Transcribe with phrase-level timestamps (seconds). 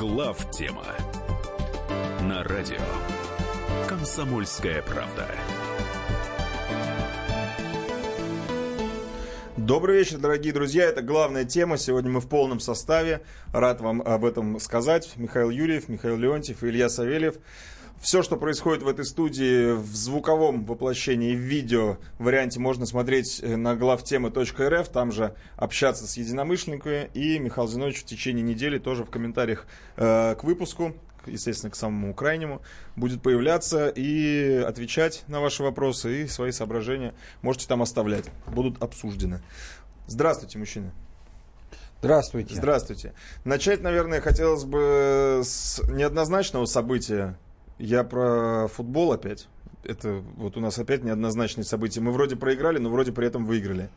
[0.00, 0.86] Глав тема
[2.22, 2.78] на радио
[3.86, 5.26] Комсомольская правда.
[9.58, 10.84] Добрый вечер, дорогие друзья.
[10.84, 11.76] Это главная тема.
[11.76, 13.20] Сегодня мы в полном составе.
[13.52, 15.12] Рад вам об этом сказать.
[15.16, 17.34] Михаил Юрьев, Михаил Леонтьев и Илья Савельев.
[18.00, 23.76] Все, что происходит в этой студии в звуковом воплощении, в видео варианте можно смотреть на
[23.76, 27.10] главтемы.рф, там же общаться с единомышленниками.
[27.12, 30.94] И Михаил Зинович в течение недели тоже в комментариях э, к выпуску,
[31.26, 32.62] естественно, к самому крайнему,
[32.96, 37.12] будет появляться и отвечать на ваши вопросы и свои соображения
[37.42, 38.24] можете там оставлять.
[38.46, 39.42] Будут обсуждены.
[40.06, 40.92] Здравствуйте, мужчины.
[41.98, 42.54] Здравствуйте.
[42.54, 43.12] Здравствуйте.
[43.44, 47.36] Начать, наверное, хотелось бы с неоднозначного события
[47.80, 49.48] я про футбол опять.
[49.84, 52.00] Это вот у нас опять неоднозначные события.
[52.00, 53.88] Мы вроде проиграли, но вроде при этом выиграли.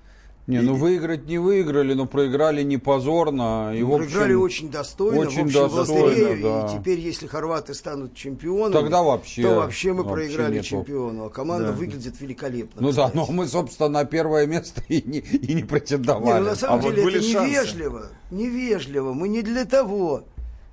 [0.45, 3.73] Не, ну выиграть не выиграли, но проиграли не позорно.
[3.73, 6.67] И, в общем, проиграли очень достойно, очень в общем, достойно, да.
[6.67, 10.65] И теперь, если хорваты станут чемпионами, Тогда вообще, то вообще мы вообще проиграли нету.
[10.67, 11.25] чемпиону.
[11.25, 11.71] А команда Да.
[11.71, 12.81] выглядит великолепно.
[12.81, 13.15] Ну да, кстати.
[13.15, 16.41] но мы, собственно, на первое место и не, и не Не, претендовали.
[16.43, 17.49] ну, на самом А вот деле были это шансы.
[17.49, 18.07] невежливо.
[18.29, 19.13] Невежливо.
[19.13, 20.23] Мы не для того,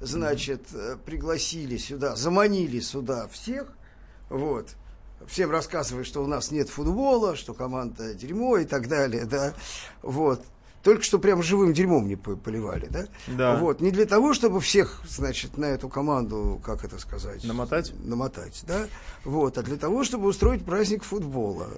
[0.01, 3.69] значит, э, пригласили сюда, заманили сюда всех,
[4.29, 4.71] вот,
[5.27, 9.55] всем рассказывая, что у нас нет футбола, что команда дерьмо и так далее, да,
[10.03, 10.43] вот.
[10.83, 13.05] Только что прям живым дерьмом не по- поливали, да?
[13.27, 13.57] Да.
[13.57, 17.45] Вот, не для того, чтобы всех, значит, на эту команду, как это сказать?
[17.45, 17.93] Намотать?
[18.03, 18.87] Намотать, да?
[19.25, 21.69] Вот, а для того, чтобы устроить праздник футбола.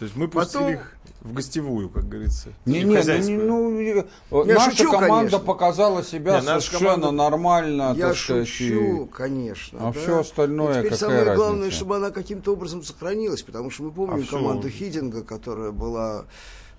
[0.00, 2.48] То есть мы пустили Потом- их в гостевую, как говорится.
[2.64, 3.92] Не, И не, ну, не,
[4.30, 5.38] ну, э, Я наша шучу, команда конечно.
[5.40, 9.78] показала себя Не, совершенно команда- нормально, Я так сказать, шучу, и- конечно.
[9.78, 10.00] А да.
[10.00, 11.76] всё остальное Но теперь какая самое главное, разница?
[11.76, 16.24] чтобы она каким-то образом сохранилась, потому что мы помним А команду Хидинга, которая была...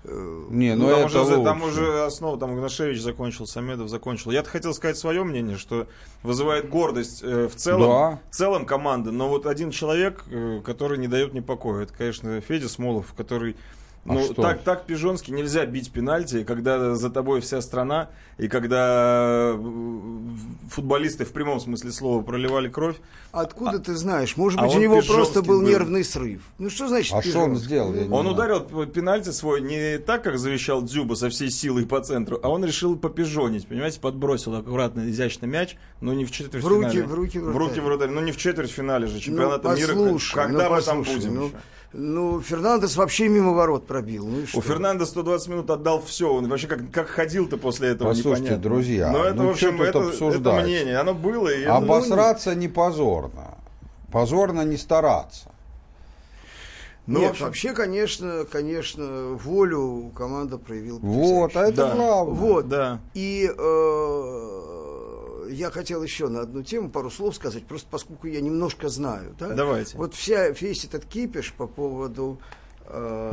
[0.04, 1.44] э, Не, ну, Ну, там, это уже, лучше.
[1.44, 4.30] там уже основа, там Игнашевич закончил, Самедов закончил.
[4.30, 5.86] Я-то хотел сказать свое мнение, что
[6.22, 8.20] вызывает гордость э, в целом, Да.
[8.30, 12.40] в целом команды, но вот один человек, э, который не дает мне покоя, это, конечно,
[12.40, 13.56] Федя Смолов, который
[14.04, 14.42] А ну, что?
[14.42, 19.58] так, так пижонски нельзя бить пенальти, когда за тобой вся страна, и когда э,
[20.70, 22.96] футболисты в прямом смысле слова проливали кровь.
[23.30, 24.36] Откуда ты знаешь?
[24.36, 25.68] Может а быть, у он него просто был был.
[25.68, 26.42] нервный срыв.
[26.58, 27.94] Ну, что значит А что он сделал?
[28.12, 32.48] Он ударил пенальти свой не так, как завещал Дзюба со всей силой по центру, а
[32.48, 37.04] он решил попижонить, понимаете, подбросил аккуратно, изящно мяч, но не в четвертьфинале.
[37.04, 37.66] В руки- в руки в вратаря.
[37.68, 38.10] руки вратаря.
[38.10, 39.88] Ну не в четвертьфинале же Ну, чемпионата мира.
[39.88, 41.54] послушай, Когда ну, мы там будем ну, еще?
[41.92, 44.26] Ну, Фернандес вообще мимо ворот пробил.
[44.26, 44.44] Ну?
[44.54, 46.32] У Фернандо 120 минут отдал все.
[46.32, 48.62] Он вообще как, как ходил-то после этого, Послушайте, непонятно.
[48.62, 50.64] друзья, Но это, ну в общем, это, это обсуждать?
[50.64, 50.96] мнение.
[50.98, 51.48] Оно было.
[51.48, 53.58] И это- Обосраться не позорно.
[54.10, 55.50] Позорно не стараться.
[57.06, 60.98] Ну, Нет, в общем- вообще, конечно, конечно, волю команда проявила.
[61.00, 61.94] Вот, а это Да.
[61.96, 62.34] главное.
[62.34, 62.68] Вот.
[62.68, 63.00] Да.
[63.14, 64.71] И э,
[65.48, 69.34] я хотел еще на одну тему пару слов сказать, просто поскольку я немножко знаю.
[69.38, 69.54] Да?
[69.54, 69.96] Давайте.
[69.96, 72.40] Вот вся, весь этот кипиш по поводу
[72.86, 73.32] э,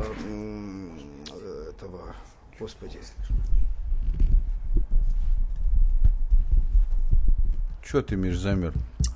[1.69, 2.15] этого,
[2.59, 2.99] господи,
[7.83, 8.73] Че ты, Миш, замер?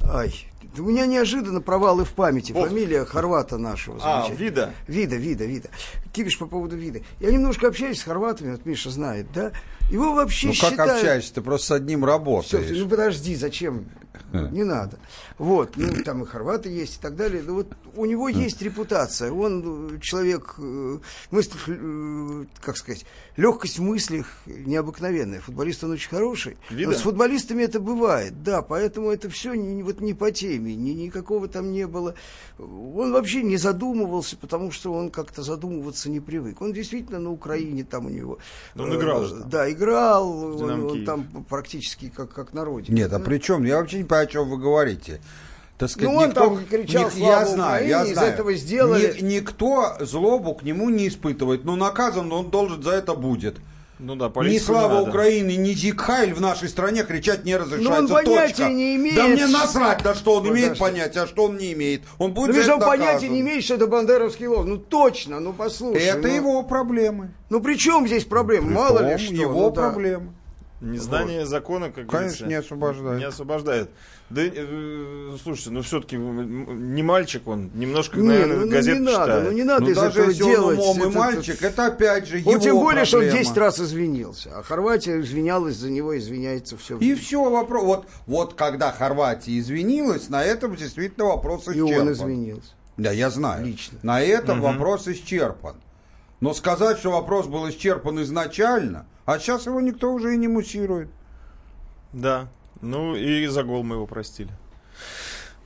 [0.10, 0.34] ай,
[0.78, 2.52] у меня неожиданно провалы в памяти.
[2.54, 2.68] Ох.
[2.68, 4.00] Фамилия Хорвата нашего.
[4.02, 4.74] А, вида.
[4.88, 5.70] Вида, вида, вида.
[6.12, 7.02] Кипиш по поводу вида.
[7.20, 9.52] Я немножко общаюсь с хорватами, вот Миша знает, да?
[9.90, 10.92] Его вообще Ну как считают...
[10.94, 11.34] общаешься?
[11.36, 12.68] Ты просто с одним работаешь.
[12.70, 13.86] ну подожди, зачем?
[14.32, 14.98] Не надо.
[15.38, 17.44] Вот, ну там и хорваты есть и так далее.
[17.46, 19.32] Но вот у него есть репутация.
[19.32, 20.98] Он э, человек, э,
[21.30, 25.42] мысль, э, как сказать, легкость в мыслях необыкновенная.
[25.42, 26.58] Футболист он очень хороший.
[26.70, 26.94] Видно?
[26.94, 30.92] Но с футболистами это бывает, да, поэтому это все не, вот не по теме, ни,
[30.92, 32.16] никакого там не было.
[32.60, 36.62] Он вообще не задумывался, потому что он как-то задумываться не привык.
[36.62, 38.38] Он действительно на Украине там у него.
[38.76, 39.50] Он э, играл же там.
[39.50, 40.30] Да, играл.
[40.30, 41.06] Он, «Динамо он Киев».
[41.06, 42.98] там практически как, как на родине.
[42.98, 43.64] Нет, а при чем?
[43.64, 45.20] Я вообще не понимаю, о чем вы говорите.
[45.78, 48.34] Так сказать, Ну, он никто, там кричал, ник- «Слава я знаю, я Украине», из знаю.
[48.34, 53.16] этого сделали- Ни- никто злобу к нему не испытывает, но наказан он должен за это
[53.16, 53.58] будет.
[54.00, 55.10] Ну да, Ни слава надо.
[55.10, 57.90] Украины, ни Зиг Хайль в нашей стране кричать не разрешается.
[57.90, 58.70] Ну, он понятия Точка.
[58.74, 59.16] не имеет.
[59.16, 60.62] Да мне насрать, да что он Подожди.
[60.66, 62.02] имеет понятие, а что он не имеет.
[62.18, 63.32] Он будет Ну, это он понятия наказан.
[63.32, 64.66] не имеет, что это бандеровский лов.
[64.66, 66.04] Ну, точно, ну, послушай.
[66.04, 67.32] Это ну, его проблемы.
[67.50, 68.72] Ну, при чем здесь проблема?
[68.72, 69.34] Мало ли что.
[69.34, 69.82] Его ну, да.
[70.84, 73.20] Незнание закона, как Конечно, говорится, не освобождает.
[73.20, 73.90] Не освобождает.
[74.30, 79.06] Да, э, слушайте, ну все-таки не мальчик он, немножко, Не, наверное, ну, ну, газет не
[79.06, 79.44] надо, читает.
[79.46, 80.80] ну не надо Ну, из даже этого если он делать.
[80.80, 83.44] умом и это- мальчик, это опять же его Вот тем более, что он проблема.
[83.46, 84.50] 10 раз извинился.
[84.58, 87.84] А Хорватия извинялась за него, извиняется все И все, вопрос.
[87.84, 92.02] Вот, вот когда Хорватия извинилась, на этом действительно вопрос И исчерпан.
[92.08, 92.72] он извинился.
[92.98, 93.66] Да, я знаю.
[93.66, 94.00] Лично.
[94.04, 95.76] На этом вопрос исчерпан.
[96.44, 101.08] Но сказать, что вопрос был исчерпан изначально, а сейчас его никто уже и не муссирует.
[102.12, 102.50] Да.
[102.82, 104.50] Ну и за гол мы его простили.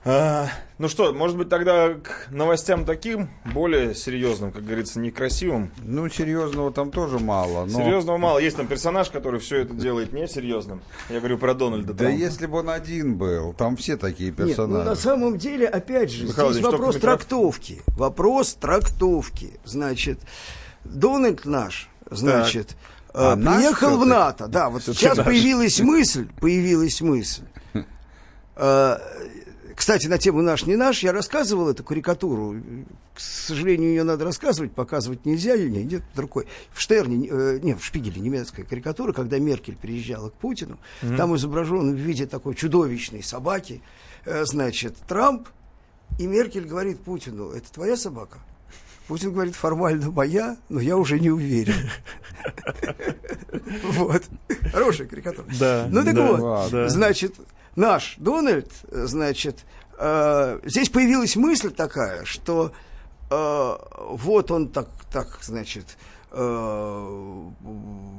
[0.06, 0.48] А,
[0.78, 5.72] ну что, может быть тогда к новостям таким, более серьезным, как говорится, некрасивым.
[5.84, 7.66] Ну, серьезного там тоже мало.
[7.66, 7.80] Но...
[7.80, 8.38] Серьезного мало.
[8.38, 10.82] Есть там персонаж, который все это делает несерьезным.
[11.10, 12.18] Я говорю про Дональда Да Трампа.
[12.20, 14.90] если бы он один был, там все такие Нет, ну персонажи.
[14.92, 17.82] на самом деле, опять же, Михаил здесь вопрос трактовки.
[17.88, 19.60] Вопрос трактовки.
[19.66, 20.20] Значит,
[20.94, 22.76] Дональд наш, значит,
[23.14, 24.06] А э, наш приехал в?
[24.06, 24.48] НАТО.
[24.48, 25.26] Да, вот сейчас наш.
[25.26, 27.44] появилась мысль, появилась мысль.
[28.60, 28.98] Э,
[29.76, 32.56] Кстати, на тему «Наш, не наш» я рассказывал эту карикатуру.
[33.14, 35.56] К сожалению, ее надо рассказывать, показывать нельзя.
[35.56, 36.48] Не, нет, другой.
[36.72, 40.80] В Штерне, э, не, в Шпигеле немецкая карикатура, когда Меркель приезжала к Путину.
[41.16, 43.84] Там изображен в виде такой чудовищной собаки,
[44.26, 45.48] э, значит, Трамп.
[46.18, 48.40] И Меркель говорит Путину, это твоя собака?
[49.08, 51.76] Путин говорит, формально моя, но я уже не уверен.
[53.84, 54.24] Вот.
[54.72, 55.46] Хорошая карикатура.
[55.60, 57.36] Да, Ну так вот, значит,
[57.76, 59.66] наш Дональд, значит,
[59.98, 62.72] э, здесь появилась мысль такая, что
[63.30, 63.76] э,
[64.10, 65.98] вот он так, так, значит,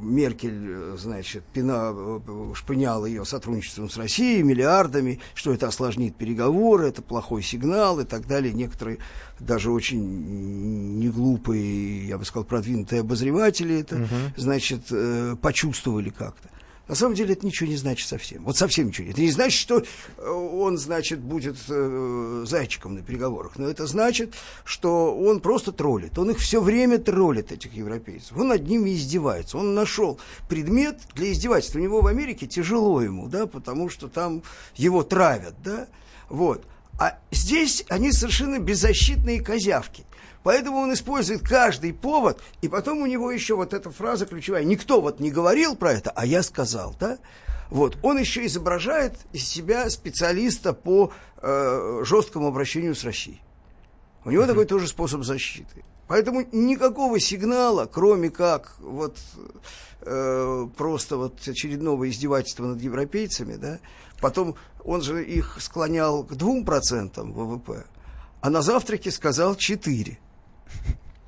[0.08, 6.88] Меркель, э, значит, пина, э, шпыняла ее сотрудничеством с Россией, миллиардами, что это осложнит переговоры,
[6.88, 8.52] это плохой сигнал и так далее.
[8.52, 8.99] Некоторые
[9.38, 16.49] даже очень неглупые, я бы сказал, продвинутые обозреватели это, значит, э, почувствовали как-то.
[16.88, 18.44] На самом деле это ничего не значит совсем.
[18.44, 19.11] Вот совсем ничего.
[19.11, 19.85] Это не значит, что
[20.17, 23.58] э, он, значит, будет э, зайчиком на переговорах.
[23.58, 26.19] Но это значит, что он просто троллит.
[26.19, 28.37] Он их все время троллит, этих европейцев.
[28.37, 29.58] Он над ними издевается.
[29.58, 30.19] Он нашел
[30.49, 31.79] предмет для издевательства.
[31.79, 34.43] У него в Америке тяжело ему, да, потому что там
[34.75, 35.88] его травят, да.
[36.31, 36.64] Вот.
[36.99, 40.05] А здесь они совершенно беззащитные козявки.
[40.43, 44.64] Поэтому он использует каждый повод, и потом у него еще вот эта фраза ключевая.
[44.64, 47.19] Никто вот не говорил про это, а я сказал, да?
[47.70, 47.99] Вот.
[48.02, 51.12] Он еще изображает из себя специалиста по
[51.43, 53.43] э, жесткому обращению с Россией.
[54.25, 55.85] У него такой тоже способ защиты.
[56.06, 59.19] Поэтому никакого сигнала, кроме как вот
[60.00, 63.79] э, просто вот очередного издевательства над европейцами, да,
[64.20, 67.85] потом он же их склонял к 2% ВВП,
[68.40, 70.19] а на завтраке сказал 4.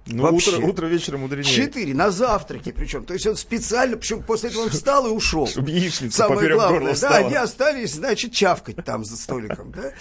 [0.06, 0.56] Ну, Вообще.
[0.56, 1.44] утро, утро вечера мудренее.
[1.54, 3.04] Четыре на завтраке причем.
[3.04, 5.46] То есть он специально, причем после этого он встал и ушел.
[5.46, 7.16] Чтоб яичница Самое главное, да, встала.
[7.16, 9.92] они остались, значит, чавкать там за столиком, да,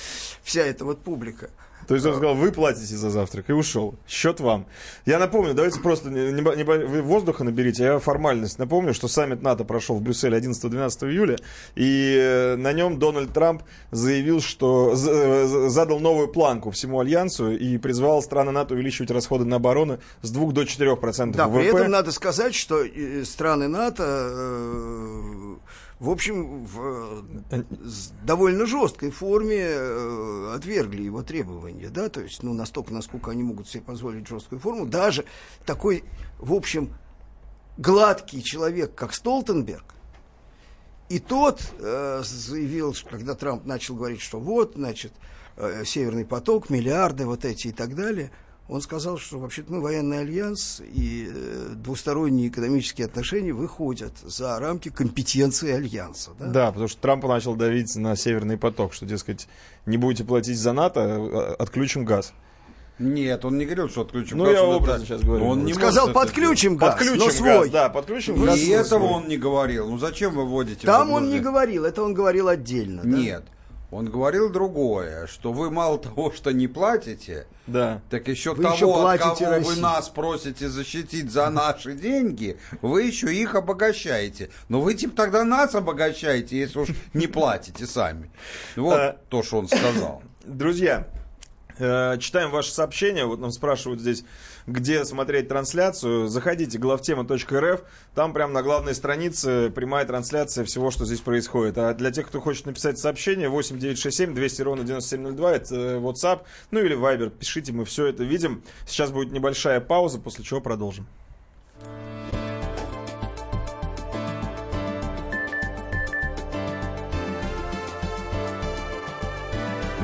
[0.42, 1.52] вся эта вот публика.
[1.90, 3.96] То есть он сказал, вы платите за завтрак, и ушел.
[4.08, 4.68] Счет вам.
[5.08, 9.96] Я напомню, давайте просто не- вы воздуха наберите, я формальность напомню, что саммит НАТО прошел
[9.96, 11.38] в Брюсселе 11-12 июля,
[11.74, 17.80] и э, на нем Дональд Трамп заявил, что э, задал новую планку всему альянсу и
[17.80, 21.60] призвал страны НАТО увеличивать расходы на оборону с 2 до 4 процентов Да, ВВП.
[21.60, 22.84] при этом надо сказать, что
[23.24, 25.56] страны НАТО, э,
[26.00, 27.64] в общем, в э,
[28.24, 33.68] довольно жесткой форме э, отвергли его требования, да, то есть, ну, настолько, насколько они могут
[33.68, 35.26] себе позволить жесткую форму, даже
[35.66, 36.06] такой,
[36.38, 36.94] в общем,
[37.78, 39.94] гладкий человек, как Столтенберг,
[41.10, 45.12] и тот э, заявил, когда Трамп начал говорить, что вот, значит,
[45.58, 48.32] э, Северный поток, миллиарды вот эти и так далее,
[48.70, 54.90] он сказал, что вообще-то мы военный альянс, и э, двусторонние экономические отношения выходят за рамки
[54.90, 56.32] компетенции альянса.
[56.40, 56.46] Да?
[56.48, 59.48] Да, потому что Трамп начал давить на Северный поток, что, дескать,
[59.86, 62.32] не будете платить за НАТО, э, отключим газ.
[63.00, 65.46] Нет, он не говорил, что отключим Ну, газ, я он образно сейчас говорю.
[65.46, 67.70] Он не Сказал, может это подключим газ, Подключим но газ, свой.
[67.70, 68.52] да, подключим сделать.
[68.52, 68.60] газ.
[68.60, 69.10] И этого свой.
[69.14, 69.90] он не говорил.
[69.90, 73.02] Ну зачем вы вводите Там он не говорил, это он говорил отдельно.
[73.04, 73.42] да?
[73.92, 78.02] Он говорил другое, что вы мало того, что не платите, Да.
[78.12, 79.80] так еще Вы того, еще от кого вы России.
[79.82, 84.52] нас просите защитить за наши деньги, вы еще их обогащаете.
[84.68, 88.30] Но вы типа тогда нас обогащаете, если уж не платите сами.
[88.76, 89.18] Вот А.
[89.30, 90.22] то, что он сказал.
[90.46, 91.08] Друзья,
[91.80, 93.26] э, читаем ваши сообщения.
[93.26, 94.24] Вот нам спрашивают здесь,
[94.70, 96.28] где смотреть трансляцию.
[96.28, 97.82] Заходите, главтема.рф.
[98.16, 101.78] Там прямо на главной странице прямая трансляция всего, что здесь происходит.
[101.78, 106.80] А для тех, кто хочет написать сообщение, 8967 200 ровно 9702, это э, WhatsApp, ну
[106.80, 107.30] или Viber.
[107.30, 108.64] Пишите, мы все это видим.
[108.86, 111.08] Сейчас будет небольшая пауза, после чего продолжим.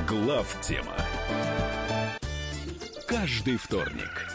[0.08, 0.96] Глав тема.
[3.08, 4.35] Каждый вторник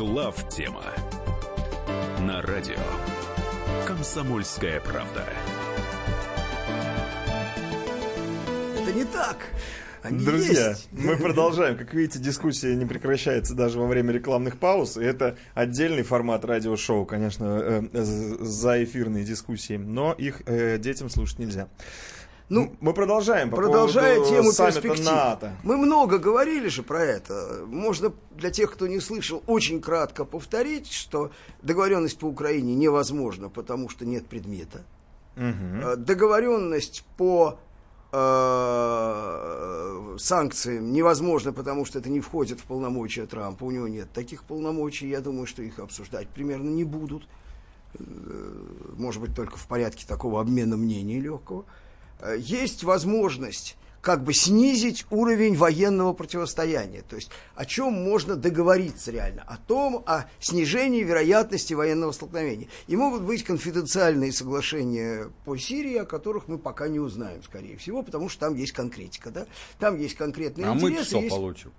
[0.00, 0.82] Глав тема
[2.20, 2.78] на радио
[3.86, 5.26] «Комсомольская правда».
[8.80, 9.36] Это не так.
[10.02, 10.88] Они Друзья, есть.
[10.90, 11.76] мы продолжаем.
[11.76, 14.96] Как видите, дискуссия не прекращается даже во время рекламных пауз.
[14.96, 19.76] И это отдельный формат радиошоу, конечно, э, э, за эфирные дискуссии.
[19.76, 21.68] Но их э, детям слушать нельзя.
[22.50, 23.48] Ну, мы продолжаем.
[23.50, 25.04] По Продолжая поводу тему перспектив.
[25.06, 25.56] НАТО.
[25.62, 27.62] Мы много говорили же про это.
[27.66, 31.30] Можно для тех, кто не слышал, очень кратко повторить, что
[31.62, 34.82] договоренность по Украине невозможна, потому что нет предмета.
[35.36, 37.60] Э, Договоренность по
[38.10, 43.62] э, санкциям невозможно, потому что это не входит в полномочия Трампа.
[43.62, 45.08] У него нет таких полномочий.
[45.08, 47.28] Я думаю, что их обсуждать примерно не будут.
[47.94, 48.02] Э,
[48.98, 51.62] Может быть, только в порядке такого обмена мнений легкого.
[51.62, 51.64] Э,
[52.38, 57.02] Есть возможность как бы снизить уровень военного противостояния.
[57.02, 59.42] То есть о чем можно договориться реально?
[59.46, 62.68] О том, о снижении вероятности военного столкновения.
[62.86, 68.02] И могут быть конфиденциальные соглашения по Сирии, о которых мы пока не узнаем, скорее всего,
[68.02, 69.30] потому что там есть конкретика.
[69.30, 69.46] Да?
[69.78, 71.04] Там есть конкретные А мы интересы.
[71.10, 71.72] что есть- получим?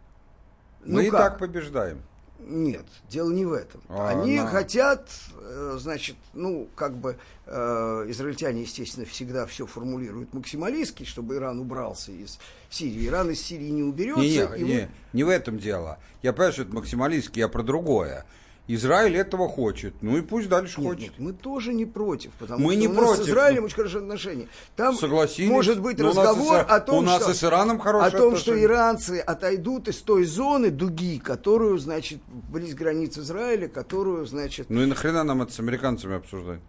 [0.84, 1.20] Ну мы и как?
[1.20, 2.02] так побеждаем.
[2.48, 3.82] Нет, дело не в этом.
[3.90, 10.34] А, Они на- хотят, э, значит, ну, как бы э, израильтяне, естественно, всегда все формулируют
[10.34, 13.08] максималистски, чтобы Иран убрался из Сирии.
[13.08, 14.22] Иран из Сирии не уберется.
[14.58, 16.00] Не, не, не, мы- не в этом дело.
[16.22, 18.26] Я понимаю, что это максималистский, я про другое.
[18.76, 19.94] Израиль этого хочет.
[20.02, 21.02] Ну и пусть дальше Нет, хочет.
[21.04, 23.76] нет, мы тоже не против, потому Мы что не у нас против, с Израилем очень
[23.76, 24.48] хорошие отношения.
[24.76, 25.50] Там Согласились.
[25.50, 28.52] может быть разговор с- о том, у нас что, с Ираном хорошие о том, что
[28.52, 28.64] отношения.
[28.66, 34.86] иранцы отойдут из той зоны дуги, которую, значит, близ границ Израиля, которую, значит, Ну и
[34.86, 36.60] нахрена нам это с американцами обсуждать?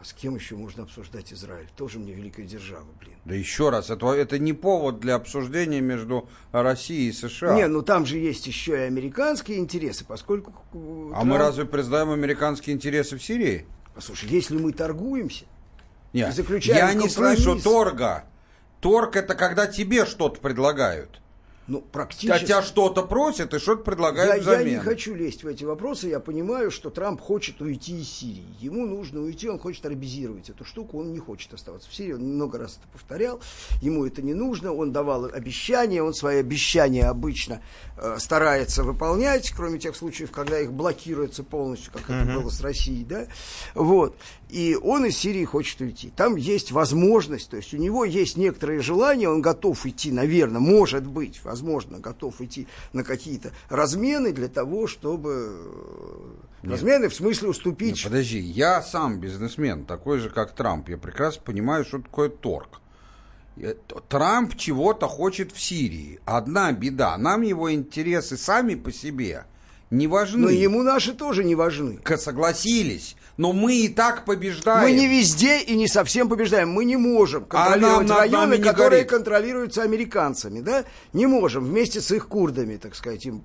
[0.00, 1.68] А с кем еще можно обсуждать Израиль?
[1.76, 3.12] Тоже мне великая держава, блин.
[3.26, 7.54] Да еще раз, это, это не повод для обсуждения между Россией и США.
[7.54, 10.52] Не, ну там же есть еще и американские интересы, поскольку...
[10.72, 13.66] э, а мы Трамп- разве признаем американские интересы в Сирии?
[13.94, 15.44] Послушай, если мы торгуемся,
[16.14, 17.42] Нет, И заключаем я не компромисс.
[17.42, 18.24] слышу торга.
[18.80, 21.20] Торг это когда тебе что-то предлагают.
[21.66, 22.46] Ну, практически...
[22.46, 24.74] тебя что-то просят и что-то Я, предлагают я взамен.
[24.74, 28.44] не хочу лезть в эти вопросы, я понимаю, что Трамп хочет уйти из Сирии.
[28.58, 32.22] Ему нужно уйти, он хочет арабизировать эту штуку, он не хочет оставаться в Сирии, он
[32.22, 33.40] много раз это повторял,
[33.80, 37.62] ему это не нужно, он давал обещания, он свои обещания обычно
[37.96, 43.04] э, старается выполнять, кроме тех случаев, когда их блокируется полностью, как это было с Россией,
[43.04, 43.26] да,
[43.74, 44.16] вот.
[44.50, 46.10] И он из Сирии хочет уйти.
[46.16, 51.06] Там есть возможность, то есть у него есть некоторые желания, он готов идти, наверное, может
[51.06, 55.62] быть, возможно, готов идти на какие-то размены для того, чтобы...
[56.62, 58.02] э, Размены в смысле уступить...
[58.04, 60.88] подожди, я сам бизнесмен, такой же, как Трамп.
[60.88, 62.80] Я прекрасно понимаю, что такое торг.
[63.56, 63.74] Э,
[64.08, 66.20] Трамп чего-то хочет в Сирии.
[66.24, 69.44] Одна беда, нам его интересы сами по себе
[69.90, 70.38] не важны.
[70.42, 71.96] Но ему наши тоже не важны.
[71.98, 74.82] К- Согласились, но мы и так побеждаем.
[74.82, 76.70] Мы не везде и не совсем побеждаем.
[76.70, 79.10] Мы не можем контролировать нам над районы, которые горит.
[79.10, 80.84] контролируются американцами, да?
[81.14, 83.42] Не можем вместе с их курдами, так сказать, им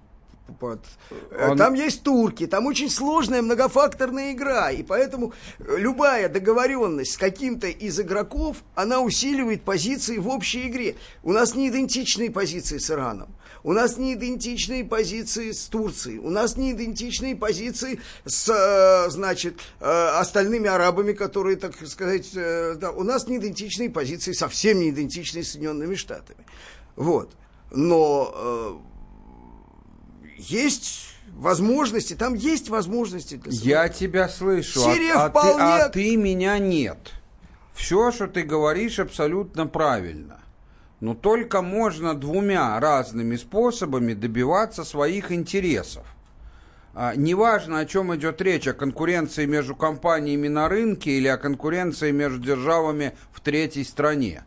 [0.59, 0.81] под-
[1.31, 7.13] Э, Он- Там есть турки, там очень сложная многофакторная игра, и поэтому э, любая договоренность
[7.13, 10.95] с каким-то из игроков, она усиливает позиции в общей игре.
[11.23, 13.29] У нас не идентичные позиции с Ираном,
[13.65, 19.59] у нас не идентичные позиции с Турцией, у нас не идентичные позиции с, э, значит,
[19.79, 24.91] э, остальными арабами, которые, так сказать, э, да, у нас не идентичные позиции, совсем не
[24.91, 26.45] идентичные с Соединенными Штатами.
[26.95, 27.31] Вот.
[27.71, 28.75] Но э,
[30.37, 35.89] есть возможности, там есть возможности для Я тебя слышу, а- Сирия а, ты, вполне- а
[35.89, 37.13] ты меня нет.
[37.73, 40.44] Все, что ты говоришь, абсолютно правильно.
[40.99, 46.05] Но только можно двумя разными способами добиваться своих интересов.
[46.93, 52.11] А, неважно, о чем идет речь, о конкуренции между компаниями на рынке или о конкуренции
[52.11, 54.43] между державами в третьей стране.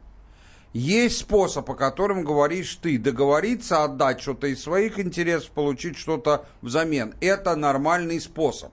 [0.73, 7.15] Есть способ, о котором говоришь ты, договориться, отдать что-то из своих интересов, получить что-то взамен.
[7.21, 8.73] Это нормальный способ.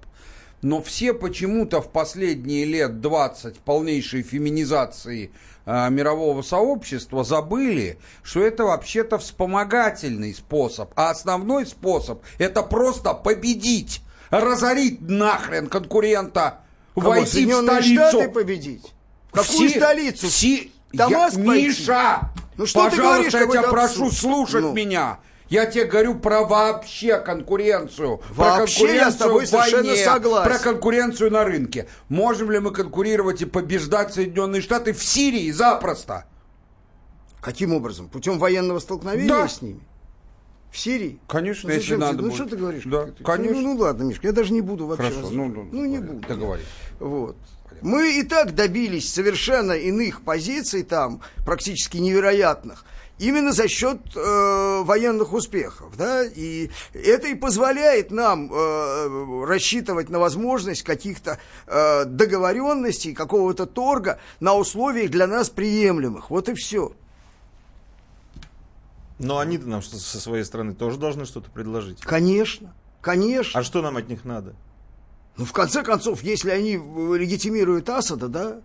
[0.61, 5.31] но все почему-то в последние лет 20 полнейшей феминизации
[5.65, 14.01] э, мирового сообщества забыли, что это вообще-то вспомогательный способ, а основной способ это просто победить,
[14.29, 16.59] разорить нахрен конкурента,
[16.93, 18.09] Кого, войти в столицу.
[18.09, 18.93] Штаты победить?
[19.31, 20.27] В какую Все- столицу?
[20.29, 21.67] все- Дамаск Я- пойти?
[21.67, 24.71] Миша, Ну что ты пожалуйста, говоришь, я тебя прошу слушать Ну.
[24.73, 25.19] меня.
[25.49, 28.19] Я тебе говорю про вообще конкуренцию.
[28.31, 30.51] Вообще про я с тобой конкуренцию в совершенно войне, согласен.
[30.51, 31.87] Про конкуренцию на рынке.
[32.09, 36.25] Можем ли мы конкурировать и побеждать Соединенные Штаты в Сирии запросто?
[37.41, 38.09] Каким образом?
[38.09, 39.47] Путем военного столкновения Да.
[39.47, 39.81] с ними?
[40.71, 41.19] В Сирии?
[41.27, 42.35] Конечно, Ну, если надо Ну будет.
[42.35, 42.83] что ты говоришь?
[42.85, 43.61] Да, Ты- конечно.
[43.61, 45.09] Ну, ну ладно, Мишка, я даже не буду вообще.
[45.11, 46.27] Хорошо, ну, ну, ну не буду.
[46.27, 46.67] Договорились.
[46.99, 47.37] Вот.
[47.81, 52.83] Мы и так добились совершенно иных позиций там, практически невероятных,
[53.19, 60.19] именно за счет э, военных успехов, да, и это и позволяет нам э, рассчитывать на
[60.19, 66.29] возможность каких-то э, договоренностей, какого-то торга на условиях для нас приемлемых.
[66.29, 66.93] Вот и все.
[69.17, 72.01] Но они-то нам что со своей стороны тоже должны что-то предложить.
[72.01, 73.59] Конечно, конечно.
[73.59, 74.55] А что нам от них надо?
[75.37, 78.61] Ну, в конце концов, если они э, легитимируют Асада, да,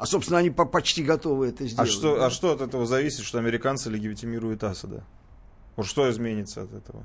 [0.00, 1.90] а, собственно, они по- почти готовы это А сделать.
[1.90, 2.26] что, да.
[2.26, 5.04] а что от этого зависит, что американцы легитимируют Асада?
[5.76, 7.04] Вот что изменится от этого?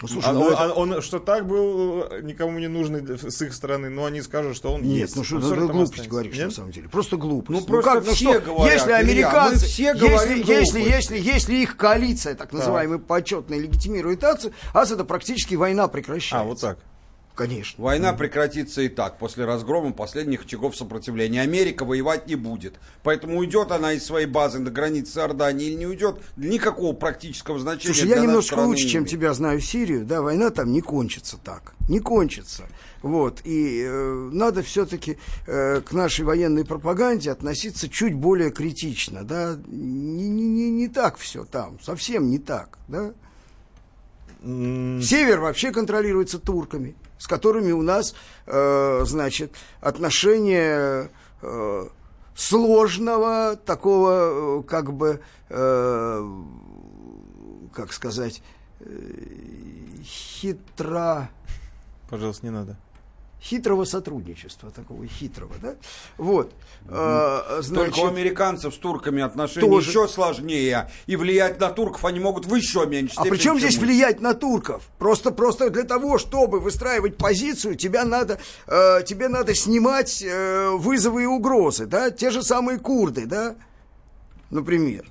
[0.00, 3.02] Ну, слушай, А ну он, это- а он что так был э, никому не нужный
[3.18, 5.16] с их стороны, но они скажут, что он Нет, есть.
[5.16, 6.10] ну что Он ты равно глупость останется.
[6.10, 6.44] говоришь, Нет?
[6.46, 6.88] на самом деле.
[6.88, 7.60] Просто глупость.
[7.60, 11.76] Ну, просто все что, говорят, если Илья, американцы, мы все если, если, если, если их
[11.76, 16.40] коалиция, так называемая, почетная, легитимирует Асада, Асада практически война прекращается.
[16.40, 16.78] А, вот так.
[17.38, 17.84] Конечно.
[17.84, 21.40] Война прекратится и так, после разгрома последних очагов сопротивления.
[21.40, 22.74] Америка воевать не будет.
[23.04, 27.94] Поэтому уйдет она из своей базы на границе Иордании или не уйдет, никакого практического значения
[27.94, 31.36] Слушай, для я немножко лучше, не чем тебя знаю Сирию, да, война там не кончится
[31.36, 32.64] так, не кончится.
[33.02, 35.16] Вот, и э, надо все-таки
[35.46, 41.16] э, к нашей военной пропаганде относиться чуть более критично, да, не, не, не, не так
[41.18, 43.12] все там, совсем не так, да.
[44.42, 48.14] Север вообще контролируется турками, с которыми у нас,
[48.46, 51.10] э, значит, отношения
[51.42, 51.88] э,
[52.34, 56.32] сложного, такого, э, как бы, э,
[57.74, 58.42] как сказать,
[58.80, 58.86] э,
[60.02, 61.28] хитро
[62.08, 62.76] Пожалуйста, не надо.
[63.42, 65.74] Хитрого сотрудничества, такого хитрого, да?
[66.16, 66.52] Вот.
[66.88, 69.90] Э, значит, Только у американцев с турками отношения Тоже.
[69.90, 70.90] еще сложнее.
[71.06, 73.86] И влиять на турков они могут в еще меньшей А при чем чем здесь мы.
[73.86, 74.82] влиять на турков?
[74.98, 81.22] Просто, просто для того, чтобы выстраивать позицию, тебя надо, э, тебе надо снимать э, вызовы
[81.22, 82.10] и угрозы, да?
[82.10, 83.54] Те же самые курды, да?
[84.50, 85.04] Например.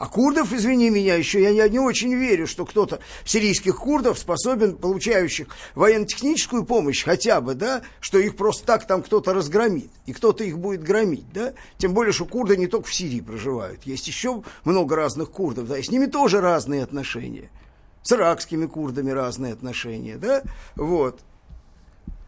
[0.00, 4.76] А курдов, извини меня, еще я не, не очень верю, что кто-то сирийских курдов способен,
[4.76, 10.42] получающих военно-техническую помощь хотя бы, да, что их просто так там кто-то разгромит, и кто-то
[10.42, 11.52] их будет громить, да.
[11.76, 15.76] Тем более, что курды не только в Сирии проживают, есть еще много разных курдов, да,
[15.76, 17.50] и с ними тоже разные отношения.
[18.02, 20.42] С иракскими курдами разные отношения, да,
[20.76, 21.20] вот.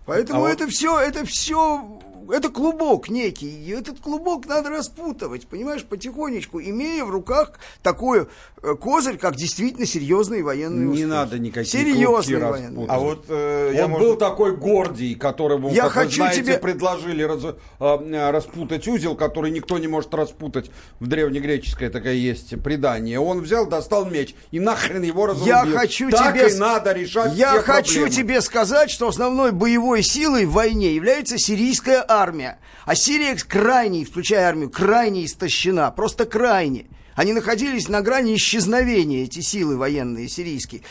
[0.04, 3.48] Поэтому А вот- это все, это все, это клубок некий.
[3.64, 8.26] И этот клубок надо распутывать, понимаешь, потихонечку, имея в руках такой
[8.62, 11.06] э, козырь, как действительно серьезные военные Не успехи.
[11.06, 15.70] надо никакие клубки Серьезные военные А вот э, я, Он может, был такой Гордий, которому,
[15.70, 20.12] Я как вы хочу знаете, тебе- предложили раз- а, распутать узел, который никто не может
[20.14, 20.70] распутать.
[21.00, 23.18] В древнегреческое такое есть предание.
[23.18, 25.46] Он взял, достал меч и нахрен его разрубил.
[25.54, 26.50] Я хочу так тебе...
[26.50, 28.10] и надо решать Я все хочу проблемы.
[28.10, 32.58] тебе сказать, что основной боевой силой в войне является сирийская армия.
[32.84, 35.90] А Сирия крайне, включая армию, крайне истощена.
[35.90, 36.86] Просто крайне.
[37.14, 40.82] Они находились на грани исчезновения, эти силы военные сирийские.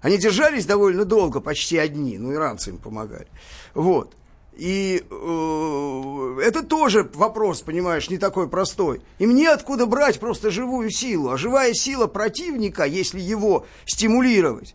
[0.00, 3.26] Они держались довольно долго, почти одни, ну, иранцы им помогали.
[3.74, 4.14] Вот.
[4.58, 9.02] И э, это тоже вопрос, понимаешь, не такой простой.
[9.18, 11.30] Им неоткуда брать просто живую силу.
[11.30, 14.74] А живая сила противника, если его стимулировать,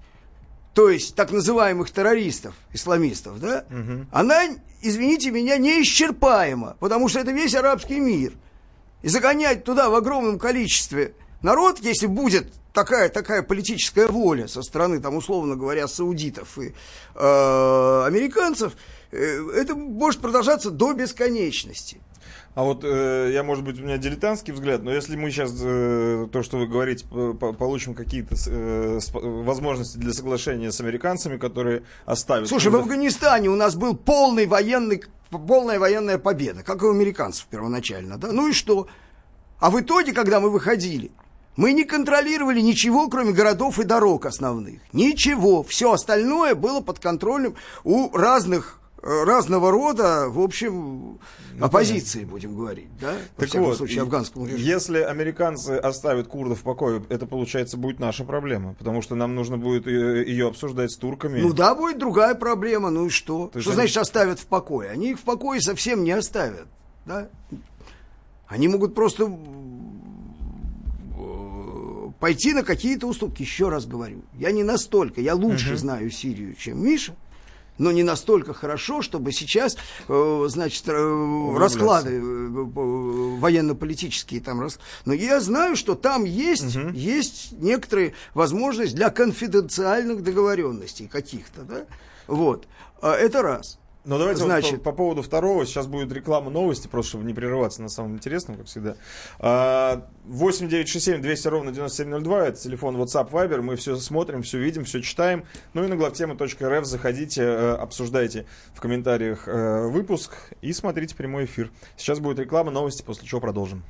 [0.73, 3.65] то есть так называемых террористов, исламистов, да,
[4.12, 4.43] она,
[4.84, 8.34] извините меня, неисчерпаема, потому что это весь арабский мир.
[9.02, 15.00] И загонять туда в огромном количестве народ, если будет такая, такая политическая воля со стороны,
[15.00, 16.74] там, условно говоря, саудитов и
[17.15, 18.74] э, американцев,
[19.12, 22.02] э, это может продолжаться до бесконечности.
[22.55, 26.27] А вот э, я, может быть, у меня дилетантский взгляд, но если мы сейчас э,
[26.31, 31.81] то, что вы говорите, по- по- получим какие-то э, возможности для соглашения с американцами, которые
[32.05, 32.47] оставят.
[32.47, 37.47] Слушай, в Афганистане у нас был полный военный, полная военная победа, как и у американцев
[37.49, 38.31] первоначально, да?
[38.31, 38.87] Ну и что?
[39.59, 41.09] А в итоге, когда мы выходили,
[41.55, 44.79] мы не контролировали ничего, кроме городов и дорог основных.
[44.91, 45.63] Ничего.
[45.63, 51.19] Все остальное было под контролем у разных разного рода, в общем,
[51.59, 53.11] оппозиции, будем говорить, да?
[53.11, 54.63] Во Так всяком вот, случае, афганскому режиму.
[54.63, 58.73] если американцы оставят курдов в покое, это, получается, будет наша проблема.
[58.75, 61.41] Потому что нам нужно будет э, ее обсуждать с турками.
[61.41, 63.47] Ну да, будет другая проблема, ну и что?
[63.51, 64.89] То что они- значит оставят в покое?
[64.89, 66.67] Они их в покое совсем не оставят,
[67.05, 67.27] да?
[68.47, 69.25] Они могут просто
[71.17, 73.41] э, пойти на какие-то уступки.
[73.41, 77.15] Еще раз говорю, я не настолько, я лучше знаю Сирию, чем Миша,
[77.77, 84.79] но не настолько хорошо, чтобы сейчас, э, значит, э, расклады э, военно-политические там рас...
[85.05, 91.86] Но я знаю, что там есть, есть некоторые возможности для конфиденциальных договоренностей каких-то, да?
[92.27, 92.67] Вот.
[93.01, 93.79] А Это раз.
[94.05, 95.65] Но давайте вот Значит- по, по поводу второго.
[95.65, 98.95] Сейчас будет реклама новости, просто чтобы не прерываться на самом интересном, как всегда.
[99.39, 102.47] А, 8967 200 ровно 9702.
[102.47, 103.61] Это телефон WhatsApp Viber.
[103.61, 105.45] Мы все смотрим, все видим, все читаем.
[105.73, 111.71] Ну и на главтема.рф заходите, э, обсуждайте в комментариях э, выпуск и смотрите прямой эфир.
[111.95, 113.83] Сейчас будет реклама, новости, после чего продолжим.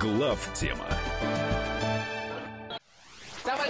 [0.00, 0.86] Глав тема.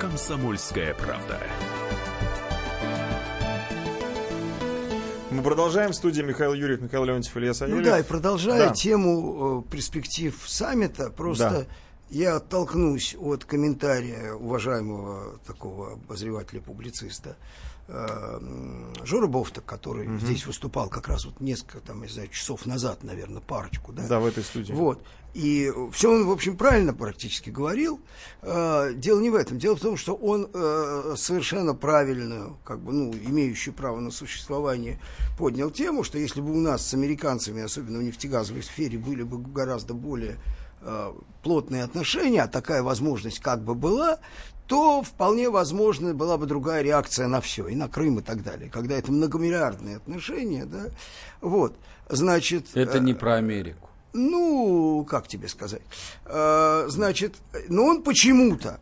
[0.00, 1.40] Комсомольская правда.
[5.30, 5.92] Мы продолжаем.
[5.92, 7.78] В студии Михаил Юрьев, Михаил Леонтьев, Илья Савельев.
[7.78, 8.74] Ну да, и продолжая Да.
[8.74, 11.66] тему э, перспектив саммита, просто Да.
[12.10, 17.36] я оттолкнусь от комментария уважаемого такого обозревателя-публициста
[17.88, 18.40] э,
[19.04, 23.40] Жора Бофта, который здесь выступал как раз вот несколько, там, не знаю, часов назад, наверное,
[23.40, 24.06] парочку, да?
[24.08, 24.72] Да, в этой студии.
[24.72, 25.02] Вот.
[25.36, 28.00] И все он, в общем, правильно практически говорил.
[28.40, 29.58] Э, дело не в этом.
[29.58, 34.98] Дело в том, что он э, совершенно правильно, как бы, ну, имеющий право на существование,
[35.36, 39.36] поднял тему, что если бы у нас с американцами, особенно в нефтегазовой сфере, были бы
[39.36, 40.38] гораздо более
[40.80, 44.18] э, плотные отношения, а такая возможность как бы была,
[44.66, 48.70] то вполне возможно была бы другая реакция на все, и на Крым и так далее.
[48.70, 50.86] Когда это многомиллиардные отношения, да,
[51.42, 51.76] вот,
[52.08, 52.68] значит...
[52.72, 53.85] Это не про Америку.
[54.16, 55.82] Ну, как тебе сказать?
[56.24, 57.36] Э, значит,
[57.68, 58.80] но он почему-то,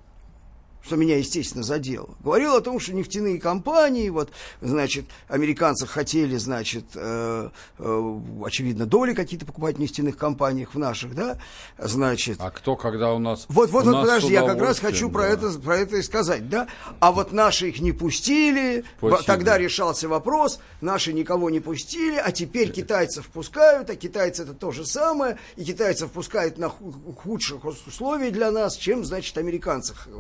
[0.85, 6.85] что меня, естественно, задело, говорил о том, что нефтяные компании, вот, значит, американцы хотели, значит,
[6.95, 11.39] э, э, очевидно, доли какие-то покупать в нефтяных компаниях в наших, да,
[11.79, 12.37] значит...
[12.41, 13.47] А кто, когда у нас...
[13.49, 15.29] Вот, вот, вот, подожди, я как раз хочу про да.
[15.29, 16.69] это, про это и сказать, да?
[17.01, 19.23] А вот наши их не пустили, Спасибо.
[19.23, 24.71] тогда решался вопрос, наши никого не пустили, а теперь китайцев пускают, а китайцы это то
[24.71, 26.93] же самое, и китайцев пускают на ху-
[27.23, 30.11] худших условий для нас, чем, значит, американцы х-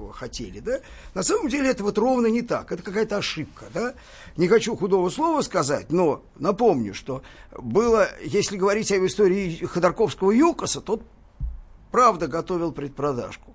[0.54, 0.80] хотели, да?
[1.14, 3.94] На самом деле это вот ровно не так, это какая-то ошибка, да?
[4.36, 7.22] Не хочу худого слова сказать, но напомню, что
[7.56, 11.02] было, если говорить о истории Ходорковского ЮКОСа, тот
[11.90, 13.54] правда готовил предпродажку.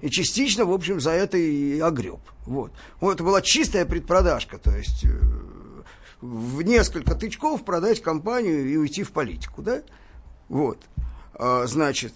[0.00, 2.18] И частично, в общем, за это и огреб.
[2.46, 2.72] Вот.
[2.98, 5.08] Вот это была чистая предпродажка, то есть э,
[6.20, 9.82] в несколько тычков продать компанию и уйти в политику, да?
[10.48, 10.78] Вот.
[11.34, 12.12] А, значит,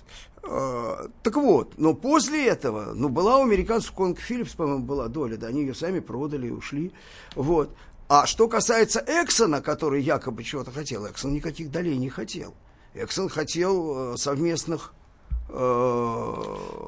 [0.46, 5.48] так вот, но после этого, ну, была у американцев Конг Филлипс, по-моему, была доля, да,
[5.48, 6.92] они ее сами продали и ушли.
[7.34, 7.70] Вот.
[8.08, 12.54] А что касается Эксона, который якобы чего-то хотел, Эксон никаких долей не хотел.
[12.94, 14.94] Эксон хотел э, совместных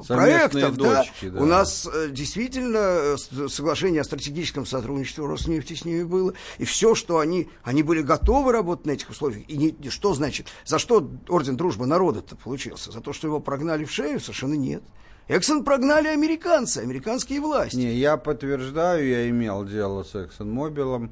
[0.07, 0.95] проектов, да.
[0.95, 1.41] дочки, да.
[1.41, 3.17] У нас э, действительно э,
[3.47, 8.51] соглашение о стратегическом сотрудничестве Роснефти с ними было, и все, что они, они были готовы
[8.51, 9.47] работать на этих условиях.
[9.49, 12.91] И не, что значит, за что орден дружбы народа-то получился?
[12.91, 14.19] За то, что его прогнали в шею?
[14.19, 14.83] Совершенно нет.
[15.29, 17.75] Эксон прогнали американцы, американские власти.
[17.75, 21.11] Не, я подтверждаю, я имел дело с ExxonMobil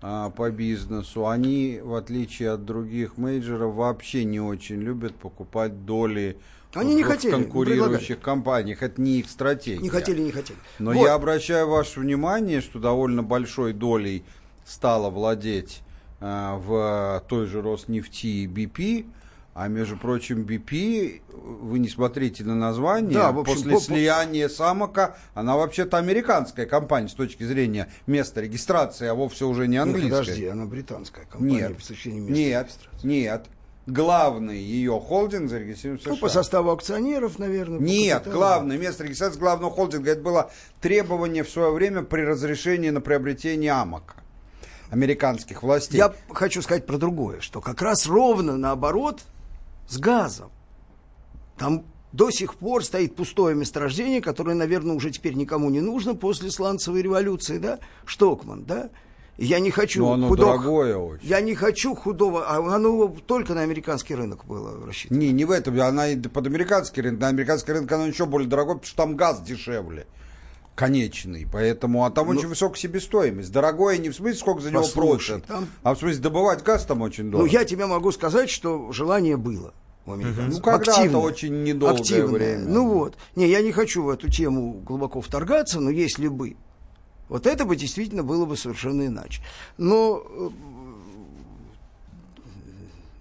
[0.00, 1.28] а, по бизнесу.
[1.28, 6.38] Они, в отличие от других мейджеров, вообще не очень любят покупать доли
[6.74, 8.82] Они в, не в хотели, конкурирующих компаниях.
[8.82, 9.82] Это не их стратегия.
[9.82, 10.58] Не хотели, не хотели.
[10.78, 11.04] Но Вот.
[11.04, 14.24] я обращаю ваше внимание, что довольно большой долей
[14.64, 15.82] стала владеть
[16.20, 19.06] а, в той же Роснефти и BP,
[19.52, 24.48] а между прочим, BP, вы не смотрите на название, Да, в общем, после по- слияния
[24.48, 29.78] с Амака, она вообще-то американская компания с точки зрения места регистрации, а вовсе уже не
[29.78, 30.20] Ну, английская.
[30.20, 31.68] подожди, она британская компания.
[31.68, 33.06] Нет, по существованию места нет, регистрации.
[33.06, 33.46] нет.
[33.90, 36.12] Главный ее холдинг зарегистрирован в США.
[36.12, 37.78] Ну, по составу акционеров, наверное.
[37.78, 40.50] Нет, главное место регистрации главного холдинга это было
[40.80, 44.16] требование в свое время при разрешении на приобретение Амака
[44.90, 45.98] американских властей.
[45.98, 49.22] Я хочу сказать про другое, что как раз ровно наоборот
[49.88, 50.50] с газом.
[51.56, 56.50] Там до сих пор стоит пустое месторождение, которое, наверное, уже теперь никому не нужно после
[56.50, 57.78] сланцевой революции, да?
[58.04, 58.90] Штокман, да?
[59.40, 61.26] Я не хочу Но оно худого- дорогое очень.
[61.26, 65.18] Я не хочу худого, а оно только на американский рынок было рассчитано.
[65.18, 67.20] Не, не в этом, она и под американский рынок.
[67.20, 70.06] На американский рынок оно еще более дорогое, потому что там газ дешевле.
[70.74, 71.46] Конечный.
[71.50, 73.52] Поэтому, а там очень высокая себестоимость.
[73.52, 76.84] Дорогое не в смысле, сколько за него Ну, просят, там- а в смысле добывать газ
[76.86, 77.50] там очень Ну, дорого.
[77.50, 79.74] я тебе могу сказать, что желание было
[80.06, 80.54] у американцев.
[80.54, 82.28] Ну, когда-то очень недолгое Активное.
[82.28, 82.64] время.
[82.66, 83.16] Ну вот.
[83.36, 86.56] Не, я не хочу в эту тему глубоко вторгаться, но если бы.
[87.30, 89.40] Вот это бы действительно было бы совершенно иначе.
[89.78, 90.50] Но э,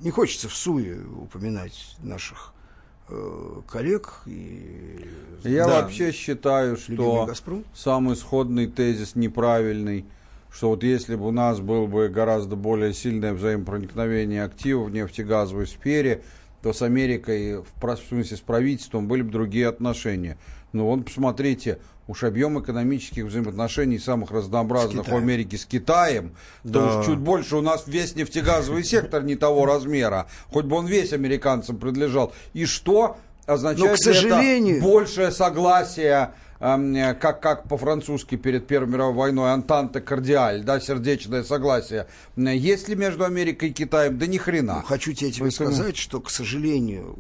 [0.02, 2.54] не хочется в суе упоминать наших
[3.08, 5.08] э, коллег и
[5.44, 5.82] Я Да.
[5.82, 7.64] вообще считаю, что «Газпром».
[7.76, 10.06] самый сходный тезис неправильный,
[10.52, 15.68] что вот если бы у нас было бы гораздо более сильное взаимопроникновение активов в нефтегазовой
[15.68, 16.24] сфере,
[16.64, 20.40] то с Америкой, в в смысле с правительством, были бы другие отношения.
[20.74, 25.16] Ну вон, посмотрите, уж объем экономических взаимоотношений самых разнообразных в.
[25.16, 26.32] Америке с Китаем,
[26.64, 27.00] то Да.
[27.00, 31.14] уж чуть больше у нас весь нефтегазовый сектор не того размера, хоть бы он весь
[31.14, 32.34] американцам принадлежал.
[32.54, 38.66] И что означает Но, к ли это сожалению- большее согласие, эм, как, как по-французски перед
[38.66, 42.08] Первой мировой войной, антанте кардиаль, да, сердечное согласие.
[42.36, 44.18] Есть ли между Америкой и Китаем?
[44.18, 44.82] Да ни хрена.
[44.84, 47.16] Хочу тебе, тебе Поэтому- сказать, что, к сожалению,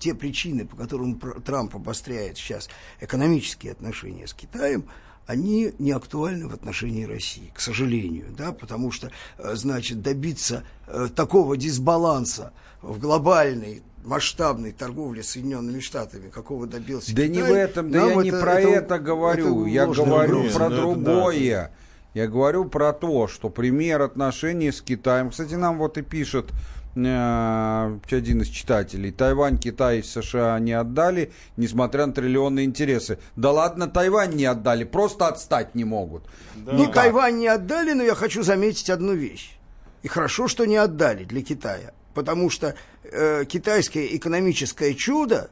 [0.00, 2.68] те причины, по которым Трамп обостряет сейчас
[3.00, 4.86] экономические отношения с Китаем,
[5.26, 11.08] они не актуальны в отношении России, к сожалению, да, потому что, э, значит, добиться э,
[11.14, 17.52] такого дисбаланса в глобальной масштабной торговле с Соединенными Штатами, какого добился Да Китай, не в
[17.52, 20.56] этом, да я не про это, говорю, это я говорю угроза.
[20.56, 21.72] про Ну, это да, другое.
[22.12, 26.50] Я говорю про то, что пример отношений с Китаем, кстати, нам вот и пишет
[26.94, 33.18] один из читателей, Тайвань, Китай и США не отдали, несмотря на триллионные интересы.
[33.36, 36.24] Да ладно, Тайвань не отдали, просто отстать не могут.
[36.56, 39.56] Ну, Тайвань не отдали, но я хочу заметить одну вещь.
[40.02, 41.92] И хорошо, что не отдали для Китая.
[42.14, 42.74] Потому что
[43.04, 45.50] э, китайское экономическое чудо,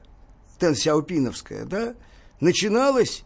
[0.58, 1.94] Тен Сяопиновское, да,
[2.40, 3.24] начиналось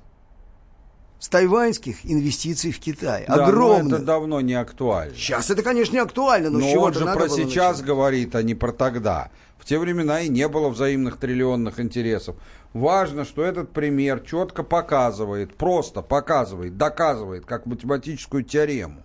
[1.22, 3.26] с тайваньских инвестиций в Китай.
[3.28, 3.98] Да, но Огромных.
[3.98, 5.14] это давно не актуально.
[5.14, 7.84] Сейчас это, конечно, не актуально, но, с Но он чего-то же про сейчас начинать.
[7.84, 9.30] говорит, а не про тогда.
[9.56, 12.34] В те времена и не было взаимных триллионных интересов.
[12.72, 19.02] Важно, что этот пример четко показывает, просто показывает, доказывает, как математическую теорему,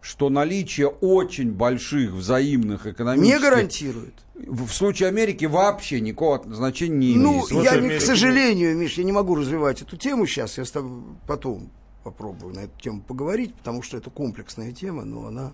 [0.00, 3.40] что наличие очень больших взаимных экономических...
[3.40, 4.14] Не гарантирует.
[4.46, 7.48] В случае Америки вообще никакого значения не Ну, имеет.
[7.48, 10.58] Слушай, я, не, Америка- к сожалению, Миш, я не могу развивать эту тему сейчас.
[10.58, 11.70] Я с тобой потом
[12.04, 15.52] попробую на эту тему поговорить, потому что это комплексная тема, но она...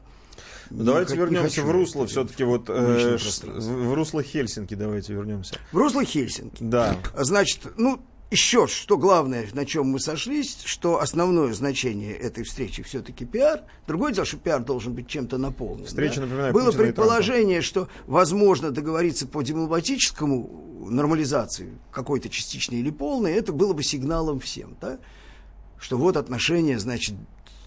[0.70, 5.56] Ну, Давайте не вернемся хочу в русло все-таки вот э, в русло Хельсинки давайте вернемся.
[5.72, 6.62] В русло Хельсинки.
[6.62, 6.96] Да.
[7.16, 13.24] Значит, ну, еще что главное, на чем мы сошлись, что основное значение этой встречи все-таки
[13.24, 13.62] пиар.
[13.86, 15.86] Другое дело, что пиар должен быть чем-то наполнен.
[15.86, 16.22] Встреча, да?
[16.22, 23.52] напоминаю, Было Путина предположение, что возможно договориться по дипломатическому нормализации, какой-то частичной или полной, это
[23.52, 24.98] было бы сигналом всем, да?
[25.78, 27.14] Что вот отношения, значит,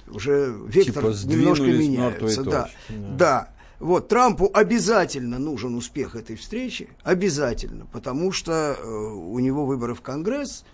[0.07, 2.43] уже вектор Типа немножко меняется.
[2.43, 2.75] Да, точки.
[3.17, 3.49] да.
[3.79, 10.01] Вот, Трампу обязательно нужен успех этой встречи, обязательно, потому что э, у него выборы в
[10.01, 10.65] Конгресс,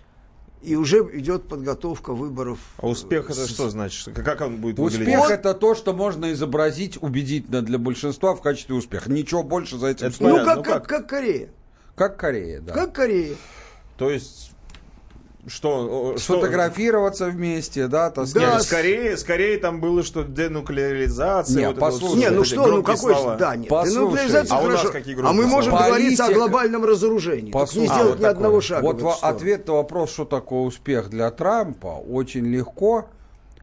[0.62, 2.58] и уже идет подготовка выборов.
[2.78, 4.12] А успех это с- что значит?
[4.14, 5.30] Как он будет Успех выглядеть?
[5.30, 9.08] это то, что можно изобразить убедительно для большинства в качестве успеха.
[9.08, 10.38] Ничего больше за этим Это стоит.
[10.38, 10.88] Ну, как, ну как, как?
[10.88, 11.48] как Корея.
[11.94, 12.72] Как Корея, да.
[12.72, 13.36] Как Корея.
[13.98, 14.50] То есть
[15.48, 16.12] что?
[16.14, 18.62] о, что- Сфотографироваться вместе, да, так Нет, сказать.
[18.62, 21.56] скорее, скорее там было, что денуклеаризация.
[21.56, 22.18] Не, вот вот послушай.
[22.18, 23.14] Не, ну что, ну какой...
[23.14, 23.36] слова.
[23.36, 24.92] Да, нет, Послушай, денуклеаризация а у нас хорошо.
[24.92, 25.84] какие А мы можем слова?
[25.86, 27.50] договориться о глобальном разоружении.
[27.52, 28.60] Послушай, не а, сделать вот ни одного такое.
[28.62, 28.82] шага.
[28.84, 29.36] Вот в эту во- сторону.
[29.36, 33.06] ответ на вопрос, что такое успех для Трампа, очень легко, а,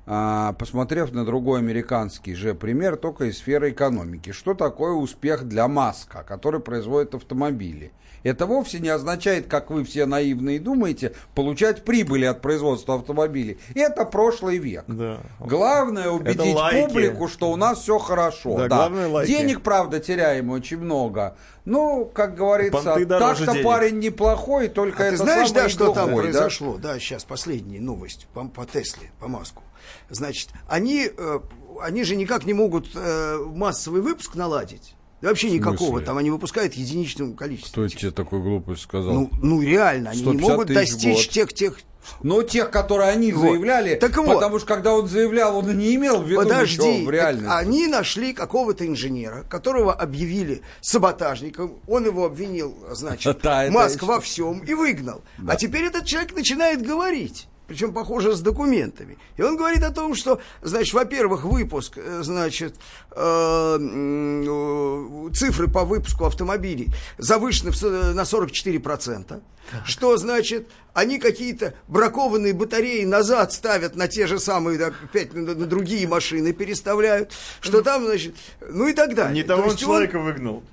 [0.06, 4.32] посмотрев на другой американский же пример, только из сферы экономики.
[4.32, 7.92] Что такое успех для Маска, который производит автомобили?
[8.24, 13.60] Это вовсе не означает, как вы все наивные думаете, получать прибыли от производства автомобилей.
[13.76, 14.86] Это прошлый век.
[14.88, 15.20] Да.
[15.40, 16.88] Главное убедить лайки.
[16.88, 18.58] публику, что у нас все хорошо.
[18.58, 19.30] Да, главное лайки.
[19.30, 21.36] Денег, правда, теряем очень много.
[21.66, 26.10] Ну, как говорится, так-то парень неплохой, только А это ты знаешь, самое да, что там
[26.10, 26.40] глухой, да?
[26.40, 26.78] произошло?
[26.78, 29.64] Да, сейчас последняя новость по, по Тесле, по Маску.
[30.10, 31.40] Значит, они, э,
[31.82, 34.96] они же никак не могут э, массовый выпуск наладить.
[35.22, 36.02] Да вообще никакого.
[36.02, 37.88] Там они выпускают единичным количеством.
[37.88, 39.14] Кто тебе такую глупость сказал?
[39.14, 41.34] Ну, ну реально, они не 150 могут достичь год.
[41.34, 41.80] тех, тех
[42.22, 43.44] Ну, тех, которые они Вот.
[43.52, 44.34] заявляли, Так вот.
[44.36, 47.50] потому что когда он заявлял, он и не имел в виду Подожди, ничего в реальности.
[47.50, 54.60] они нашли какого-то инженера, которого объявили саботажником, он его обвинил, значит, Да, Маск во всем
[54.60, 55.22] и выгнал.
[55.48, 57.48] А теперь этот человек начинает говорить.
[57.68, 59.18] Причем, похоже, с документами.
[59.38, 62.76] И он говорит о том, что, значит, во-первых, выпуск, э, значит,
[63.12, 67.72] э, э, цифры по выпуску автомобилей завышены
[68.14, 69.42] на 44%.
[69.86, 75.66] Что, значит, они какие-то бракованные батареи назад ставят на те же самые, опять на, на
[75.66, 77.32] другие машины переставляют.
[77.62, 78.36] Что там, значит,
[78.70, 79.34] ну и так далее.
[79.34, 80.64] Не То того он есть он- человека выгнал.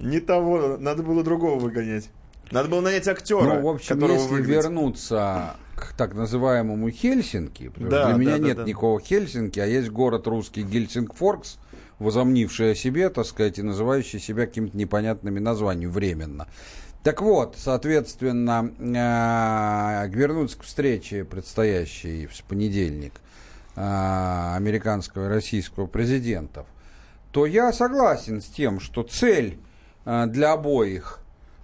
[0.00, 0.76] Не того.
[0.78, 2.10] Надо было другого выгонять.
[2.50, 4.48] Надо было нанять актера, Ну, в общем, которого если выгнать.
[4.64, 8.64] вернуться к так называемому Хельсинки, потому Да, что для меня да, нет да.
[8.64, 11.58] никакого Хельсинки, а есть город русский Гельсингфоркс,
[11.98, 16.48] возомнивший о себе, так сказать, и называющий себя какими-то непонятными названиями временно.
[17.02, 23.12] Так вот, соответственно, э, вернуться к встрече предстоящей в понедельник
[23.76, 26.66] э, американского и российского президентов,
[27.30, 29.58] то я согласен с тем, что цель
[30.04, 31.20] э, для обоих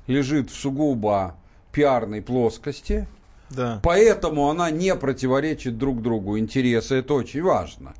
[0.06, 1.34] лежит в сугубо
[1.72, 3.08] пиарной плоскости,
[3.54, 3.80] Да.
[3.82, 6.38] поэтому она не противоречит друг другу.
[6.38, 7.94] Интересы это очень важно.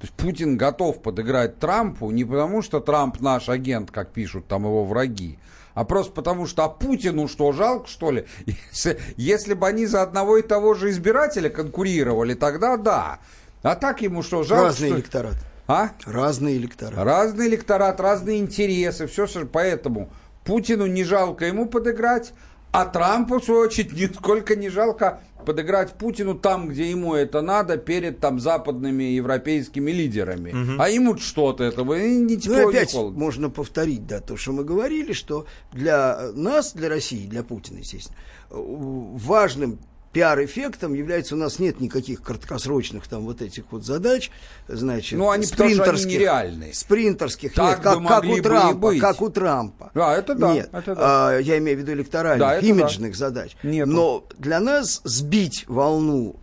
[0.00, 4.64] То есть Путин готов подыграть Трампу не потому, что Трамп наш агент, как пишут там
[4.64, 5.38] его враги,
[5.74, 8.26] а просто потому, что а Путину что, жалко, что ли?
[8.72, 13.18] Если, если бы они за одного и того же избирателя конкурировали, тогда да.
[13.62, 15.00] А так ему что, жалко, Разный что ли?
[15.02, 15.34] электорат.
[15.66, 15.90] А?
[16.04, 17.04] Разный электорат.
[17.04, 20.10] Разный электорат, разные интересы, все, поэтому
[20.44, 22.32] Путину не жалко ему подыграть,
[22.76, 27.76] а Трампу, в свою очередь, нисколько не жалко подыграть Путину там, где ему это надо,
[27.76, 30.76] перед там западными европейскими лидерами.
[30.78, 33.18] А ему что-то этого, и тепло, Ну, и ни опять холодно.
[33.18, 38.16] можно повторить, да, то, что мы говорили, что для нас, для России, для Путина, естественно,
[38.50, 39.78] важным
[40.16, 44.30] пиар-эффектом является, у нас нет никаких краткосрочных там вот этих вот задач,
[44.66, 46.72] значит, Ну, они что они спринтерских, нереальные.
[46.72, 49.90] спринтерских, Так нет, как, как у Трампа, как у Трампа.
[49.92, 51.28] Да, это да, Нет, это да.
[51.34, 53.54] а, я имею в виду электоральных, Да, имиджных задач.
[53.62, 53.90] Нету.
[53.90, 56.36] Но для нас сбить волну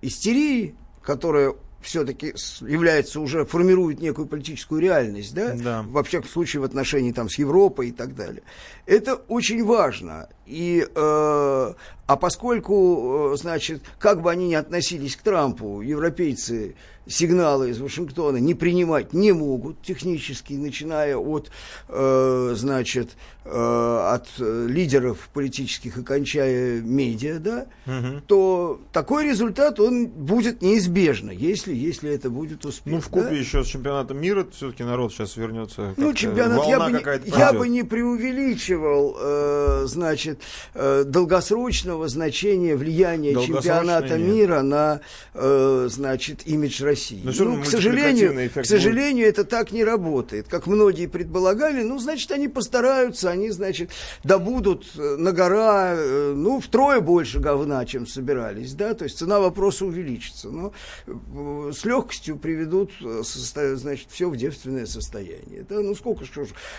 [0.00, 5.84] истерии, которая все-таки является уже, формирует некую политическую реальность, да, Да.
[5.86, 8.42] во всяком случае в отношении там с Европой и так далее.
[8.86, 10.28] Это очень важно.
[10.46, 11.72] И, э,
[12.06, 16.74] а поскольку, э, значит, как бы они ни относились к Трампу, европейцы
[17.06, 21.50] сигналы из Вашингтона не принимать не могут технически, начиная от,
[21.88, 27.66] э, значит, э, от лидеров политических и кончая медиа, да,
[28.26, 32.94] то такой результат, он будет неизбежно, если, если это будет успех.
[32.94, 33.22] Ну, в да?
[33.22, 35.94] купе еще с чемпионатом мира все-таки народ сейчас вернется.
[35.96, 37.82] Ну, чемпионат я бы, не, я бы не
[38.72, 40.40] преувеличивал, э, значит,
[40.74, 44.34] э, долгосрочного значения влияния чемпионата нет.
[44.34, 45.00] мира на,
[45.34, 47.20] э, значит, имидж России.
[47.24, 50.48] Но ну, к сожалению, к сожалению, это так не работает.
[50.48, 53.90] Как многие предполагали, ну, значит, они постараются, они, значит,
[54.24, 59.84] добудут на гора, э, ну, втрое больше говна, чем собирались, да, то есть цена вопроса
[59.84, 60.50] увеличится.
[60.50, 60.72] Но
[61.06, 65.64] э, с легкостью приведут, значит, все в девственное состояние.
[65.68, 66.28] Да, ну, сколько ж,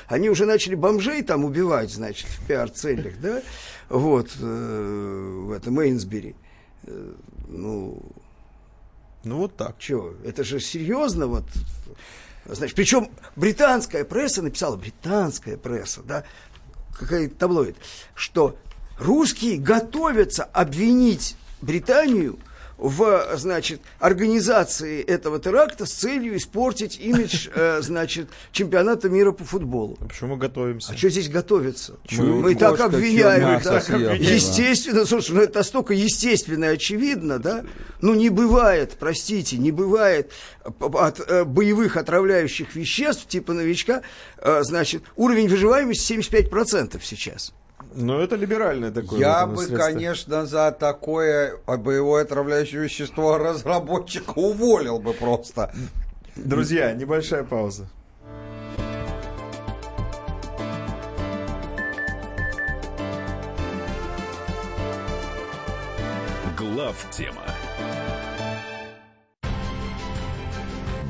[0.07, 3.41] они уже начали бомжей там убивать, значит, в пиар-целях, да,
[3.89, 6.35] вот, э, в этом Эйнсбери.
[6.83, 7.13] Э,
[7.47, 8.01] Ну,
[9.23, 9.77] Ну, вот так.
[9.79, 11.45] Че, это же серьезно, вот.
[12.45, 16.25] Значит, причем британская пресса написала, британская пресса, да,
[16.97, 17.77] какая таблоид,
[18.15, 18.57] что
[18.99, 22.37] русские готовятся обвинить Британию
[22.83, 29.97] в, значит, организации этого теракта с целью испортить имидж, э, значит, чемпионата мира по футболу.
[30.01, 30.91] А почему мы готовимся?
[30.91, 31.95] А что здесь готовиться?
[32.05, 33.77] Чё, Мы и так обвиняем, да.
[34.15, 37.63] Естественно, слушай, ну это настолько естественно и очевидно, да?
[38.01, 40.33] Ну не бывает, простите, не бывает
[40.77, 44.01] от э, боевых отравляющих веществ типа новичка,
[44.39, 47.53] э, значит, уровень выживаемости 75% сейчас.
[47.95, 49.19] Ну, это либеральное такое.
[49.19, 49.77] Я бы, средство.
[49.77, 55.73] конечно, за такое боевое отравляющее вещество разработчика уволил бы просто.
[56.35, 57.87] Друзья, небольшая пауза.
[66.57, 67.52] Глав тема.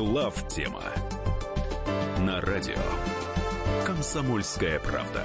[0.00, 0.80] Глав тема
[2.20, 2.78] на радио
[3.84, 5.22] Комсомольская правда.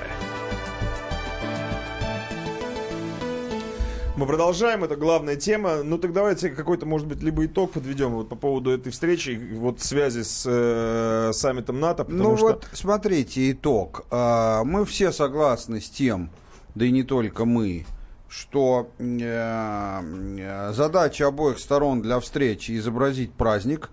[4.17, 5.81] Мы продолжаем, это главная тема.
[5.81, 9.79] Ну так давайте какой-то, может быть, либо итог подведем вот по поводу этой встречи, вот
[9.79, 12.03] в связи с э, саммитом НАТО.
[12.03, 12.45] Потому Ну что...
[12.47, 14.05] вот, смотрите, итог.
[14.11, 16.29] А, Мы все согласны с тем,
[16.75, 17.85] да и не только мы,
[18.27, 23.89] что э, э, задача обоих сторон для встречи изобразить праздник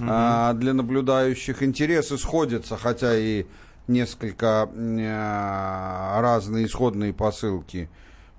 [0.00, 1.62] а, для наблюдающих.
[1.62, 3.46] Интересы сходятся, хотя и
[3.86, 7.88] несколько э, разные исходные посылки.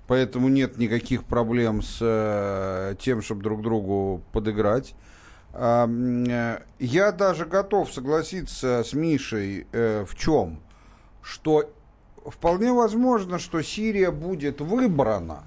[0.06, 4.94] Поэтому нет никаких проблем с э, тем, чтобы друг другу подыграть.
[5.52, 10.60] А, э, Я даже готов согласиться с Мишей э, в чем?
[11.22, 11.70] Что
[12.24, 15.44] вполне возможно, что Сирия будет выбрана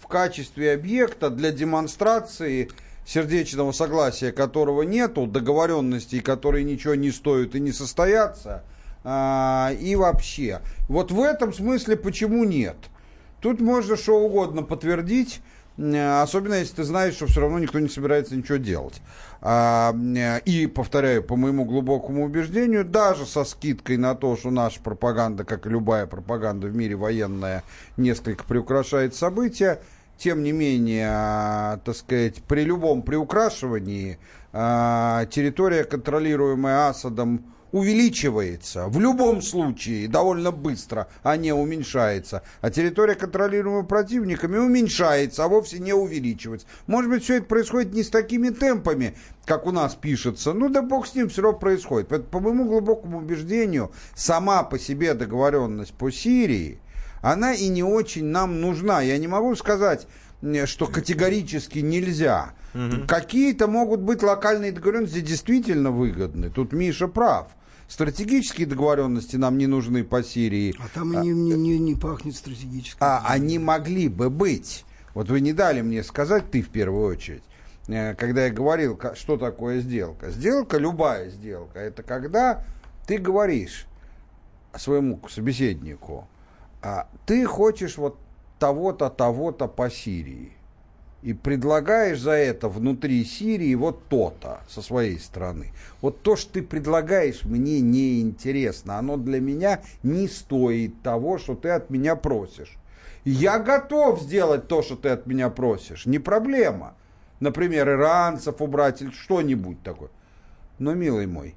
[0.00, 2.70] в качестве объекта для демонстрации
[3.06, 8.64] сердечного согласия, которого нету, договоренностей, которые ничего не стоят и не состоятся,
[9.04, 10.60] а, и вообще.
[10.88, 12.76] Вот в этом смысле почему нет?
[13.40, 15.42] Тут можно что угодно подтвердить,
[15.76, 19.02] особенно если ты знаешь, что все равно никто не собирается ничего делать.
[19.42, 19.94] А,
[20.46, 25.66] И, повторяю, по моему глубокому убеждению, даже со скидкой на то, что наша пропаганда, как
[25.66, 27.62] и любая пропаганда в мире военная,
[27.98, 29.80] несколько приукрашает события,
[30.16, 34.18] тем не менее, а, так сказать, при любом приукрашивании
[34.52, 37.44] а, территория, контролируемая Асадом,
[37.74, 38.86] увеличивается.
[38.86, 42.44] В любом случае, довольно быстро, а не уменьшается.
[42.60, 46.68] А территория, контролируемая противниками, уменьшается, а вовсе не увеличивается.
[46.86, 50.52] Может быть, все это происходит не с такими темпами, как у нас пишется.
[50.52, 52.06] Ну да бог с ним, все равно происходит.
[52.06, 56.78] Поэтому, по моему глубокому убеждению, сама по себе договоренность по Сирии,
[57.24, 59.00] она и не очень нам нужна.
[59.00, 60.06] Я не могу сказать,
[60.42, 62.52] э, что категорически нельзя.
[63.06, 66.50] Какие-то могут быть локальные договоренности действительно выгодны.
[66.50, 67.46] Тут Миша прав.
[67.88, 70.74] Стратегические договоренности нам не нужны по Сирии.
[70.78, 72.98] А там и не, не, не, не пахнет стратегически.
[73.00, 74.84] А они могли бы быть.
[75.14, 77.44] Вот вы не дали мне сказать, ты в первую очередь,
[77.86, 80.30] э, когда я говорил, что такое сделка.
[80.30, 82.64] Сделка, любая сделка, это когда
[83.06, 83.86] ты говоришь
[84.76, 86.28] своему собеседнику,
[86.84, 88.18] а, ты хочешь вот
[88.58, 90.52] того-то, того-то по Сирии.
[91.22, 95.72] И предлагаешь за это внутри Сирии вот то-то со своей стороны.
[96.02, 98.98] Вот то, что ты предлагаешь, мне не интересно.
[98.98, 102.76] Оно для меня не стоит того, что ты от меня просишь.
[103.24, 106.04] Я готов сделать то, что ты от меня просишь.
[106.04, 106.92] Не проблема.
[107.40, 110.10] Например, иранцев убрать или что-нибудь такое.
[110.78, 111.54] Но, милый мой,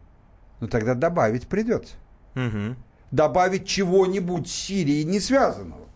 [0.62, 1.96] ну тогда добавить придется.
[2.36, 2.78] Мгм.
[3.12, 5.88] Добавить чего-нибудь с Сирией не связанного.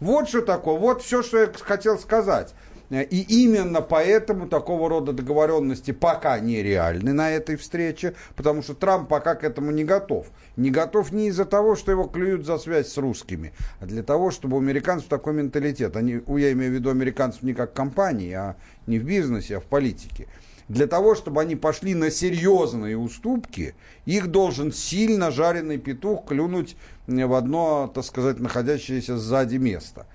[0.00, 2.54] Вот что такое, вот все, что я хотел сказать.
[2.90, 9.36] И именно поэтому такого рода договоренности пока нереальны на этой встрече, потому что Трамп пока
[9.36, 10.26] к этому не готов.
[10.56, 14.32] Не готов не из-за того, что его клюют за связь с русскими, а для того,
[14.32, 15.94] чтобы у американцев такой менталитет.
[15.96, 18.56] Они, я имею в виду американцев не как компании, а
[18.88, 20.26] не в бизнесе, а в политике.
[20.70, 26.76] Для того, чтобы они пошли на серьезные уступки, их должен сильно жареный петух клюнуть
[27.08, 30.06] в одно, так сказать, находящееся сзади место.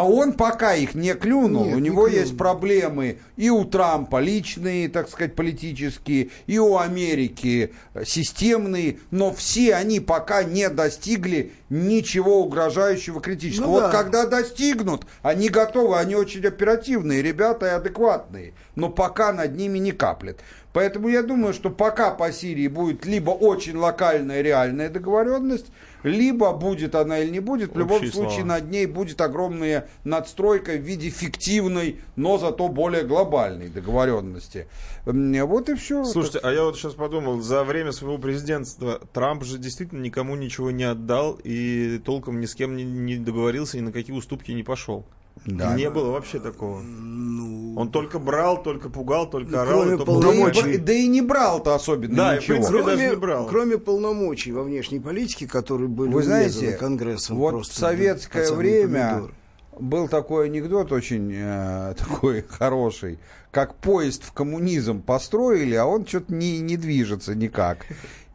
[0.00, 2.20] А он пока их не клюнул, Нет, у не него клюнул.
[2.22, 9.30] есть проблемы и у Трампа личные, так сказать, политические, и у Америки э, системные, но
[9.30, 13.66] все они пока не достигли ничего угрожающего критического.
[13.66, 13.90] Ну вот да.
[13.90, 19.92] когда достигнут, они готовы, они очень оперативные ребята и адекватные, но пока над ними не
[19.92, 20.40] каплет.
[20.72, 25.66] Поэтому я думаю, что пока по Сирии будет либо очень локальная реальная договоренность,
[26.02, 28.60] либо будет она или не будет, в любом Общие случае слова.
[28.60, 34.66] над ней будет огромная надстройка в виде фиктивной, но зато более глобальной договоренности.
[35.04, 36.04] Вот и все.
[36.04, 40.70] Слушайте, а я вот сейчас подумал, за время своего президентства Трамп же действительно никому ничего
[40.70, 44.62] не отдал и толком ни с кем не, не договорился, ни на какие уступки не
[44.62, 45.04] пошел.
[45.46, 45.74] Да.
[45.74, 46.80] Не было вообще такого.
[46.80, 49.80] Ну, Он только брал, только пугал, только Ну, орал.
[49.80, 50.62] кроме и то полномочий.
[50.62, 52.54] да, и, да не брал-то особенно Да, и, ничего.
[52.56, 53.46] принципе, даже кроме, не брал.
[53.46, 59.10] кроме полномочий во внешней политике, которые были Вы знаете, Конгрессом вот просто в советское время
[59.12, 59.34] помидоры.
[59.78, 63.18] был такой анекдот очень э, такой хороший,
[63.50, 67.86] как поезд в коммунизм построили, а он что-то не, не движется никак.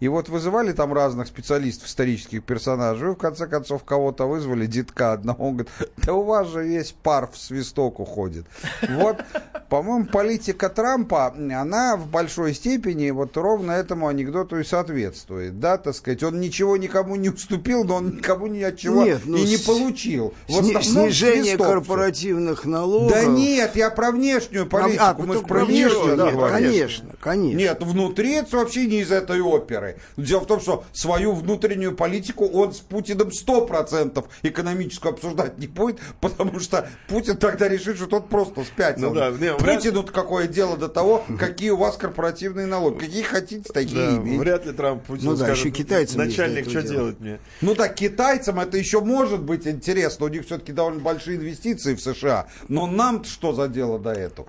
[0.01, 5.13] И вот вызывали там разных специалистов, исторических персонажей, и в конце концов кого-то вызвали, детка
[5.13, 8.45] одного, он говорит, да у вас же весь пар в свисток уходит.
[8.89, 9.24] Вот
[9.70, 15.59] По-моему, политика Трампа, она в большой степени вот ровно этому анекдоту и соответствует.
[15.59, 19.22] Да, так сказать, он ничего никому не уступил, но он никому ни от чего Нет,
[19.26, 20.34] ну, и не получил.
[20.47, 23.11] Сни- основном снижение корпоративных налогов.
[23.11, 25.03] Да нет, я про внешнюю политику.
[25.12, 27.58] А, Мы про внешнюю внешнюю, нет, конечно, конечно.
[27.58, 29.97] Нет, внутри это вообще не из этой оперы.
[30.18, 35.99] Дело в том, что свою внутреннюю политику он с Путиным 100% экономическую обсуждать не будет,
[36.22, 39.10] потому что Путин тогда решит, что тот просто спятил.
[39.10, 42.99] Ну да, не, вряд- Путину какое дело до того, какие у вас корпоративные налоги.
[42.99, 44.39] Какие хотите, такие Да, имейте.
[44.39, 47.39] вряд ли Трамп Путину Ну да, скажет, еще китайцам начальник, что делать мне?
[47.62, 52.01] Ну так, китайцам это еще может быть интересно, у них все-таки довольно большие инвестиции в
[52.01, 54.47] США, но нам что за дело до этого?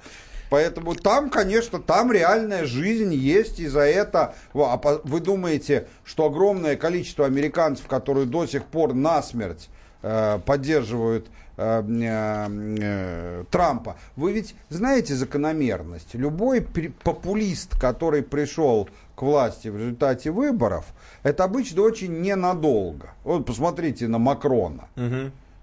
[0.50, 4.34] Поэтому там, конечно, там реальная жизнь есть, и за это...
[4.54, 9.68] А вы думаете, что огромное количество американцев, которые до сих пор насмерть
[10.02, 11.26] э, поддерживают
[11.56, 12.46] э, э,
[12.80, 16.14] э, Трампа, вы ведь знаете закономерность.
[16.14, 16.60] Любой
[17.02, 20.84] популист, который пришел к власти в результате выборов,
[21.22, 23.10] это обычно очень ненадолго.
[23.24, 24.88] Вот посмотрите на Макрона.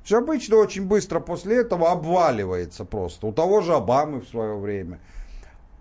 [0.03, 3.27] Все обычно очень быстро после этого обваливается просто.
[3.27, 4.99] У того же Обамы в свое время.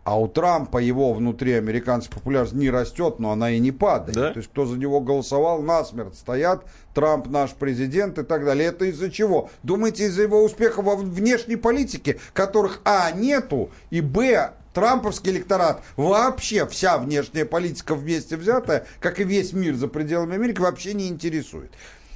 [0.05, 4.17] А у Трампа его внутри американской популярность не растет, но она и не падает.
[4.17, 4.33] Да?
[4.33, 6.65] То есть кто за него голосовал, насмерть стоят.
[6.93, 8.69] Трамп наш президент и так далее.
[8.69, 9.51] Это из-за чего?
[9.63, 16.67] Думаете, из-за его успеха во внешней политике, которых А нету, и Б Трамповский электорат, вообще
[16.67, 21.71] вся внешняя политика вместе взятая, как и весь мир за пределами Америки, вообще не интересует.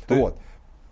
[0.09, 0.37] Вот.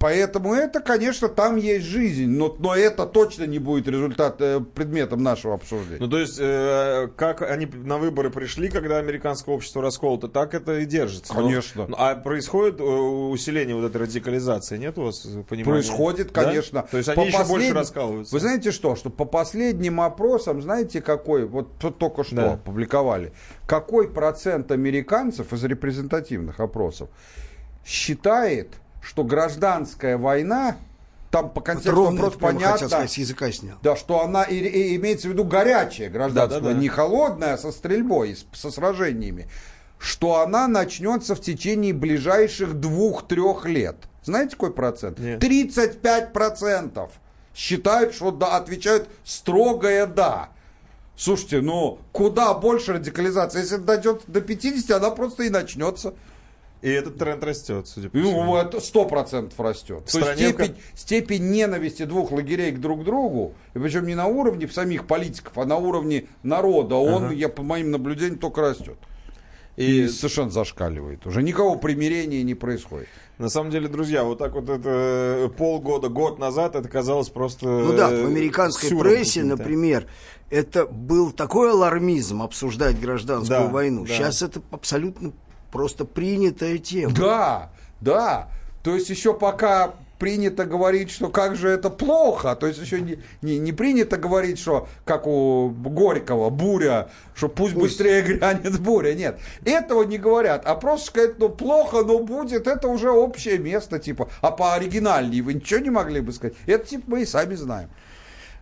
[0.04, 5.22] Поэтому это, конечно, там есть жизнь, но, но это точно не будет результат, э, предметом
[5.22, 5.96] нашего обсуждения.
[5.98, 10.80] Ну, то есть, э, как они на выборы пришли, когда американское общество расколото, так это
[10.80, 11.32] и держится.
[11.32, 11.86] Но- Конечно.
[11.88, 15.64] ну, а происходит э, усиление вот этой радикализации, нет у вас понимания?
[15.64, 16.44] Происходит, Да?
[16.44, 16.86] конечно.
[16.90, 18.34] То есть, По они еще больше последним- раскалываются.
[18.34, 22.52] Вы знаете что, что по последним опросам, знаете какой, вот только что Да.
[22.52, 23.32] опубликовали,
[23.66, 27.08] какой процент американцев из репрезентативных опросов
[27.86, 28.74] считает,
[29.04, 30.76] что гражданская война,
[31.30, 33.76] там по Вот контексту это прямо понятно, сказать, с языка снял.
[33.82, 36.80] Да, что она и, и имеется в виду горячая гражданская, Да-да-да.
[36.80, 39.48] не холодная, а со стрельбой, с- со сражениями,
[39.98, 43.96] что она начнется в течение ближайших двух-трех лет.
[44.22, 45.18] Знаете, какой процент?
[45.18, 45.40] Нет.
[45.40, 47.10] 35 процентов
[47.54, 50.48] считают, что да, отвечают строгое да.
[51.16, 53.60] Слушайте, ну куда больше радикализации?
[53.60, 56.14] Если дойдет до 50, она просто и начнется.
[56.84, 58.56] И этот тренд растет, судя по Ну, всему.
[58.56, 60.02] это сто процентов растет.
[60.06, 64.06] В То есть стране, в степень, степень ненависти двух лагерей к друг другу, и причем
[64.06, 68.60] не на уровне самих политиков, а на уровне народа, он, я по моим наблюдениям, только
[68.60, 68.98] растет.
[69.76, 71.26] И, И совершенно зашкаливает.
[71.26, 73.08] Уже никакого примирения не происходит.
[73.38, 77.64] на самом деле, друзья, вот так вот это э, полгода, год назад это казалось просто...
[77.66, 80.06] Ну да, э, в американской сюром прессе, например,
[80.50, 84.04] это был такой алармизм обсуждать гражданскую Да, войну.
[84.06, 84.12] да.
[84.14, 85.32] Сейчас это абсолютно
[85.74, 87.12] просто принятая тема.
[87.14, 87.70] Да,
[88.00, 88.48] да.
[88.84, 93.18] То есть еще пока принято говорить, что как же это плохо, то есть еще не,
[93.42, 99.14] не, не принято говорить, что как у Горького, буря, что пусть, быстрее грянет буря.
[99.14, 103.98] Нет, этого не говорят, а просто сказать, ну плохо, но будет, это уже общее место,
[103.98, 106.54] типа, а по оригинальней вы ничего не могли бы сказать.
[106.66, 107.90] Это типа мы и сами знаем.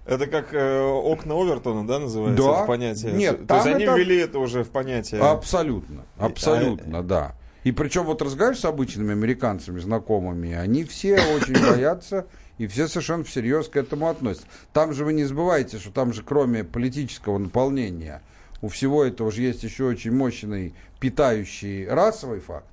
[0.04, 2.56] Это как э, окна Овертона, да, называется Да.
[2.58, 3.12] это понятие?
[3.12, 5.20] Нет, То есть они это- ввели это уже в понятие.
[5.20, 7.34] Абсолютно, абсолютно, да.
[7.64, 12.26] И причем вот разговариваешь с обычными американцами, знакомыми, они все очень боятся
[12.58, 14.46] и все совершенно всерьез к этому относятся.
[14.72, 18.22] Там же вы не забывайте, что там же кроме политического наполнения
[18.60, 22.66] у всего этого же есть еще очень мощный питающий расовый факт.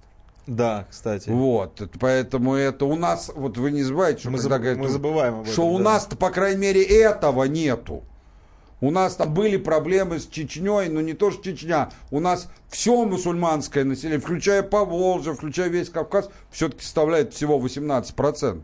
[0.48, 1.30] Да, кстати.
[1.30, 4.78] Вот, это- поэтому это у нас, вот вы не забывайте, что Мы когда заб- говорят,
[4.80, 5.84] мы забываем об что этом, у да.
[5.84, 8.04] нас-то, по крайней мере, этого нету.
[8.82, 11.90] У нас там были проблемы с Чечней, но не то, что Чечня.
[12.12, 18.64] У нас все мусульманское население, включая Поволжье, включая весь Кавказ, все-таки составляет всего 18%.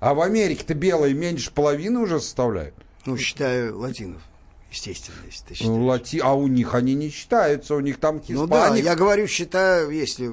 [0.00, 2.74] А в Америке-то белые меньше половины уже составляют.
[3.06, 4.22] Ну, считаю латинов,
[4.74, 5.82] естественно, если ты Ну, считаешь.
[5.82, 8.84] лати- А у них они не считаются, у них там Ну да, хиспаник.
[8.84, 10.30] я говорю, считаю, если...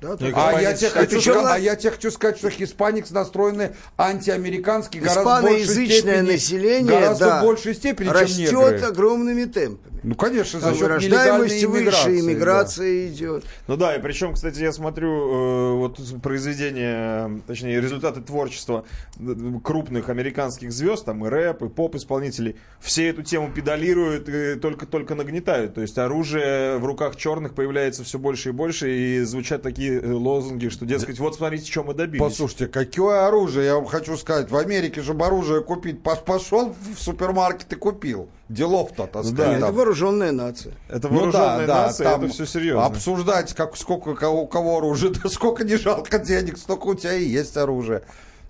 [0.00, 0.32] Да, так.
[0.36, 5.24] А я, тебе хочу сказать, а я тебе хочу сказать, что хиспаникс настроены антиамерикански гораздо
[5.24, 8.80] большей Испаноязычное степени, население, гораздо да, большей степени, чем растет негры.
[8.80, 10.00] огромными темпами.
[10.04, 12.20] Ну, конечно, за счет нелегальной выше, иммиграции.
[12.20, 13.44] иммиграция идет.
[13.66, 18.84] Ну да, и причем, кстати, я смотрю э, вот произведения, точнее, результаты творчества
[19.18, 23.50] э, крупных американских звезд, там и рэп, и поп-исполнителей, все эту тему
[23.82, 25.74] педалируют и только-только нагнетают.
[25.74, 30.12] То есть оружие в руках черных появляется все больше и больше, и звучат такие э,
[30.12, 32.04] лозунги, что, дескать, вот смотрите, чем мы Да.
[32.04, 32.20] добились.
[32.22, 36.98] Послушайте, какое оружие, я вам хочу сказать, в Америке, чтобы оружие купить, пош- пошел в
[37.00, 38.28] супермаркет и купил.
[38.48, 39.36] делов-то, так Ну сказать.
[39.36, 39.74] да, Это там.
[39.74, 40.72] вооруженная нация.
[40.88, 42.86] Это Ну вооруженная да, да, нация, там это все серьезно.
[42.86, 46.94] Обсуждать, как, сколько у кого, у кого оружия, да сколько не жалко денег, столько у
[46.94, 48.02] тебя и есть оружие.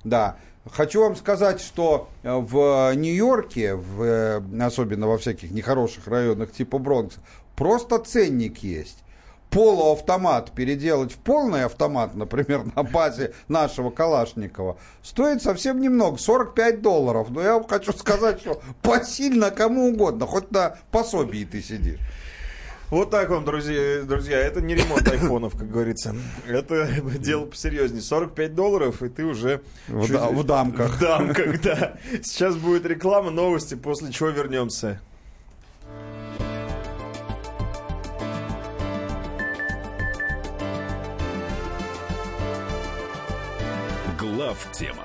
[0.05, 0.37] Да.
[0.73, 6.79] Хочу вам сказать, что э, в Нью-Йорке, в, э, особенно во всяких нехороших районах типа
[6.79, 7.21] Бронкса,
[7.57, 9.05] просто ценник есть.
[9.51, 17.29] Полуавтомат переделать в полный автомат, например, на базе нашего Калашникова, стоит совсем немного, 45 долларов.
[17.31, 22.01] Но я вам хочу сказать, что посильно кому угодно, хоть на пособии ты сидишь.
[22.91, 26.15] Вот так вам, друзья, друзья, это не ремонт айфонов, как говорится.
[26.47, 28.01] Это дело посерьезнее.
[28.03, 29.61] 45 долларов, и ты уже...
[29.89, 30.95] В чуть- да- в дамках.
[30.97, 31.99] В дамках, да.
[32.23, 35.01] Сейчас будет реклама, новости, после чего вернемся.
[44.19, 45.05] Глав тема.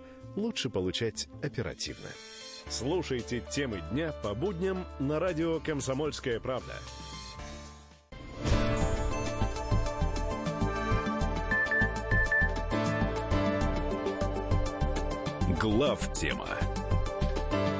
[0.35, 2.09] лучше получать оперативно.
[2.67, 6.73] Слушайте темы дня по будням на радио «Комсомольская правда».
[15.59, 16.47] Глав тема.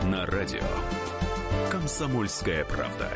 [0.04, 0.62] На радио.
[1.72, 3.10] Комсомольская правда.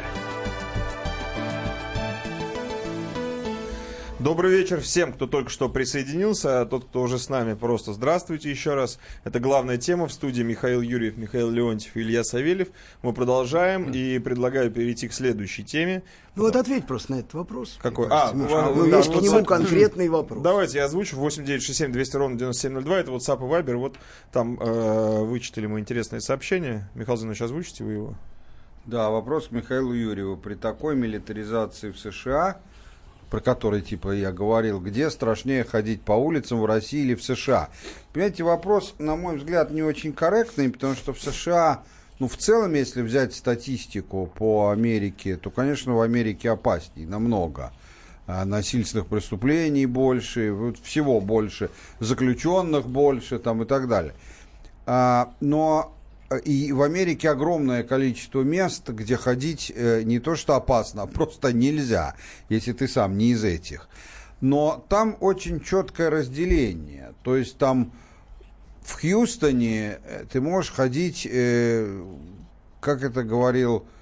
[4.26, 8.49] Добрый вечер всем, кто только что присоединился, а тот, кто уже с нами, просто здравствуйте
[8.49, 8.97] еще раз.
[9.23, 12.69] Это главная тема в студии Михаил Юрьев, Михаил Леонтьев и Илья Савельев.
[13.03, 16.01] Мы продолжаем и предлагаю перейти к следующей теме.
[16.36, 17.78] Ну вот ответь просто на этот вопрос.
[17.80, 18.07] Какой?
[18.09, 18.71] А, Миша.
[18.76, 20.41] ну, да, есть вот к нему конкретный вопрос.
[20.41, 21.17] Давайте я озвучу.
[21.17, 22.97] 8967 200 ровно 9702.
[22.97, 23.76] Это WhatsApp и Viber.
[23.76, 23.97] Вот
[24.32, 26.89] там э, вычитали мы интересное сообщение.
[26.95, 28.15] Михаил Зинович, озвучите вы его?
[28.88, 30.36] Да, вопрос к Михаилу Юрьеву.
[30.36, 32.57] При такой милитаризации в США,
[33.36, 37.68] про который, типа, я говорил, где страшнее ходить по улицам в России или в США?
[38.14, 41.84] Понимаете, вопрос, на мой взгляд, не очень корректный, потому что в США,
[42.20, 47.74] ну, в целом, если взять статистику по Америке, то, конечно, в Америке опаснее намного.
[48.26, 54.14] А, Насильственных преступлений больше, всего больше, заключенных больше там и так далее.
[54.86, 55.94] А, но
[56.43, 61.53] и в Америке огромное количество мест, где ходить э, не то что опасно, а просто
[61.53, 62.15] нельзя,
[62.49, 63.88] если ты сам не из этих.
[64.41, 67.13] Но там очень четкое разделение.
[67.23, 67.93] То есть там
[68.82, 72.03] в Хьюстоне э, ты можешь ходить, э,
[72.80, 73.95] как это говорил э,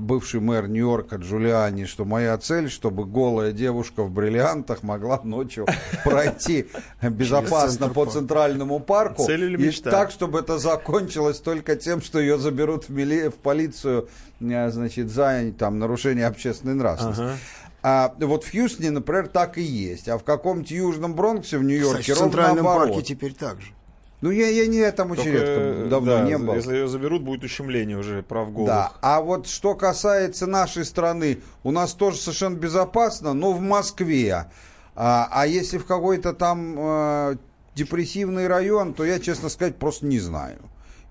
[0.00, 5.66] бывший мэр Нью-Йорка Джулиани, что моя цель, чтобы голая девушка в бриллиантах могла ночью
[6.04, 6.66] пройти
[7.02, 9.24] безопасно по центральному парку.
[9.24, 9.90] Цель или И мечта?
[9.90, 14.08] так, чтобы это закончилось только тем, что ее заберут в, мили- в полицию
[14.40, 17.22] э, значит, за там, нарушение общественной нравственности.
[17.22, 17.36] Ага.
[17.82, 20.08] А вот в Хьюстоне, например, так и есть.
[20.08, 22.94] А в каком-то Южном Бронксе в Нью-Йорке Кстати, в ровно Центральном наоборот.
[22.94, 23.68] парке теперь так же.
[24.22, 24.78] Ну, я, я не
[25.12, 26.54] очень Только, редко, давно да, не был.
[26.54, 28.68] Если ее заберут, будет ущемление уже прав голых.
[28.68, 34.46] Да, а вот что касается нашей страны, у нас тоже совершенно безопасно, но в Москве.
[34.94, 37.36] А, а если в какой-то там э,
[37.74, 40.58] депрессивный район, то я, честно сказать, просто не знаю.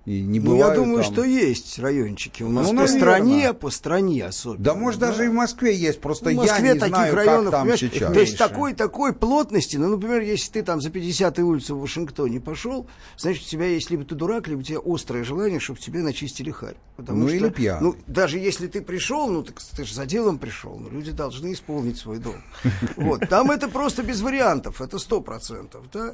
[0.05, 1.13] И не Ну, я думаю, там.
[1.13, 2.43] что есть райончики.
[2.43, 4.63] У нас Ну, по стране, по стране особенно.
[4.63, 7.15] Да, может, даже и в Москве есть, просто Ну, в Москве я не таких знаю,
[7.15, 8.13] районов, как там сейчас.
[8.13, 12.39] То есть такой, такой плотности, ну, например, если ты там за 50-й улицу в Вашингтоне
[12.39, 12.85] пошел,
[13.17, 16.51] значит, у тебя есть либо ты дурак, либо у тебя острое желание, чтобы тебе начистили
[16.51, 16.75] харь.
[16.97, 17.81] Потому Ну, что, или пьяный.
[17.81, 21.51] Ну, даже если ты пришел, ну, так ты же за делом пришел, но люди должны
[21.53, 22.37] исполнить свой долг.
[22.95, 26.13] Вот, там это просто без вариантов, это сто процентов, да.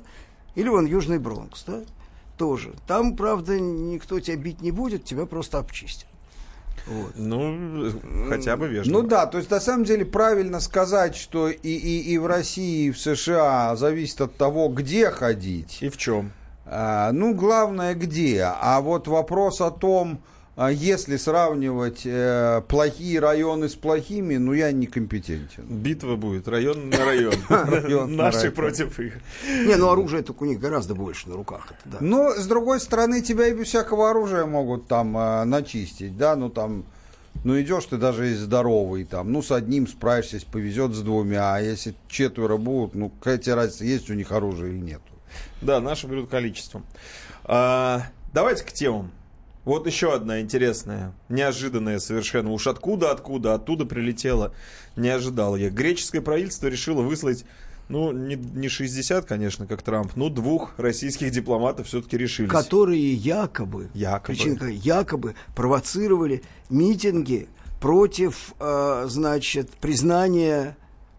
[0.55, 1.81] Или вон Южный Бронкс, да,
[2.41, 2.73] тоже.
[2.87, 6.07] Там, правда, никто тебя бить не будет, тебя просто обчистят.
[6.87, 7.11] Вот.
[7.15, 7.91] Ну,
[8.29, 9.03] хотя бы вежливо.
[9.03, 12.87] Ну да, то есть на самом деле правильно сказать, что и, и, и в России,
[12.87, 15.83] и в США зависит от того, где ходить.
[15.83, 16.31] И в чем?
[16.65, 18.41] А, ну, главное, где.
[18.41, 20.23] А вот вопрос о том,
[20.57, 25.63] если сравнивать э, плохие районы с плохими, ну, я некомпетентен.
[25.65, 27.33] Битва будет, район на район.
[27.49, 29.13] Район на Наши против их.
[29.47, 31.67] Не, ну оружие только у них гораздо больше на руках.
[32.01, 36.49] Но, с другой стороны, тебя и без всякого оружия могут там э, начистить, да, ну,
[36.49, 36.85] там...
[37.45, 41.55] Ну, идешь ты даже и здоровый, там, ну, с одним справишься, если повезет с двумя,
[41.55, 45.01] а если четверо будут, ну, какая тебе разница, есть у них оружие или нет.
[45.61, 46.85] Да, наши берут количеством.
[47.45, 49.11] А, Давайте к темам.
[49.63, 52.51] Вот еще одна интересная, неожиданная совершенно.
[52.51, 54.53] Уж откуда, откуда, оттуда прилетела.
[54.95, 55.69] Не ожидал я.
[55.69, 57.45] Греческое правительство решило выслать,
[57.87, 62.49] ну, не, не 60, конечно, как Трамп, но двух российских дипломатов все-таки решились.
[62.49, 64.25] Которые якобы, Якобы.
[64.35, 64.71] причина какая?
[64.73, 67.47] якобы провоцировали митинги
[67.79, 70.75] против, э, значит, признания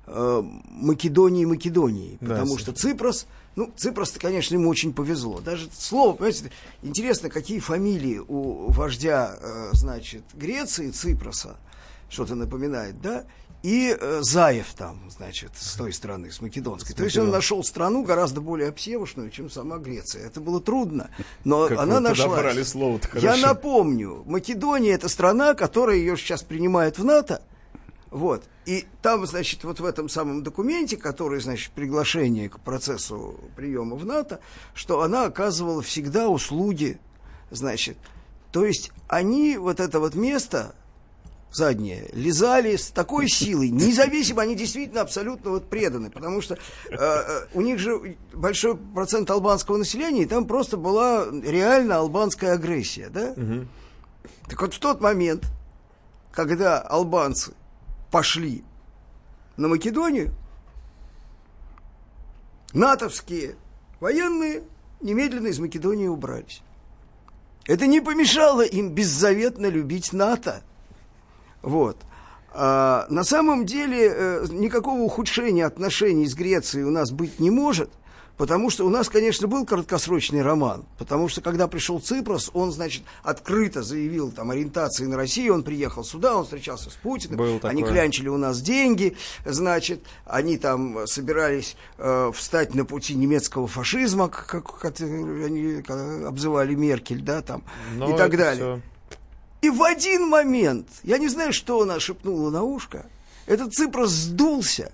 [0.06, 2.18] э, Македонии Македонии.
[2.20, 5.40] Да, Потому с- что Ципрос, ну, Ципрос-то, конечно, ему очень повезло.
[5.40, 6.50] Даже слово, понимаете,
[6.82, 11.56] интересно, какие фамилии у вождя, э, значит, Греции, Ципроса,
[12.08, 13.24] что-то напоминает, да?
[13.62, 16.96] И э, Заев там, значит, с той стороны, с македонской.
[16.96, 20.26] То есть он нашел страну гораздо более обсевушную, чем сама Греция.
[20.26, 21.10] Это было трудно,
[21.44, 22.00] но Как она
[22.64, 27.42] слово-то Я напомню, Македония это страна, которая ее сейчас принимает в НАТО.
[28.12, 28.44] Вот.
[28.66, 34.04] И там, значит, вот в этом самом документе, который, значит, приглашение к процессу приема в
[34.04, 34.40] НАТО,
[34.74, 37.00] что она оказывала всегда услуги,
[37.50, 37.96] значит.
[38.52, 40.74] То есть они вот это вот место
[41.50, 46.58] заднее лизали с такой силой, независимо, они действительно абсолютно вот преданы, потому что э,
[46.90, 53.08] э, у них же большой процент албанского населения, и там просто была реально албанская агрессия,
[53.08, 53.34] да?
[54.48, 55.46] Так вот в тот момент,
[56.30, 57.54] когда албанцы
[58.12, 58.62] пошли
[59.56, 60.32] на Македонию,
[62.72, 63.56] натовские
[63.98, 64.62] военные
[65.00, 66.62] немедленно из Македонии убрались.
[67.66, 70.62] Это не помешало им беззаветно любить НАТО.
[71.62, 71.96] Вот.
[72.52, 77.90] А, на самом деле э, никакого ухудшения отношений с Грецией у нас быть не может,
[78.36, 83.02] потому что у нас, конечно, был краткосрочный роман, потому что когда пришел Ципрос, он, значит,
[83.22, 87.94] открыто заявил там ориентации на Россию, он приехал сюда, он встречался с Путиным, они такое.
[87.98, 94.46] клянчили у нас деньги, значит, они там собирались э, встать на пути немецкого фашизма, как,
[94.78, 97.62] как они э, обзывали Меркель, да, там,
[97.96, 98.76] Но и так далее.
[98.76, 98.80] всё-
[99.60, 103.06] И в один момент, я не знаю, что она шепнула на ушко,
[103.46, 104.92] этот Ципрос сдулся,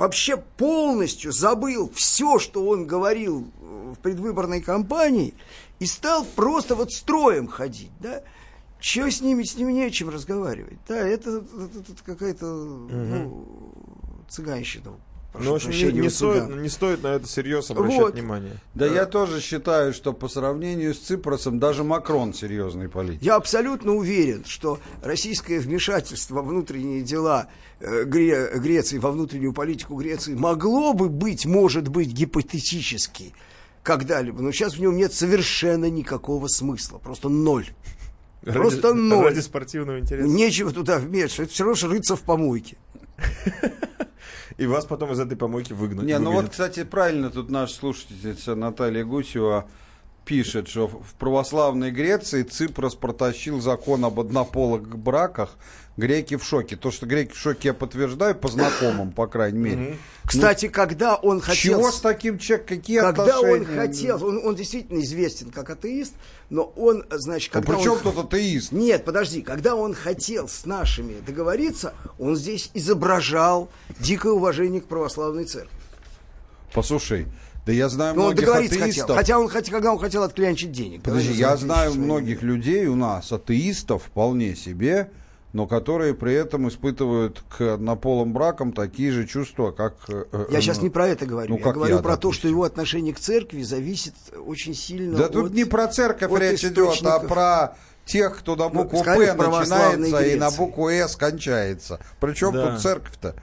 [0.00, 5.34] вообще полностью забыл все, что он говорил э, в предвыборной кампании,
[5.78, 8.22] и стал просто вот строем ходить, да.
[8.80, 10.78] Чего с ними, с ними не о чем разговаривать.
[10.88, 13.46] Да, это, это- это какая-то ну,
[14.28, 14.92] цыганщина.
[15.32, 18.14] Прошу Ну, в общем, не, не стоит, не стоит на это серьезно обращать Вот.
[18.14, 18.56] внимание.
[18.74, 23.22] Да я тоже считаю, что по сравнению с Ципросом даже Макрон серьезный политик.
[23.22, 27.48] Я абсолютно уверен, что российское вмешательство во внутренние дела
[27.80, 33.32] э, Гре- Греции, во внутреннюю политику Греции могло бы быть, может быть, гипотетически
[33.82, 37.66] когда-либо, но сейчас в нем нет совершенно никакого смысла, просто ноль.
[38.42, 39.24] Просто ноль.
[39.24, 40.26] ради спортивного интереса.
[40.28, 42.76] Нечего туда вмешиваться, это все равно, что рыться в помойке.
[44.56, 46.04] И вас потом из этой помойки выгнать.
[46.04, 49.66] Не, ну вот, кстати, правильно тут наша слушательница Наталья Гусева
[50.24, 55.56] пишет, что в православной Греции Ципрос протащил закон об однополых браках.
[56.00, 56.76] Греки в шоке.
[56.76, 59.98] То, что греки в шоке, я подтверждаю по знакомым, по крайней мере.
[60.24, 61.78] Кстати, когда он хотел...
[61.78, 62.78] Чего с таким человеком?
[62.78, 63.80] Какие Когда он отношения?
[63.80, 66.14] хотел, он, он действительно известен как атеист,
[66.48, 67.98] но он, значит, А когда при чем он...
[68.00, 68.72] тут атеист?
[68.72, 75.44] Нет, подожди, когда он хотел с нашими договориться, он здесь изображал дикое уважение к православной
[75.44, 75.76] церкви.
[76.72, 77.26] Послушай,
[77.66, 78.80] да я знаю Но он многих атеистов.
[78.80, 79.06] хотел.
[79.08, 81.02] Хотя он, хотел, когда он хотел отклянчить денег.
[81.02, 85.10] Подожди, я знаю своими многих людей у нас, атеистов вполне себе,
[85.52, 89.96] но которые при этом испытывают к однополым бракам такие же чувства, как...
[90.08, 91.50] э, э, Я сейчас ну, не про это говорю.
[91.50, 92.50] ну, я как говорю я, про то, что допустим.
[92.50, 94.14] его отношение к церкви зависит
[94.46, 95.32] очень сильно Да от...
[95.32, 99.48] тут не про церковь речь идет, а про тех, кто на Ну, букву сказали, П
[99.48, 100.58] начинается и на Греции.
[100.58, 102.00] букву С кончается.
[102.20, 102.72] Причем Да.
[102.72, 103.34] тут церковь-то?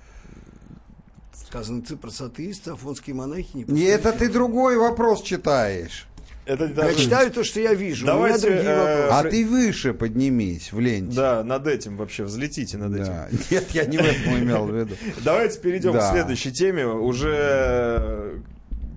[1.47, 6.06] Сказано, Ципрос атеист, афонские монахи не Не, это ты другой вопрос читаешь.
[6.47, 8.05] Это Я даже- читаю то, что я вижу.
[8.05, 9.27] у меня Давайте, другие э, вопросы.
[9.27, 11.15] А ты выше поднимись в ленте.
[11.15, 13.05] Да, над этим вообще, взлетите над этим.
[13.05, 13.27] Да.
[13.51, 14.95] Нет, я не в этом имел в виду.
[15.23, 16.07] Давайте перейдем Да.
[16.09, 16.85] к следующей теме.
[16.87, 18.41] Уже,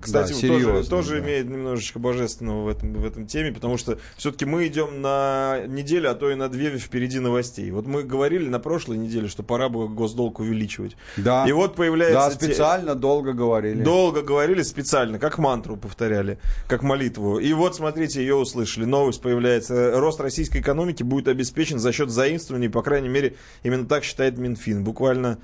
[0.01, 1.18] кстати, Да, тоже, серьезно, тоже да.
[1.20, 6.11] имеет немножечко божественного в этом, в этом теме, потому что все-таки мы идем на неделю,
[6.11, 7.70] а то и на две впереди новостей.
[7.70, 10.96] Вот мы говорили на прошлой неделе, что пора бы госдолг увеличивать.
[11.16, 11.44] Да.
[11.46, 12.30] И вот появляется...
[12.30, 13.82] Да, те- специально долго говорили.
[13.82, 16.38] Долго говорили специально, как мантру повторяли,
[16.68, 17.38] как молитву.
[17.38, 18.84] И вот, смотрите, ее услышали.
[18.84, 19.98] Новость появляется.
[20.01, 24.84] Рост российской экономики будет обеспечен за счет заимствований, по крайней мере, именно так считает Минфин.
[24.84, 25.38] Буквально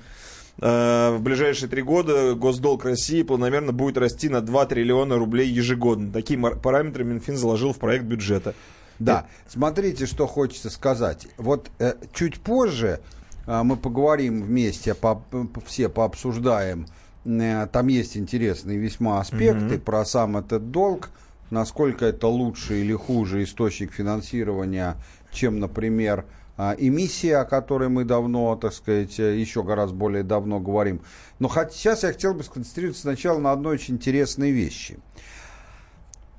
[0.59, 6.11] в ближайшие три года госдолг России планомерно будет расти на 2 триллиона рублей ежегодно.
[6.11, 8.55] Такие параметры Минфин заложил в проект бюджета.
[8.99, 11.27] Да, смотрите, что хочется сказать.
[11.37, 12.99] Вот э, чуть позже
[13.45, 15.21] э, мы поговорим вместе, по,
[15.65, 16.87] все пообсуждаем.
[17.25, 21.09] Э, там есть интересные весьма аспекты про сам этот долг.
[21.51, 24.95] насколько это лучше или хуже источник финансирования,
[25.31, 26.25] чем, например,
[26.57, 31.01] а, эмиссия, о которой мы давно, так сказать, еще гораздо более давно говорим.
[31.39, 34.99] Но хоть сейчас я хотел бы сконцентрироваться сначала на одной очень интересной вещи.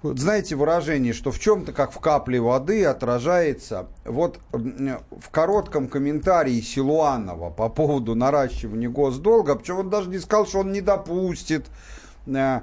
[0.00, 3.88] Вот знаете выражение, что в чем-то, как в капле воды, отражается.
[4.04, 10.60] Вот в коротком комментарии Силуанова по поводу наращивания госдолга, причем он даже не сказал, что
[10.60, 11.66] он не допустит,
[12.26, 12.60] э,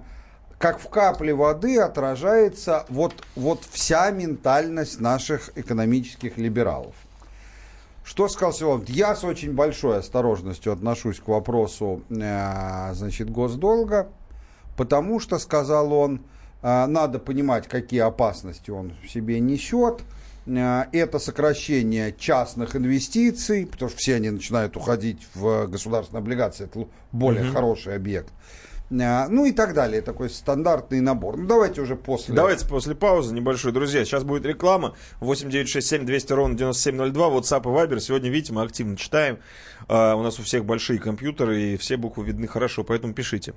[0.58, 6.95] как в капле воды отражается вот, вот вся ментальность наших экономических либералов.
[8.06, 8.88] Что сказал Силуанов?
[8.88, 14.10] Я с очень большой осторожностью отношусь к вопросу э, значит, госдолга,
[14.78, 16.22] потому что, сказал он,
[16.62, 20.01] а, надо понимать, какие опасности он в себе несет.
[20.47, 26.66] А, это сокращение частных инвестиций, потому что все они начинают уходить в государственные облигации.
[26.66, 27.53] Это более угу.
[27.53, 28.32] хороший объект.
[28.92, 30.02] А, ну и так далее.
[30.02, 31.38] Такой стандартный набор.
[31.38, 32.36] Ну давайте уже после.
[32.36, 33.72] Давайте после паузы небольшой.
[33.72, 34.96] Друзья, сейчас будет реклама.
[35.20, 37.30] 8967 200 ровно 9702.
[37.30, 38.00] WhatsApp и Viber.
[38.00, 39.40] Сегодня, видите, мы активно читаем.
[39.88, 43.54] У нас у всех большие компьютеры и все буквы видны хорошо, поэтому пишите.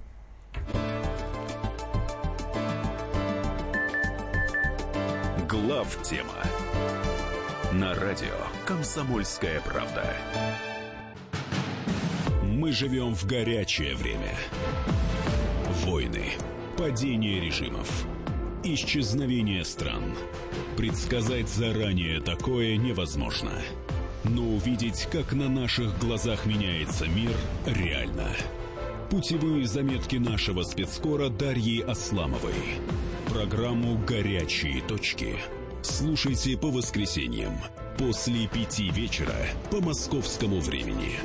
[5.49, 6.35] Глав тема
[7.73, 8.35] на радио
[8.67, 10.05] Комсомольская правда.
[12.59, 14.35] Мы живем в горячее время.
[15.85, 16.25] Войны,
[16.77, 17.89] падение режимов,
[18.65, 20.03] исчезновение стран.
[20.77, 23.53] Предсказать заранее такое невозможно.
[24.25, 27.31] Но увидеть, как на наших глазах меняется мир,
[27.65, 28.33] реально.
[29.09, 32.81] Путевые заметки нашего спецкора Дарьи Асламовой.
[33.33, 35.37] Программу «Горячие точки»
[35.83, 37.53] слушайте по воскресеньям
[37.97, 41.21] после пяти вечера по московскому времени.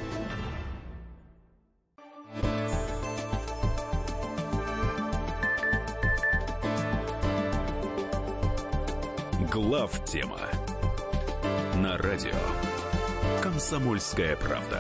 [9.74, 10.38] Глав тема
[11.82, 12.30] на радио
[13.42, 14.80] Комсомольская правда.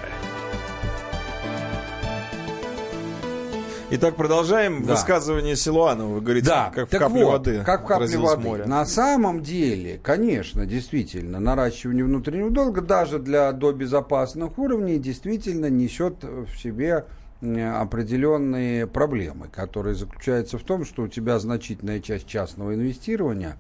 [3.89, 4.94] Итак, продолжаем да.
[4.94, 6.14] высказывание Силуанова.
[6.14, 6.72] Вы говорите, да.
[6.76, 7.64] как так в капле вот, воды.
[7.66, 8.44] Как в капле воды.
[8.44, 8.66] Море.
[8.66, 16.24] На самом деле, конечно, действительно, наращивание внутреннего долга даже для до безопасных уровней действительно несет
[16.24, 17.06] в себе
[17.41, 23.58] определенные проблемы, которые заключаются в том, что у тебя значительная часть частного инвестирования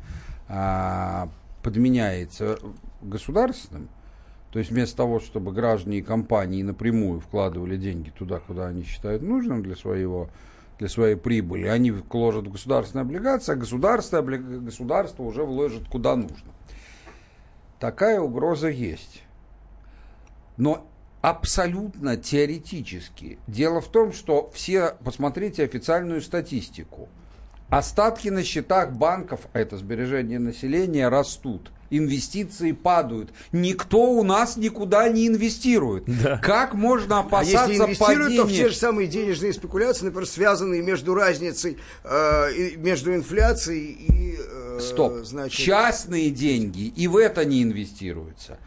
[0.55, 1.29] а,
[1.63, 2.59] подменяется
[3.01, 3.89] государственным,
[4.51, 9.23] то есть вместо того, чтобы граждане и компании напрямую вкладывали деньги туда, куда они считают
[9.23, 10.29] нужным для своего
[10.77, 16.51] для своей прибыли, они вложат в государственные облигации, а государство, государство уже вложит куда нужно.
[17.79, 19.23] Такая угроза есть.
[20.57, 20.87] Но
[21.21, 23.39] абсолютно теоретически.
[23.47, 27.07] Дело в том, что все, посмотрите официальную статистику.
[27.77, 33.29] Остатки на счетах банков, а это сбережения населения, растут– инвестиции падают.
[33.51, 36.03] Никто у нас никуда не инвестирует.
[36.07, 36.37] Да.
[36.37, 38.41] Как можно опасаться а если инвестируют, падения?
[38.41, 44.37] то в те же самые денежные спекуляции, например, связанные между разницей, э, между инфляцией и...
[44.39, 45.23] Э, Стоп.
[45.23, 45.59] Значит...
[45.59, 48.57] Частные деньги и в это не инвестируются.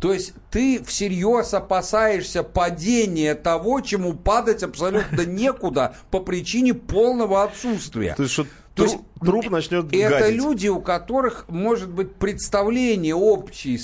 [0.00, 8.14] То есть ты всерьез опасаешься падения того, чему падать абсолютно некуда по причине полного отсутствия.
[8.14, 10.36] То есть, что то есть труп начнет Это гадить.
[10.36, 13.78] люди, у которых, может быть, представления общие,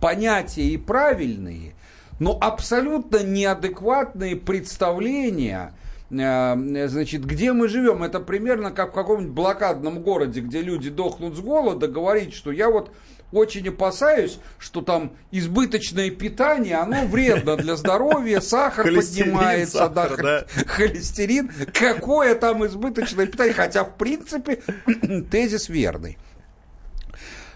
[0.00, 1.74] понятия и правильные,
[2.18, 5.74] но абсолютно неадекватные представления,
[6.10, 8.02] э, значит, где мы живем.
[8.02, 12.70] Это примерно как в каком-нибудь блокадном городе, где люди дохнут с голода, говорить, что я
[12.70, 12.90] вот
[13.32, 20.46] очень опасаюсь, что там избыточное питание, оно вредно для здоровья, сахар поднимается, сахар, да, да.
[20.66, 21.50] холестерин.
[21.72, 23.54] Какое там избыточное питание?
[23.54, 24.62] Хотя, в принципе,
[25.30, 26.18] тезис верный.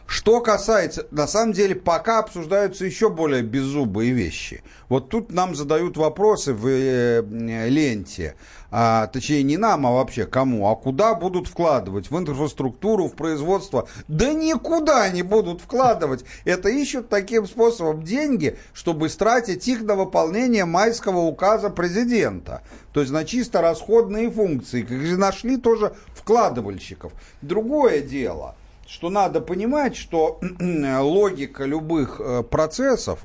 [0.07, 4.63] Что касается, на самом деле, пока обсуждаются еще более беззубые вещи.
[4.91, 7.23] Вот тут нам задают вопросы в э,
[7.71, 8.35] ленте,
[8.75, 12.11] а, точнее не нам, а вообще кому, а куда будут вкладывать?
[12.11, 13.87] В инфраструктуру, в производство?
[14.09, 16.25] Да никуда не будут вкладывать.
[16.47, 22.63] Это ищут таким способом деньги, чтобы стратить их на выполнение майского указа президента.
[22.93, 24.83] То есть на чисто расходные функции.
[24.83, 27.13] Как же нашли тоже вкладывальщиков.
[27.43, 28.57] Другое дело–
[28.93, 33.21] что надо понимать, что логика любых э, процессов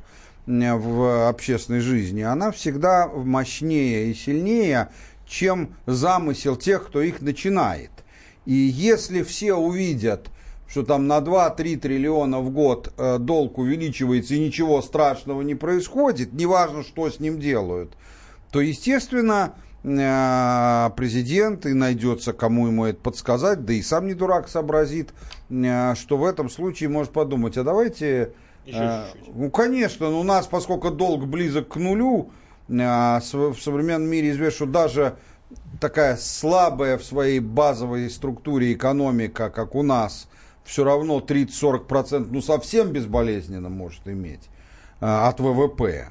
[0.46, 4.88] в общественной жизни, она всегда мощнее и сильнее,
[5.28, 7.92] чем замысел тех, кто их начинает.
[8.46, 10.30] И если все увидят,
[10.70, 16.34] что там на 2-3 триллиона в год э, долг увеличивается и ничего страшного не происходит,
[16.34, 17.94] неважно, что с ним делают,
[18.52, 24.50] то, естественно, э, президент и найдется, кому ему это подсказать, да и сам не дурак
[24.50, 25.14] сообразит,
[25.50, 28.34] э, что в этом случае может подумать, а давайте...
[28.66, 32.32] э, ну, конечно, но у нас, поскольку долг близок к нулю,
[32.68, 35.18] в современном мире известно, что даже
[35.80, 40.28] такая слабая в своей базовой структуре экономика, как у нас,
[40.64, 44.50] все равно 30-40%, ну, совсем безболезненно может иметь
[45.00, 46.10] э, от ВВП.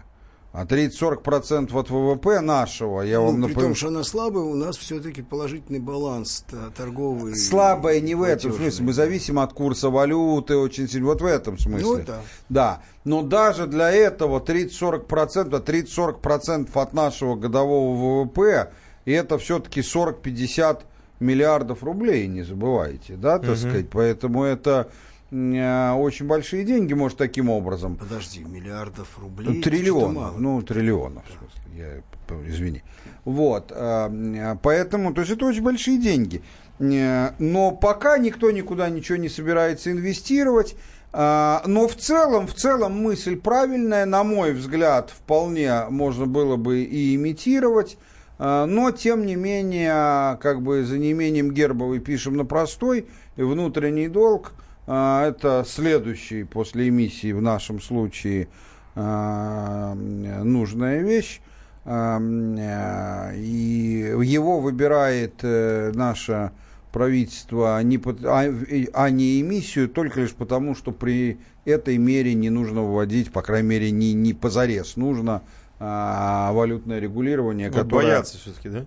[0.59, 4.55] А 30-40% от ВВП нашего, я вам Ну, при напомню, том, что она слабая, у
[4.55, 7.37] нас все-таки положительный баланс торговый.
[7.37, 8.87] Слабая не в этом смысле.
[8.87, 11.09] Мы зависим от курса валюты очень сильно.
[11.09, 11.87] Вот в этом смысле.
[11.87, 12.21] Ну, да.
[12.49, 12.83] Да.
[13.05, 18.73] Но даже для этого 30-40%, а 30-40% от нашего годового ВВП,
[19.05, 20.85] и это все-таки 40-50
[21.21, 23.91] миллиардов рублей, не забывайте, да, так сказать.
[23.91, 24.91] Поэтому это
[25.31, 27.97] очень большие деньги, может, таким образом.
[27.97, 29.57] Подожди, миллиардов рублей.
[29.57, 30.37] Ну, триллионов, мало.
[30.39, 32.83] ну, триллионов, в смысле, я, извини.
[33.25, 36.43] Вот, а, м, поэтому, то есть это очень большие деньги.
[36.79, 40.77] Э, Но пока никто никуда ничего не собирается инвестировать.
[41.13, 47.15] Но в целом, в целом мысль правильная, на мой взгляд, вполне можно было бы и
[47.15, 47.97] имитировать.
[48.39, 53.07] Но, тем не менее, как бы за неимением гербовой пишем на простой,
[53.37, 54.53] внутренний долг
[54.87, 58.49] это следующий после эмиссии в нашем случае
[58.95, 61.41] а, нужная вещь.
[61.85, 66.51] А, а, И его выбирает э, наше
[66.93, 68.53] правительство, не а,
[68.95, 73.69] а не эмиссию, только лишь потому, что при этой мере не нужно вводить, по крайней
[73.69, 75.43] мере, не, не позарез, нужно
[75.79, 78.07] а, валютное регулирование, Вот которое...
[78.07, 78.87] боятся все-таки, да?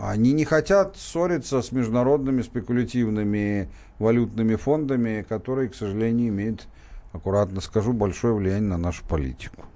[0.00, 6.68] Они не хотят ссориться с международными спекулятивными валютными фондами, которые, к сожалению, имеют,
[7.12, 9.66] аккуратно скажу, большое влияние на нашу политику.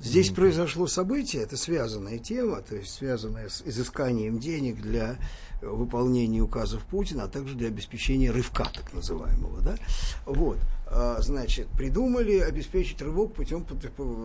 [0.00, 5.16] Здесь произошло событие, это связанная тема, то есть связанная с изысканием денег для
[5.60, 9.60] выполнения указов Путина, а также для обеспечения рывка, так называемого.
[9.60, 9.74] Да?
[10.24, 10.58] Вот.
[10.86, 13.66] А, Значит, придумали обеспечить рывок путем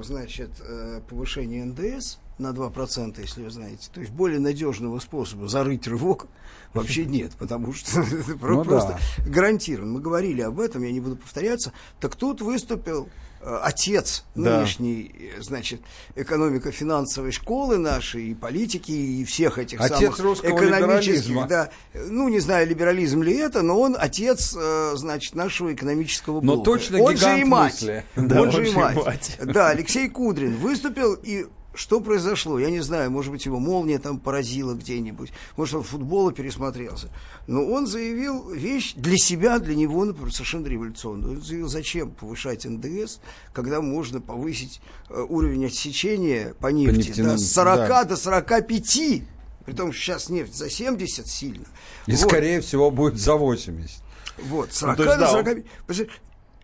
[0.03, 3.89] значит, э, повышения НДС на 2%, если вы знаете.
[3.93, 6.27] То есть более надежного способа зарыть рывок
[6.73, 8.03] вообще нет, потому что
[8.41, 9.29] Ну просто да.
[9.29, 9.91] гарантирован.
[9.91, 11.73] Мы говорили об этом, я не буду повторяться.
[11.99, 13.07] Так тут выступил
[13.41, 14.57] э, отец Да.
[14.57, 15.81] нынешней, э, значит,
[16.15, 22.67] экономико-финансовой школы нашей, и политики, и всех этих Отец самых экономических, да, ну, не знаю,
[22.67, 26.71] либерализм ли это, но он отец, э, значит, нашего экономического Но блока.
[26.71, 27.73] точно он же и мать.
[27.73, 28.05] мысли.
[28.15, 28.95] Да, он же и мать.
[28.95, 29.37] мать.
[29.43, 32.59] Да, Алексей Кудрин выступил и что произошло?
[32.59, 37.09] Я не знаю, может быть, его молния там поразила где-нибудь, может, он футбола пересмотрелся.
[37.47, 41.37] Но он заявил вещь для себя, для него, например, совершенно революционную.
[41.37, 43.19] Он заявил, зачем повышать НДС,
[43.53, 48.03] когда можно повысить э, уровень отсечения по нефти нефтяным, да, с 40 да.
[48.05, 49.23] до 45.
[49.65, 51.65] Притом сейчас нефть за 70 сильно.
[52.05, 52.19] И, Вот.
[52.19, 54.03] скорее всего, будет за 80.
[54.37, 55.65] Вот, 40 то есть, до да, 45.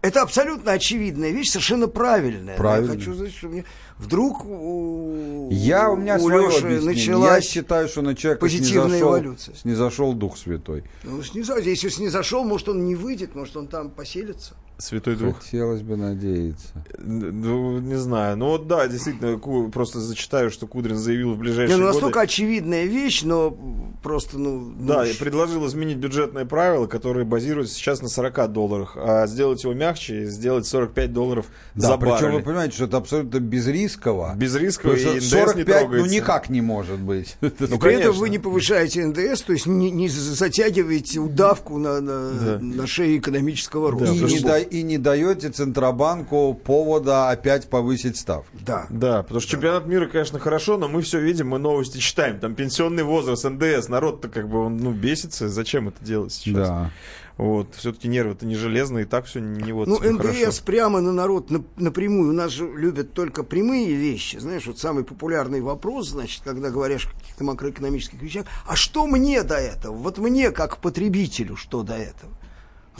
[0.02, 2.56] Это абсолютно очевидная вещь, совершенно правильная.
[2.56, 2.94] Правильно.
[2.94, 3.66] Я хочу сказать, что мне
[3.98, 6.96] вдруг у, Я, у меня у Лёши объяснение.
[6.96, 9.56] Я началась считаю, что на человека позитивная снизошел, эволюция.
[9.56, 10.84] снизошел Дух Святой.
[11.04, 11.62] Ну, снизошел.
[11.62, 14.56] Если снизошел, может, он не выйдет, может, он там поселится.
[14.80, 15.40] Святой Дух.
[15.42, 16.68] Хотелось бы надеяться.
[16.98, 18.38] Ну, не знаю.
[18.38, 21.94] Ну вот да, действительно, Ку- просто зачитаю, что Кудрин заявил в Не, ближайшие ну, годы.
[21.94, 23.58] настолько очевидная вещь, но
[24.02, 24.74] просто, ну...
[24.80, 29.62] Да, ну, и предложил изменить бюджетные правила, которые базируются сейчас на 40 долларах, а сделать
[29.64, 32.32] его мягче и сделать 45 долларов Да, за причем баррель.
[32.38, 34.34] вы понимаете, что это абсолютно безрисково.
[34.38, 37.36] Безрисково, и НДС 45 не ну никак не может быть.
[37.42, 38.12] Но Ну, при этом конечно.
[38.14, 42.60] вы не повышаете НДС, то есть не, не затягиваете удавку на, на, Да.
[42.62, 44.14] на шее экономического роста.
[44.14, 48.50] И, не да- и не даете Центробанку повода опять повысить ставки.
[48.66, 48.88] Да.
[48.90, 52.40] Да, потому что чемпионат мира, конечно, хорошо, но мы все видим, мы новости читаем.
[52.40, 55.50] Там пенсионный возраст, НДС, народ-то как бы он ну, бесится.
[55.50, 56.68] Зачем это делать сейчас?
[56.68, 56.92] Да.
[57.38, 60.64] Вот, все-таки нервы-то не железные, и так все не вот Ну, НДС хорошо.
[60.66, 62.32] прямо на народ нап- напрямую.
[62.32, 64.36] У нас же любят только прямые вещи.
[64.38, 68.46] Знаешь, вот самый популярный вопрос, значит, когда говоришь о каких-то макроэкономических вещах.
[68.68, 69.96] А что мне до этого?
[69.96, 72.34] Вот мне, как потребителю, что до этого?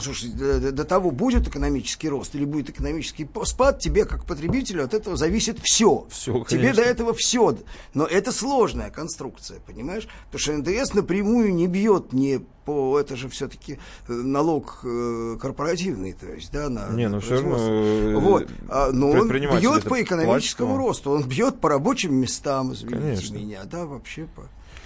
[0.00, 4.94] Слушай, до, до- того, будет экономический рост или будет экономический спад, тебе, как потребителю, от
[4.94, 6.06] этого зависит все.
[6.10, 7.56] Всё, тебе до этого все.
[7.94, 10.08] Но это сложная конструкция, понимаешь?
[10.30, 12.98] Потому что НДС напрямую не бьет не по...
[12.98, 13.78] Это же все-таки
[14.08, 18.48] налог э, корпоративный, то есть, да, на Не, на ну всё равно, э, Вот.
[18.68, 23.36] А, Но он бьет по экономическому платят, росту, он бьет по рабочим местам, извините Конечно.
[23.36, 24.42] меня, да, вообще по...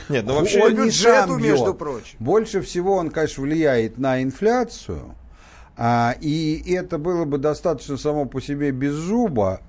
[0.08, 0.62] Нет, ну вообще...
[0.62, 1.78] Он не бюджету, сам между бьет.
[1.78, 2.16] прочим.
[2.18, 5.14] Больше всего он, конечно, влияет на инфляцию.
[5.76, 9.60] А, и это было бы достаточно само по себе без зуба.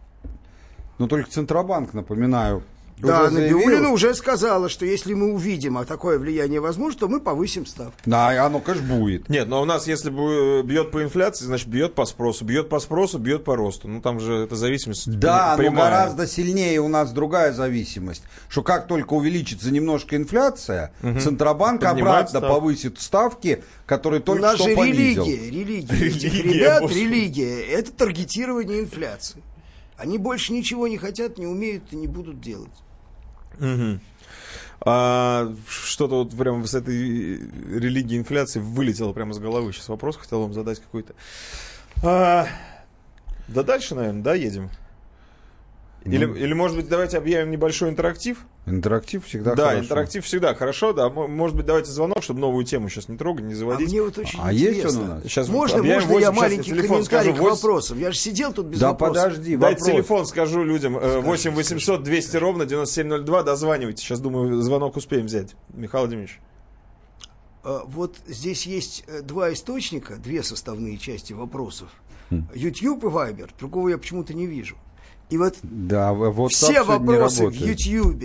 [0.98, 2.64] Но только Центробанк, напоминаю,
[2.98, 3.90] Да, Уже Набиулина заявила?
[3.94, 7.94] уже сказала, что если мы увидим, а такое влияние возможно, то мы повысим ставку.
[8.06, 9.28] Да, оно, конечно, будет.
[9.28, 12.46] Нет, но у нас, если бы бьет по инфляции, значит, бьет по спросу.
[12.46, 13.90] Бьет по спросу, бьет по росту.
[13.90, 15.92] Ну, там же это зависимость Да, но прямая.
[15.92, 18.24] гораздо сильнее у нас другая зависимость.
[18.48, 22.48] Что как только увеличится немножко инфляция, Центробанк Поднимает обратно ставку.
[22.48, 25.26] повысит ставки, которые У только нас что же понизил.
[25.26, 27.00] религия, религия Религия, ребят, господи.
[27.04, 29.44] религия, это таргетирование инфляции.
[29.98, 32.70] Они больше ничего не хотят, не умеют и не будут делать.
[33.60, 34.02] Мгм.
[34.82, 39.74] А, что-то вот прямо с этой религии инфляции вылетело прямо с головы.
[39.74, 41.14] Сейчас вопрос хотел вам задать какой-то.
[42.04, 42.48] А,
[43.48, 44.70] да дальше, наверное, да, едем?
[46.06, 48.38] Или, или, может быть, давайте объявим небольшой интерактив?
[48.68, 49.84] Интерактив всегда да, хорошо.
[49.84, 51.10] интерактив всегда хорошо, да.
[51.10, 53.90] Может быть, давайте звонок, чтобы новую тему сейчас не трогать, не А заводить.
[53.90, 55.02] мне вот очень А есть интересно.
[55.02, 55.24] он у нас?
[55.24, 57.56] Сейчас Можно, объявим можно я 8, сейчас маленький телефон комментарий скажу, к 8.
[57.56, 58.00] вопросам?
[58.00, 59.16] Я же сидел тут без Да вопросов.
[59.16, 59.96] подожди, Дайте вопрос.
[59.96, 60.98] телефон, скажу людям.
[60.98, 63.42] Э, 8 800 200 ровно 9702.
[63.44, 64.04] Дозванивайте.
[64.04, 65.56] Сейчас, думаю, звонок успеем взять.
[65.74, 66.40] Михаил Владимирович.
[67.64, 71.90] А, Вот здесь есть э, два источника, две составные части вопросов.
[72.54, 73.50] YouTube и Viber.
[73.58, 74.76] Другого я почему-то не вижу.
[75.30, 77.54] И вот Да, вот все вопросы в.
[77.54, 78.24] YouTube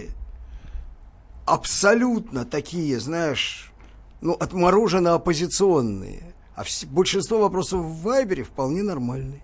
[1.46, 3.72] абсолютно такие, знаешь,
[4.20, 6.34] ну, отмороженно оппозиционные.
[6.54, 9.42] А вс- большинство вопросов в Вайбере вполне нормальные.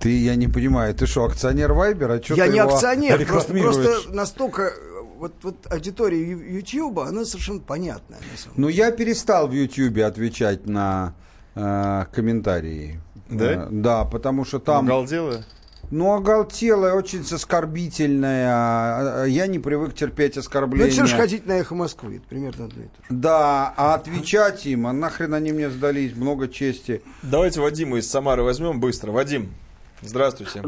[0.00, 2.18] Ты, я не понимаю, ты что, акционер Вайбера?
[2.18, 4.72] Чё Я ты не его акционер, просто, просто настолько
[5.18, 8.18] вот, вот аудитория YouTube, она совершенно понятная.
[8.18, 11.14] На самом Ну, я перестал в Ютьюбе отвечать на
[11.54, 13.00] э, комментарии.
[13.30, 13.52] Да?
[13.52, 14.86] Э, да, потому что там...
[14.86, 15.44] Галдела?
[15.90, 18.48] Ну, оголтелая, очень оскорбительная.
[18.52, 20.86] а, Я не привык терпеть Ну, оскорбления.
[20.86, 23.06] это все же ходить на эхо Москвы, это примерно одно и то же.
[23.10, 27.02] Да, а отвечать им, а нахрен они мне сдались, много чести.
[27.22, 29.12] Давайте Вадима из Самары возьмем быстро.
[29.12, 29.52] Вадим,
[30.00, 30.62] здравствуйте.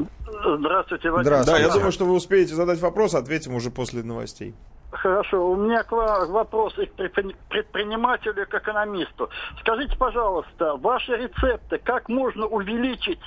[0.58, 1.24] Здравствуйте, Вадим.
[1.30, 1.62] Да, Здравствуйте.
[1.62, 4.54] я думаю, что вы успеете задать вопрос, ответим уже после новостей.
[4.92, 9.28] Хорошо, у меня к вам вопрос и к предпри- предпринимателю, и к экономисту.
[9.60, 13.18] Скажите, пожалуйста, ваши рецепты, как можно увеличить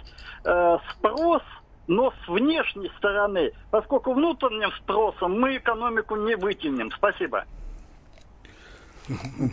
[0.46, 1.42] э, спрос,
[1.90, 6.92] но с внешней стороны, поскольку внутренним спросом мы экономику не вытянем.
[6.92, 7.46] Спасибо.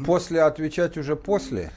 [0.05, 1.72] После отвечать уже после.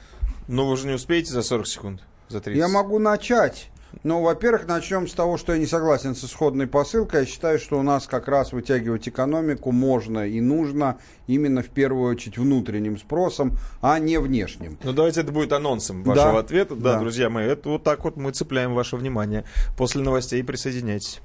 [0.48, 2.58] Ну, вы же не успеете за 40 секунд, за 30.
[2.58, 3.69] Я могу начать.
[4.02, 7.20] Ну, во-первых, начнем с того, что я не согласен с исходной посылкой.
[7.20, 12.10] Я считаю, что у нас как раз вытягивать экономику можно и нужно именно в первую
[12.10, 14.78] очередь внутренним спросом, а не внешним.
[14.84, 16.10] Ну, давайте это будет анонсом Да.
[16.10, 16.74] вашего ответа.
[16.74, 16.98] Да, Да.
[17.00, 19.44] друзья мои, это вот так вот мы цепляем ваше внимание.
[19.76, 21.20] После новостей присоединяйтесь.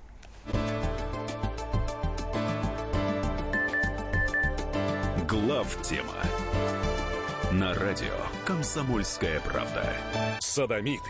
[5.27, 6.13] Глав тема
[7.51, 8.13] на радио
[8.45, 9.89] Комсомольская правда.
[10.39, 11.09] Садомиты,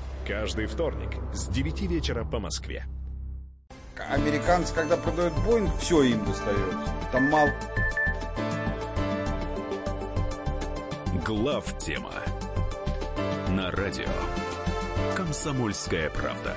[0.27, 2.85] Каждый вторник с 9 вечера по Москве.
[4.09, 6.93] Американцы, когда продают Боинг, все им достается.
[7.11, 7.51] Там мало...
[11.25, 12.13] Глав тема
[13.49, 14.09] на радио
[15.15, 16.55] Комсомольская правда.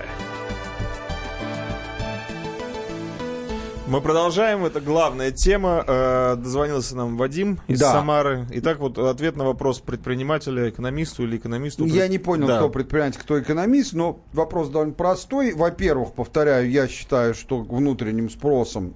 [3.86, 5.84] Мы продолжаем, это главная тема.
[5.86, 7.92] Э, Дозвонился нам Вадим из Да.
[7.92, 8.46] Самары.
[8.52, 11.84] Итак, вот ответ на вопрос предпринимателя, экономисту или экономисту.
[11.84, 12.56] Я не понял, Да.
[12.56, 15.52] кто предприниматель, кто экономист, но вопрос довольно простой.
[15.52, 18.94] Во-первых, повторяю, я считаю, что внутренним спросом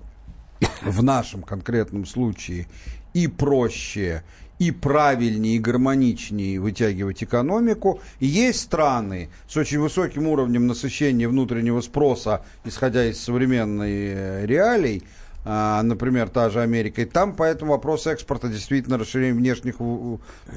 [0.83, 2.67] в нашем конкретном случае
[3.13, 4.23] и проще,
[4.59, 8.01] и правильнее, и гармоничнее вытягивать экономику.
[8.21, 15.05] И есть страны с очень высоким уровнем насыщения внутреннего спроса, исходя из современной э, реалий,
[15.45, 19.77] а, например, та же Америка, и там поэтому вопрос экспорта, действительно, расширение внешних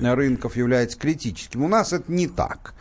[0.02, 1.64] рынков является критическим.
[1.64, 2.74] У нас это не так.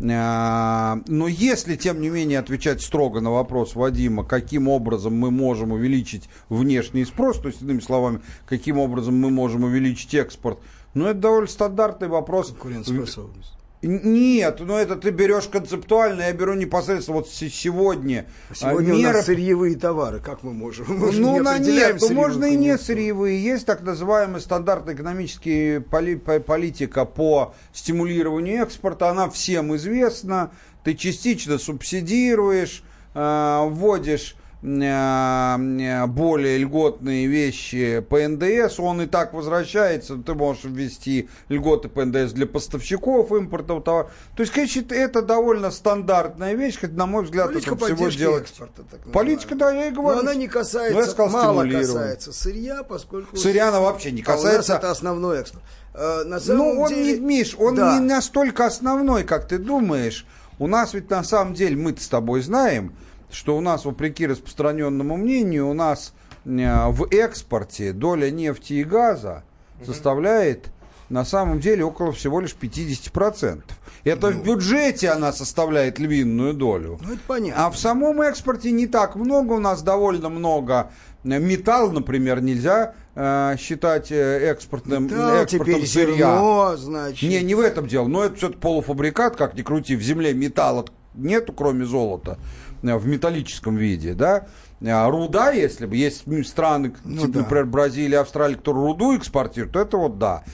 [0.00, 5.72] А, Но если, тем не менее, отвечать строго на вопрос Вадима, каким образом мы можем
[5.72, 10.58] увеличить внешний спрос, то есть, иными словами, каким образом мы можем увеличить экспорт,
[10.94, 12.48] ну, это довольно стандартный вопрос.
[12.48, 13.55] Конкурентоспособность.
[13.82, 18.26] Нет, ну это ты берешь концептуально, я беру непосредственно вот сегодня.
[18.50, 20.86] А Сегодня а, у меры- нас сырьевые товары, как мы можем?
[20.88, 23.42] Мы ну, не на нет, ну, можно и не сырьевые.
[23.42, 29.10] Есть так называемая стандартная экономическая поли- по- политика по стимулированию экспорта.
[29.10, 30.50] Она всем известна.
[30.82, 32.82] Ты частично субсидируешь,
[33.14, 41.88] э, вводишь более льготные вещи по НДС, он и так возвращается, ты можешь ввести льготы
[41.88, 44.10] по НДС для поставщиков импортного товара.
[44.34, 48.44] То есть, конечно, это довольно стандартная вещь, хоть, на мой взгляд, Политика это всего делать.
[48.44, 50.16] экспорта, так Политика, да, я и говорю.
[50.16, 53.36] Но она не Ну, я касается, сказал, мало касается сырья, поскольку...
[53.36, 54.74] Сырья она вообще не А касается.
[54.74, 55.62] это основной экспорт.
[55.94, 57.18] Э, На самом Ну, он деле...
[57.18, 57.94] не, Миш, он Да.
[57.98, 60.26] не настолько основной, как ты думаешь.
[60.58, 62.94] У нас ведь на самом деле, мы с тобой знаем,
[63.30, 66.12] что у нас, вопреки распространенному мнению, у нас
[66.44, 69.44] э, в экспорте доля нефти и газа
[69.84, 70.70] составляет
[71.08, 73.62] на самом деле около всего лишь 50%.
[74.04, 76.98] Это в бюджете она составляет львиную долю.
[77.02, 77.66] Ну, это понятно.
[77.66, 80.90] А в самом экспорте не так много, у нас довольно много.
[81.24, 86.16] Металл, например, нельзя э, считать э, экспортным Да, экспортом теперь сырья.
[86.16, 87.28] зерно, значит.
[87.28, 88.06] Не, не в этом дело.
[88.06, 89.96] Но это все-таки полуфабрикат, как ни крути.
[89.96, 90.84] В земле металла
[91.14, 92.38] нету, кроме золота,
[92.75, 94.46] э, в металлическом виде, да.
[94.84, 97.38] А руда, если бы есть страны, Ну типа, да.
[97.40, 100.44] например, Бразилия, Австралия, кто руду экспортирует, то это вот да.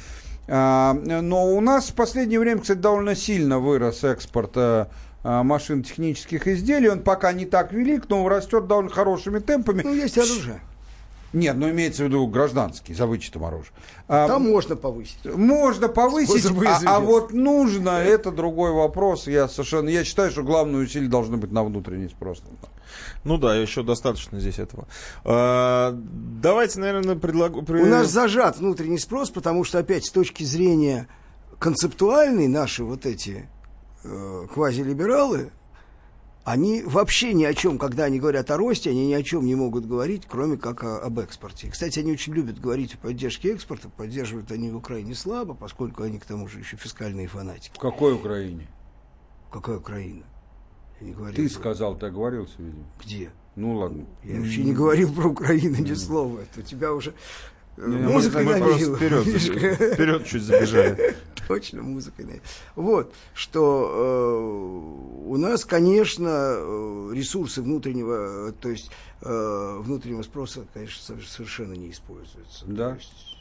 [0.49, 4.87] А, Но у нас в последнее время, кстати, довольно сильно вырос экспорт э,
[5.25, 6.89] а, машин технических изделий.
[6.89, 9.83] Он пока не так велик, но растет довольно хорошими темпами.
[9.83, 10.61] Ну, есть оружие.
[11.33, 13.73] Нет, ну имеется в виду гражданский, за вычетом оружия.
[14.07, 15.25] А, Там можно повысить.
[15.25, 19.27] можно повысить, а, а вот нужно, это другой вопрос.
[19.27, 22.43] Я совершенно, я считаю, что главное усилие должно быть на внутренний спрос.
[23.25, 24.87] Ну да, еще достаточно здесь этого.
[25.25, 27.65] А, давайте, наверное, предлагу...
[27.67, 31.09] У нас зажат внутренний спрос, потому что, опять, с точки зрения
[31.59, 33.49] концептуальной, наши вот эти
[34.05, 35.51] э, квазилибералы,
[36.45, 39.55] они вообще ни о чем, когда они говорят о росте, они ни о чем не
[39.55, 41.69] могут говорить, кроме как о- об экспорте.
[41.71, 46.19] Кстати, они очень любят говорить о поддержке экспорта, поддерживают они в Украине слабо, поскольку они
[46.19, 47.75] к тому же еще фискальные фанатики.
[47.77, 48.67] В какой Украине?
[49.53, 50.25] Какая Украина?
[51.01, 51.37] Я не говорил.
[51.37, 52.85] Ты про- сказал, ты оговорился, видимо.
[53.05, 53.31] Где?
[53.55, 54.07] Ну ладно.
[54.25, 56.41] Я вообще не говорил про Украину ни слова.
[56.41, 57.13] Это у тебя уже
[58.11, 58.97] просто навеяло.
[58.97, 59.25] вперед,
[59.95, 61.17] вперед чуть забежали.
[61.49, 62.41] Точно, навеяло.
[62.77, 63.91] Вот, что
[65.25, 68.91] э, у нас, конечно, э, ресурсы внутреннего, то есть
[69.23, 72.65] э, внутреннего спроса, конечно, со- совершенно не используются.
[72.67, 72.91] Да.
[72.91, 73.37] То есть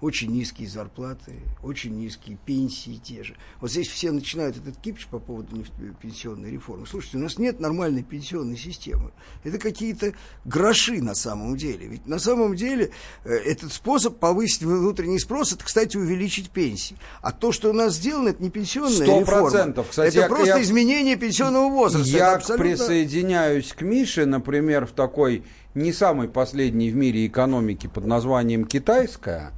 [0.00, 1.32] очень низкие зарплаты,
[1.62, 3.34] очень низкие пенсии те же.
[3.60, 5.64] Вот здесь все начинают этот кипиш по поводу
[6.02, 6.86] пенсионной реформы.
[6.86, 9.12] Слушайте, у нас нет нормальной пенсионной системы.
[9.42, 10.12] Это какие-то
[10.44, 11.86] гроши на самом деле.
[11.86, 12.90] Ведь на самом деле
[13.24, 16.96] э, этот способ повысить внутренний спрос, это, кстати, увеличить пенсии.
[17.22, 19.50] А то, что у нас сделано, это не пенсионная Сто реформа.
[19.50, 19.86] процентов.
[19.88, 22.08] Кстати, это я- просто я- изменение пенсионного возраста.
[22.08, 25.42] Я абсолютно- присоединяюсь к Мише, например, в такой
[25.74, 29.52] не самой последней в мире экономике под названием китайская.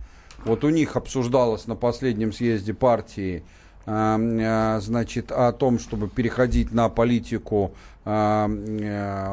[0.49, 3.45] Вот у них обсуждалось на последнем съезде партии
[3.85, 7.75] а, а, значит, о том, чтобы переходить на политику
[8.07, 8.49] а,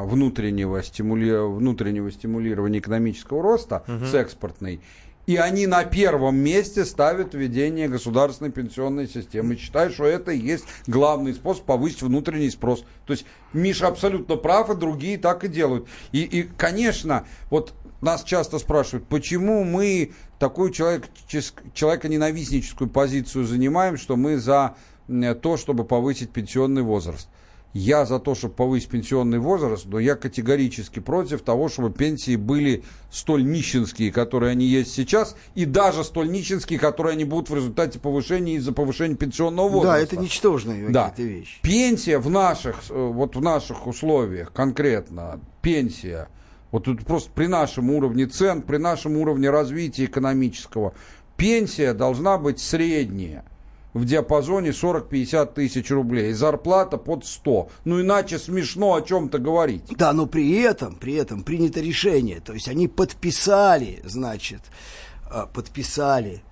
[0.04, 1.30] внутреннего, стимули...
[1.30, 4.80] внутреннего стимулирования экономического роста с экспортной.
[5.26, 9.56] И они на первом месте ставят введение государственной пенсионной системы.
[9.56, 12.84] Считают, что это и есть главный способ повысить внутренний спрос.
[13.06, 15.88] То есть Миша абсолютно прав, и другие так и делают.
[16.12, 21.08] И, и конечно, вот нас часто спрашивают, почему мы такую человек,
[21.74, 24.74] человеконенавистническую позицию занимаем, что мы за
[25.42, 27.28] то, чтобы повысить пенсионный возраст.
[27.72, 32.84] Я за то, чтобы повысить пенсионный возраст, но я категорически против того, чтобы пенсии были
[33.10, 37.98] столь нищенские, которые они есть сейчас, и даже столь нищенские, которые они будут в результате
[37.98, 39.98] повышения из-за повышения пенсионного возраста.
[39.98, 41.10] Да, это ничтожные Да.
[41.10, 41.60] какие-то вещи.
[41.60, 46.28] Пенсия в наших, э, вот в наших условиях конкретно, пенсия,
[46.70, 50.94] вот тут просто при нашем уровне цен, при нашем уровне развития экономического,
[51.36, 53.44] пенсия должна быть средняя
[53.94, 57.68] в диапазоне 40-50 тысяч рублей, зарплата под 100.
[57.84, 59.84] Ну иначе смешно о чем-то говорить.
[59.96, 62.40] Да, но при этом, при этом принято решение.
[62.40, 64.60] То есть они подписали, значит,
[65.30, 66.45] а, подписали по-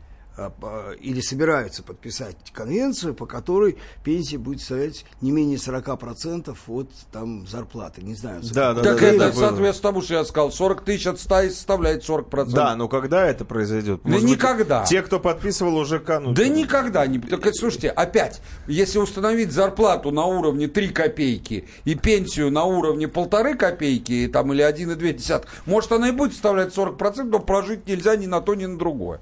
[1.00, 8.02] или собираются подписать конвенцию, по которой пенсия будет составлять не менее 40% от там, зарплаты.
[8.02, 8.42] Не знаю.
[8.52, 11.40] Да, да, так да, это да, соответственно тому, что я сказал, 40 тысяч от 100
[11.42, 12.50] и составляет 40%.
[12.52, 14.00] Да, но когда это произойдет?
[14.02, 14.84] Да Может быть, никогда.
[14.84, 16.34] Те, кто подписывал, уже канут.
[16.34, 17.18] Да никогда не...
[17.18, 23.54] Так, слушайте, опять, если установить зарплату на уровне 3 копейки и пенсию на уровне полторы
[23.56, 28.40] копейки там, или 1,2, может, она и будет составлять 40%, но прожить нельзя ни на
[28.40, 29.20] то, ни на другое.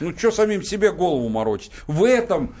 [0.00, 1.70] Ну, что сами самим себе голову морочить.
[1.86, 2.54] В этом,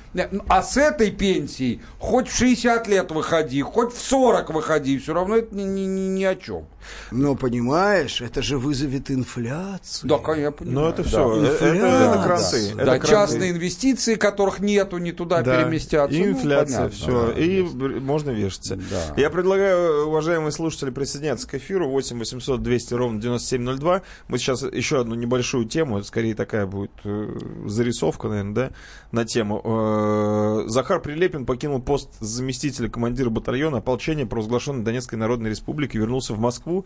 [0.48, 5.36] а с этой пенсией хоть в 60 лет выходи, хоть в 40 выходи, все равно
[5.36, 6.66] это ни, ни, ни, ни о чем.
[7.10, 10.08] Но понимаешь, это же вызовет инфляцию.
[10.08, 10.86] Да, конечно, я понимаю.
[10.86, 11.08] Ну это да.
[11.08, 12.74] все, это, это, это кранты.
[12.74, 13.06] Да, это кранты.
[13.08, 16.16] частные инвестиции, которых нету, не туда Да, переместятся.
[16.16, 17.26] и Ну, инфляция, понятно, все.
[17.34, 17.74] да, и есть.
[17.74, 18.76] можно вешаться.
[18.76, 19.14] Да.
[19.16, 24.02] Я предлагаю, уважаемые слушатели, присоединяться к эфиру 8 800 200 ровно 9702.
[24.28, 27.38] Мы сейчас еще одну небольшую тему, скорее такая будет э,
[27.80, 28.70] зарисовка, наверное, да,
[29.10, 29.62] на тему.
[29.64, 36.38] Э, Захар Прилепин покинул пост заместителя командира батальона ополчения, провозглашенной Донецкой Народной Республики, вернулся в
[36.38, 36.84] Москву.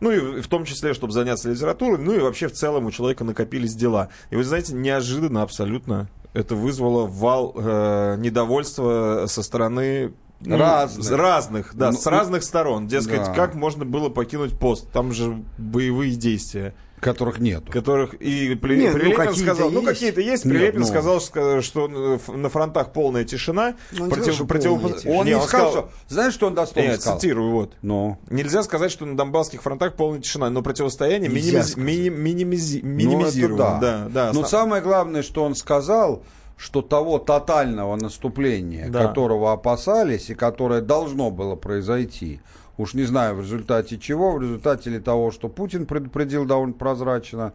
[0.00, 3.24] Ну и в том числе, чтобы заняться литературой, ну и вообще в целом у человека
[3.24, 4.08] накопились дела.
[4.30, 11.10] И вы знаете, неожиданно абсолютно это вызвало вал э, недовольства со стороны ну, Разных.
[11.18, 12.86] разных, да, Ну, с разных сторон.
[12.86, 13.32] Дескать, да.
[13.32, 14.90] как можно было покинуть пост?
[14.92, 16.74] Там же боевые действия,
[17.04, 17.70] Которых нету.
[17.70, 19.92] которых и При- Не, ну, Прилепин какие-то сказал, ну есть.
[19.92, 20.44] какие-то есть.
[20.44, 20.86] Нет, Прилепин ну.
[20.86, 21.86] сказал, что, что
[22.28, 23.74] на фронтах полная тишина.
[23.92, 25.14] Ну, он не сказал, что полная тишина.
[25.18, 26.14] Он Не, не, он сказал, сказал- что...
[26.14, 27.18] Знаешь, что он дословно Нет, сказал?
[27.20, 27.72] цитирую, вот.
[27.82, 31.76] Ну, Нельзя сказать, что на Донбасских фронтах полная тишина, но противостояние Нельзя минимизи- сказать.
[31.88, 33.56] мини- минимизи- ну, минимизировано.
[33.56, 33.78] да.
[33.80, 36.22] да, да, Но основ- самое главное, что он сказал,
[36.56, 39.06] что того тотального наступления, Да.
[39.08, 42.40] которого опасались и которое должно было произойти,
[42.78, 47.52] уж не знаю в результате чего, в результате ли того, что Путин предупредил довольно прозрачно.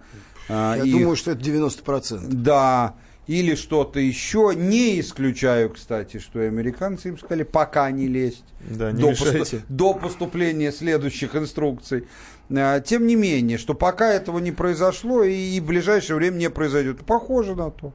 [0.48, 2.28] а, Я их, думаю, что это 90%.
[2.30, 2.96] Да,
[3.28, 4.54] или что-то еще.
[4.56, 8.44] Не исключаю, кстати, что и американцы им сказали, пока не лезть.
[8.62, 9.62] Да, не до, мешайте.
[9.70, 12.08] до поступления следующих инструкций.
[12.52, 16.50] А, Тем не менее, что пока этого не произошло и, и в ближайшее время не
[16.50, 17.06] произойдет.
[17.06, 17.94] Похоже на то.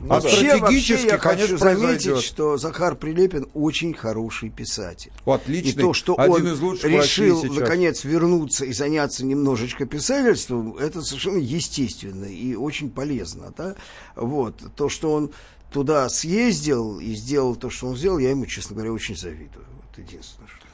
[0.00, 0.28] Ну а да.
[0.28, 2.22] стратегически, вообще я конечно, хочу заметить, произойдет.
[2.22, 5.10] что Захар Прилепин очень хороший писатель.
[5.24, 5.70] Отличный.
[5.70, 10.76] И то, что один он из лучших в решил наконец вернуться и заняться немножечко писательством,
[10.76, 13.52] это совершенно естественно и очень полезно.
[13.56, 13.74] Да?
[14.14, 14.62] Вот.
[14.76, 15.32] То, что он
[15.72, 19.66] туда съездил и сделал то, что он сделал, я ему, честно говоря, очень завидую.
[19.74, 20.48] Вот единственное.
[20.48, 20.66] Что...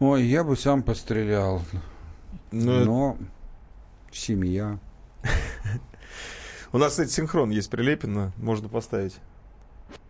[0.00, 1.62] Ой, я бы сам пострелял.
[2.50, 3.18] Ну, Но
[4.10, 4.78] семья.
[6.76, 9.16] У нас, кстати, синхрон есть Прилепина, можно поставить.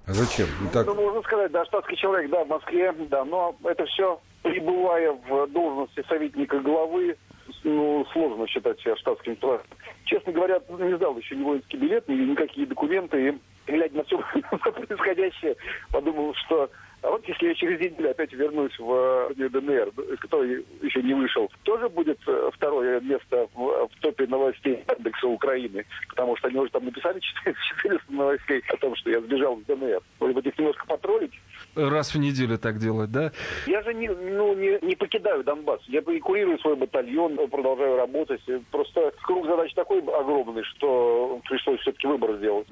[0.05, 0.49] А зачем?
[0.61, 4.21] Ну, так, Ну, можно сказать, да, штатский человек, да, в Москве, да, но это все,
[4.43, 7.17] пребывая в должности советника главы,
[7.63, 9.79] ну, сложно считать себя штатским человеком.
[10.07, 13.39] Честно говоря, не сдал еще ни воинский билет, ни никакие документы, и
[13.71, 14.19] глядя на все
[14.73, 15.55] происходящее,
[15.93, 16.69] подумал, что
[17.03, 21.15] а вот если я через неделю опять вернусь в э, ДНР, из которой еще не
[21.15, 26.59] вышел, тоже будет э, второе место в, в топе новостей Яндекса Украины, потому что они
[26.59, 27.21] уже там написали
[27.83, 30.01] 400 новостей о том, что я сбежал в ДНР.
[30.21, 31.33] Может быть, их немножко потроллить?
[31.75, 33.33] Раз в неделю так делать, да?
[33.67, 35.83] Я же не, ну, не, не покидаю Донбасс.
[35.89, 38.41] Я курирую свой батальон, продолжаю работать.
[38.71, 42.67] Просто круг задач такой огромный, что пришлось все-таки выбор сделать.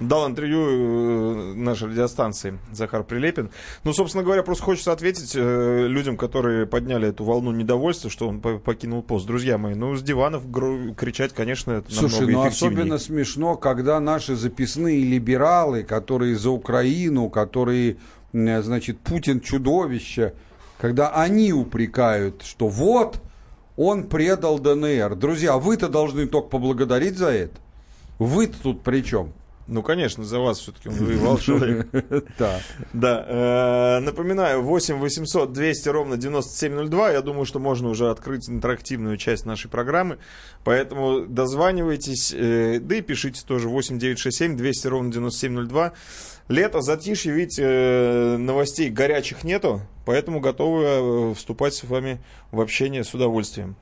[0.00, 3.50] Дал интервью э, нашей радиостанции Захар Прилепин.
[3.84, 8.40] Ну, собственно говоря, просто хочется ответить э, людям, которые подняли эту волну недовольства, что он
[8.40, 9.26] по- покинул пост.
[9.26, 14.34] Друзья мои, ну, с диванов гру- кричать, конечно, это Слушай, ну особенно смешно, когда наши
[14.34, 17.98] записные либералы, которые за Украину, которые,
[18.32, 20.32] значит, Путин чудовище,
[20.80, 23.20] когда они упрекают, что вот
[23.76, 25.16] он предал ДНР.
[25.16, 27.58] Друзья, вы-то должны только поблагодарить за это.
[28.18, 29.32] Вы-то тут при чем?
[29.72, 31.88] Ну, конечно, за вас все-таки он воевал человек.
[32.38, 32.60] Да.
[32.92, 37.12] Да, э, напоминаю, 8 800 200 ровно 9702.
[37.12, 40.18] Я думаю, что можно уже открыть интерактивную часть нашей программы.
[40.62, 45.92] Поэтому дозванивайтесь, э, да и пишите тоже 8 967 200 ровно 9702.
[46.48, 52.20] Лето, затишье, видите, э, новостей горячих нету, поэтому готовы вступать с вами
[52.50, 53.76] в общение с удовольствием.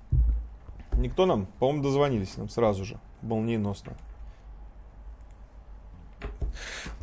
[0.92, 3.96] Никто нам, по-моему, дозвонились нам сразу же, молниеносно.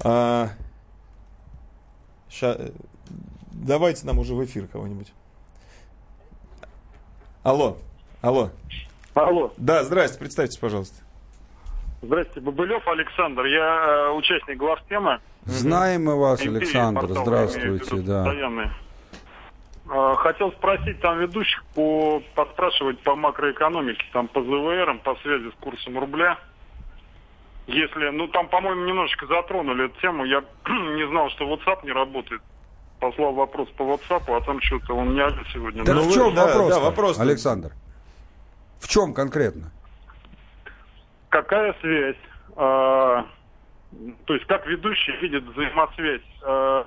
[0.04, 0.50] А,
[2.30, 2.70] ща- э,
[3.52, 5.12] давайте нам уже в эфир кого-нибудь.
[7.44, 7.78] Алло,
[8.22, 8.50] алло.
[9.14, 9.52] Алло.
[9.58, 11.02] Да, здрасте, представьтесь, пожалуйста.
[12.02, 13.46] Здравствуйте, Бабылев Александр.
[13.46, 15.20] Я э, участник главтемы.
[15.46, 17.02] Знаем мы вас, Империи, Александр.
[17.02, 18.24] портал, Здравствуйте, да.
[18.26, 18.68] постоянный.
[19.90, 25.54] Э, Хотел спросить там ведущих, по, поспрашивать по макроэкономике, там по ЗВР, по связи с
[25.60, 26.38] курсом рубля.
[27.68, 30.24] Если, ну там, по-моему, немножечко затронули эту тему.
[30.26, 32.42] Я не знал, что WhatsApp не работает.
[33.00, 35.84] Послал вопрос по WhatsApp, а там что-то он не один сегодня.
[35.84, 37.22] Так Ну, в вы- чем да, вопрос, да, вопрос-то.
[37.24, 37.72] Александр?
[38.80, 39.72] В чем конкретно?
[41.30, 42.16] какая связь,
[42.56, 46.84] э, то есть как ведущий видит взаимосвязь э,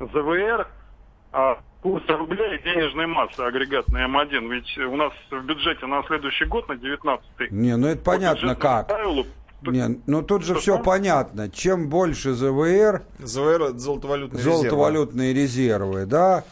[0.00, 0.66] ЗВР,
[1.32, 4.48] э, курса рубля и денежной массы агрегатной М1.
[4.52, 8.88] Ведь у нас в бюджете на следующий год, на 19 Не, ну это понятно как.
[8.88, 9.24] правилу
[9.62, 11.50] Не, ну тут же все понятно.
[11.50, 13.02] Чем больше ЗВР...
[13.18, 16.00] ЗВР это золотовалютные, золотовалютные резервы.
[16.00, 16.44] резервы, да,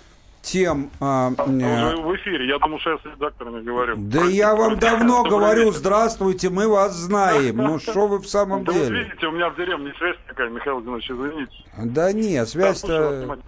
[0.43, 0.91] тем...
[1.01, 3.95] А, а в эфире, я думал, что я с редакторами говорю.
[3.97, 7.57] Да Простите, я вам давно говорю, здравствуйте, мы вас знаем.
[7.57, 8.89] Ну что вы в самом да деле?
[8.89, 11.53] Да видите, у меня в деревне связь такая, Михаил Зинович, извините.
[11.77, 13.39] Да нет, связь-то...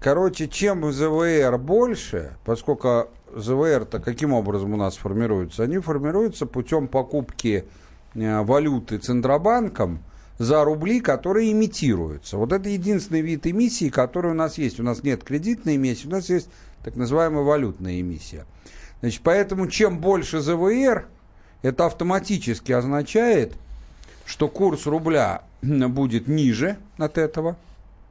[0.00, 5.64] Короче, чем ЗВР больше, поскольку ЗВР-то каким образом у нас формируются?
[5.64, 7.85] Они формируются путем покупки Э,
[8.16, 10.00] валюты Центробанком
[10.38, 12.36] за рубли, которые имитируются.
[12.36, 14.80] Вот это единственный вид эмиссии, который у нас есть.
[14.80, 16.48] У нас нет кредитной эмиссии, у нас есть
[16.84, 18.46] так называемая валютная эмиссия.
[19.00, 21.06] Значит, поэтому чем больше ЗВР,
[21.62, 23.54] это автоматически означает,
[24.24, 27.56] что курс рубля будет ниже от этого.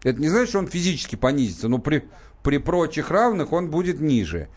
[0.04, 2.04] Это не значит, что он физически понизится, но при,
[2.44, 4.50] при прочих равных он будет ниже.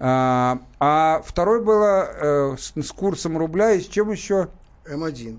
[0.00, 4.48] А, а второй было э, с, с курсом рубля и с чем еще?
[4.92, 5.38] М1.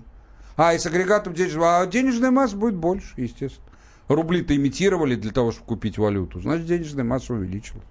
[0.56, 1.80] А, и с агрегатом денежного.
[1.80, 3.64] А денежная масса будет больше, естественно.
[4.08, 6.40] Рубли-то имитировали для того, чтобы купить валюту.
[6.40, 7.84] Значит, денежная масса увеличилась.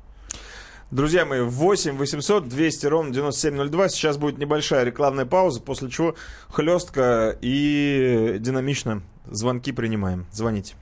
[0.91, 3.89] Друзья мои, 8 800 200 ровно 9702.
[3.89, 6.15] Сейчас будет небольшая рекламная пауза, после чего
[6.49, 10.25] хлестко и динамично звонки принимаем.
[10.31, 10.75] Звоните.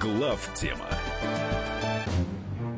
[0.00, 0.97] Глав тема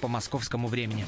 [0.00, 1.06] по московскому времени.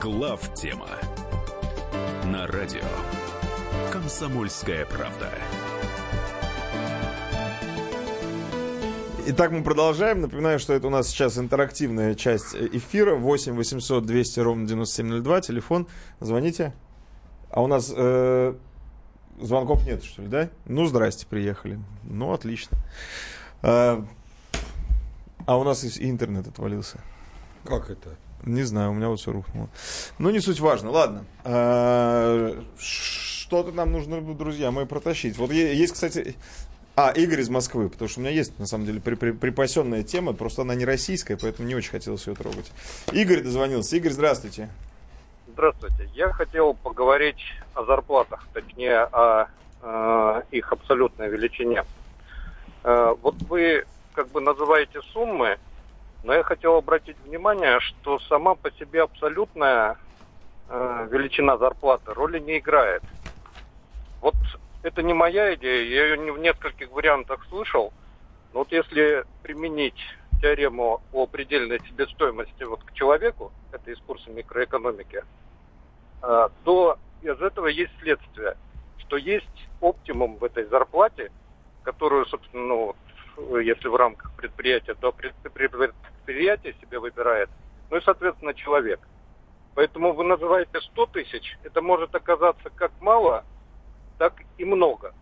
[0.00, 0.88] Глав тема
[2.24, 2.82] на радио
[3.92, 5.30] Комсомольская правда.
[9.24, 10.20] Итак, мы продолжаем.
[10.20, 13.14] Напоминаю, что это у нас сейчас интерактивная часть эфира.
[13.14, 15.40] 8 800 200 ровно 9702.
[15.42, 15.86] Телефон.
[16.18, 16.74] Звоните.
[17.50, 18.54] А у нас э,
[19.40, 20.50] звонков нет, что ли, да?
[20.66, 21.78] Ну, здрасте, приехали.
[22.04, 22.78] Ну, отлично.
[23.62, 24.04] А,
[25.46, 27.00] а у нас и интернет отвалился.
[27.64, 28.16] Как это?
[28.44, 29.68] Не знаю, у меня вот все рухнуло.
[30.18, 30.90] Ну, не суть важно.
[30.90, 31.24] Ладно.
[31.44, 35.36] А, что-то нам нужно, друзья мои, протащить.
[35.38, 36.36] Вот есть, кстати...
[36.94, 40.02] А, Игорь из Москвы, потому что у меня есть, на самом деле, при, при, припасенная
[40.02, 42.70] тема, просто она не российская, поэтому не очень хотелось ее трогать.
[43.12, 43.96] Игорь дозвонился.
[43.96, 44.68] Игорь, здравствуйте.
[45.52, 46.08] Здравствуйте.
[46.14, 47.42] Я хотел поговорить
[47.74, 49.48] о зарплатах, точнее, о
[49.82, 51.84] э, их абсолютной величине.
[52.84, 53.84] Э, вот вы
[54.14, 55.58] как бы называете суммы,
[56.24, 59.98] но я хотел обратить внимание, что сама по себе абсолютная
[60.70, 63.02] э, величина зарплаты роли не играет.
[64.22, 64.36] Вот
[64.82, 67.92] это не моя идея, я ее не в нескольких вариантах слышал.
[68.54, 70.00] Но вот если применить
[70.40, 75.22] теорему о предельной себестоимости вот к человеку, это из курса микроэкономики,
[76.64, 78.56] то из этого есть следствие,
[78.98, 81.30] что есть оптимум в этой зарплате,
[81.82, 82.96] которую, собственно, ну,
[83.60, 87.50] если в рамках предприятия, то предприятие себе выбирает,
[87.90, 89.00] ну и, соответственно, человек.
[89.74, 93.44] Поэтому вы называете 100 тысяч, это может оказаться как мало,
[94.18, 95.14] так и много.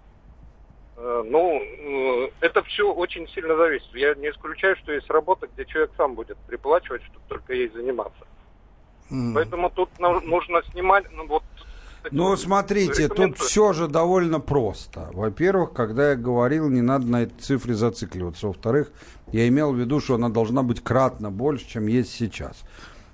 [0.97, 3.89] Э, ну, э, это все очень сильно зависит.
[3.94, 8.27] Я не исключаю, что есть работа, где человек сам будет приплачивать, чтобы только ей заниматься.
[9.11, 9.35] Mm.
[9.35, 11.43] Поэтому тут нужно снимать, ну вот
[12.11, 15.11] ну, смотрите, тут все же довольно просто.
[15.12, 18.47] Во-первых, когда я говорил, не надо на этой цифре зацикливаться.
[18.47, 18.91] Во-вторых,
[19.32, 22.62] я имел в виду, что она должна быть кратно больше, чем есть сейчас.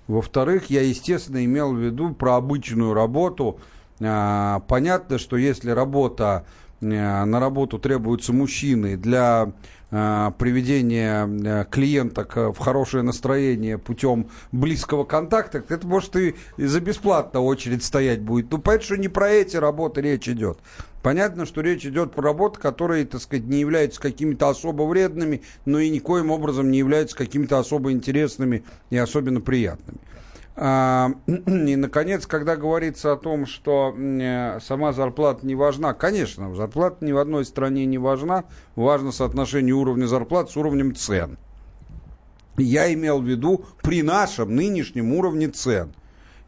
[0.07, 3.59] Во-вторых, я, естественно, имел в виду про обычную работу.
[4.01, 6.47] А, понятно, что если работа
[6.81, 9.53] Э, на работу требуются мужчины для
[9.91, 17.41] э, приведения э, клиента в хорошее настроение путем близкого контакта, это может и за бесплатно
[17.41, 18.51] очередь стоять будет.
[18.51, 20.59] Ну, понятно, что не про эти работы речь идет.
[21.03, 25.79] Понятно, что речь идет про работы, которые, так сказать, не являются какими-то особо вредными, но
[25.79, 30.01] и никоим образом не являются какими-то особо интересными и особенно приятными.
[30.59, 37.05] А, и, наконец, когда говорится о том, что э, сама зарплата не важна, конечно, зарплата
[37.05, 41.39] ни в одной стране не важна, важно соотношение уровня зарплат с уровнем цен.
[42.57, 45.93] Я имел в виду при нашем нынешнем уровне цен.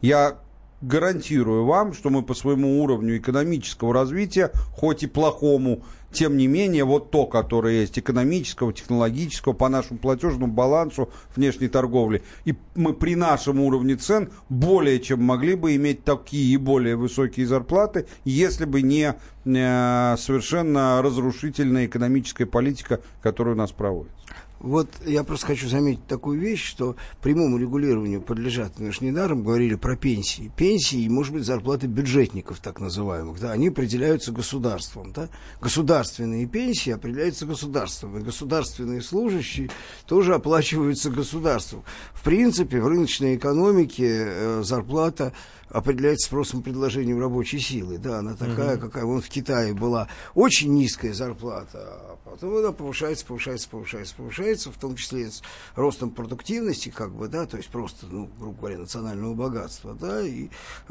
[0.01, 0.39] Я
[0.81, 6.85] гарантирую вам, что мы по своему уровню экономического развития, хоть и плохому, тем не менее,
[6.85, 13.15] вот то, которое есть экономического, технологического, по нашему платежному балансу внешней торговли, и мы при
[13.15, 18.81] нашем уровне цен более чем могли бы иметь такие и более высокие зарплаты, если бы
[18.81, 24.19] не совершенно разрушительная экономическая политика, которая у нас проводится.
[24.59, 29.75] Вот я просто хочу заметить такую вещь, что прямому регулированию подлежат, мы же недаром говорили
[29.75, 30.51] про пенсии.
[30.57, 35.29] Пенсии, может быть, зарплаты бюджетников, так называемых, да, они определяются государством, да.
[35.61, 39.69] Государственные пенсии определяются государством, и государственные служащие
[40.05, 41.83] тоже оплачиваются государством.
[42.13, 45.31] В принципе, в рыночной экономике э, зарплата
[45.69, 47.97] определяется спросом и предложением рабочей силы.
[47.97, 48.87] Да, она такая, угу.
[48.87, 54.71] какая вон в Китае была очень низкая зарплата, а потом она повышается, повышается, повышается, повышается,
[54.71, 55.41] в том числе с
[55.75, 60.49] ростом продуктивности, как бы, да, то есть просто, ну, грубо говоря, национального богатства, да, и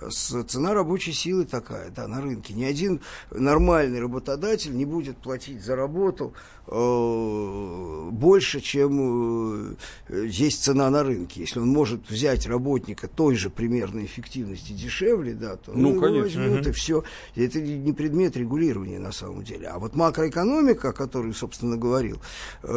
[0.09, 2.55] с, цена рабочей силы такая, да, на рынке.
[2.55, 3.01] Ни один
[3.31, 6.33] нормальный работодатель не будет платить за работу
[6.67, 9.75] э, больше, чем
[10.09, 11.41] э, есть цена на рынке.
[11.41, 16.41] Если он может взять работника той же примерной эффективности дешевле, да, то ну, ну конечно.
[16.41, 16.69] возьмут угу.
[16.71, 17.05] и все.
[17.35, 19.69] Это не предмет регулирования на самом деле.
[19.69, 22.21] А вот макроэкономика, о которой, собственно, говорил
[22.63, 22.69] э,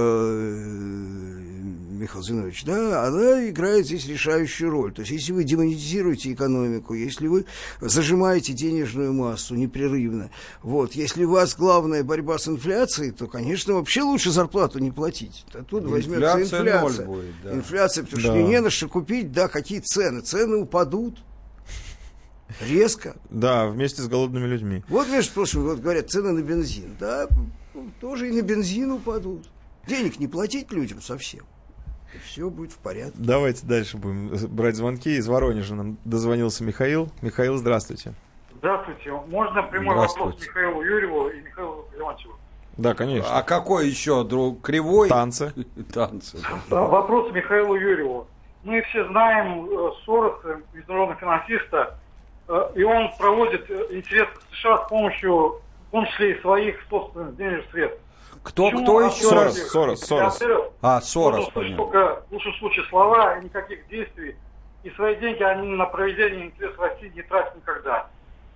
[1.91, 4.93] Михаил Зинович, да, она играет здесь решающую роль.
[4.93, 7.45] То есть, если вы демонетизируете экономику, если вы
[7.79, 10.29] зажимаете денежную массу непрерывно,
[10.63, 15.45] вот, если у вас главная борьба с инфляцией, то, конечно, вообще лучше зарплату не платить.
[15.53, 17.05] Оттуда возьмется инфляция.
[17.05, 17.53] Будет, да.
[17.53, 18.29] Инфляция, потому да.
[18.29, 20.21] что не на что купить, да, какие цены.
[20.21, 21.19] Цены упадут.
[22.59, 23.15] Резко.
[23.29, 24.83] Да, вместе с голодными людьми.
[24.89, 26.95] Вот, между прочим, вот говорят, цены на бензин.
[26.99, 27.27] Да,
[27.99, 29.47] тоже и на бензин упадут.
[29.87, 31.45] Денег не платить людям совсем.
[32.13, 33.13] И все будет в порядке.
[33.15, 35.15] Давайте дальше будем брать звонки.
[35.15, 37.09] Из Воронежа нам дозвонился Михаил.
[37.21, 38.13] Михаил, здравствуйте.
[38.57, 39.11] Здравствуйте.
[39.27, 42.35] Можно прямой вопрос Михаилу Юрьеву и Михаилу Леонтьеву?
[42.77, 43.37] Да, конечно.
[43.37, 44.61] А какой еще друг?
[44.61, 45.09] Кривой?
[45.09, 45.53] Танцы.
[45.93, 46.37] Танцы.
[46.69, 48.27] Вопрос Михаилу Юрьеву.
[48.63, 51.97] Мы все знаем э, Сороса, международного финансиста,
[52.75, 57.71] и он проводит э, интерес США с помощью, в том числе и своих собственных денежных
[57.71, 58.01] средств.
[58.43, 60.39] Кто, Почему кто еще Сорос, Сорос, Сорос.
[60.81, 64.35] А, Сорос, Только в лучшем случае слова и никаких действий.
[64.83, 68.07] И свои деньги они на проведение интересов России не тратят никогда.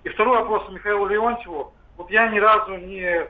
[0.03, 1.71] И второй вопрос Михаилу Леонтьеву.
[1.97, 3.27] Вот я ни разу не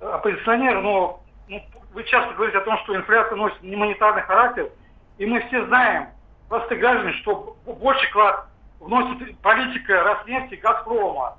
[0.00, 1.62] оппозиционер, но ну,
[1.92, 4.70] вы часто говорите о том, что инфляция носит не монетарный характер.
[5.18, 6.08] И мы все знаем,
[6.48, 8.46] простые граждане, что больше клад
[8.82, 11.36] вносит политика Роснефти, Газпрома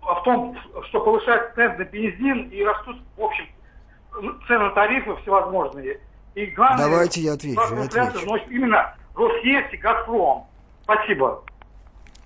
[0.00, 0.56] в том,
[0.88, 3.44] что повышает цены на бензин и растут, в общем,
[4.46, 6.00] цены тарифы всевозможные.
[6.34, 7.60] И главное, Давайте я отвечу.
[7.60, 8.26] Я отвечу.
[8.26, 10.46] вносит именно Роснефть и Газпром.
[10.82, 11.42] Спасибо.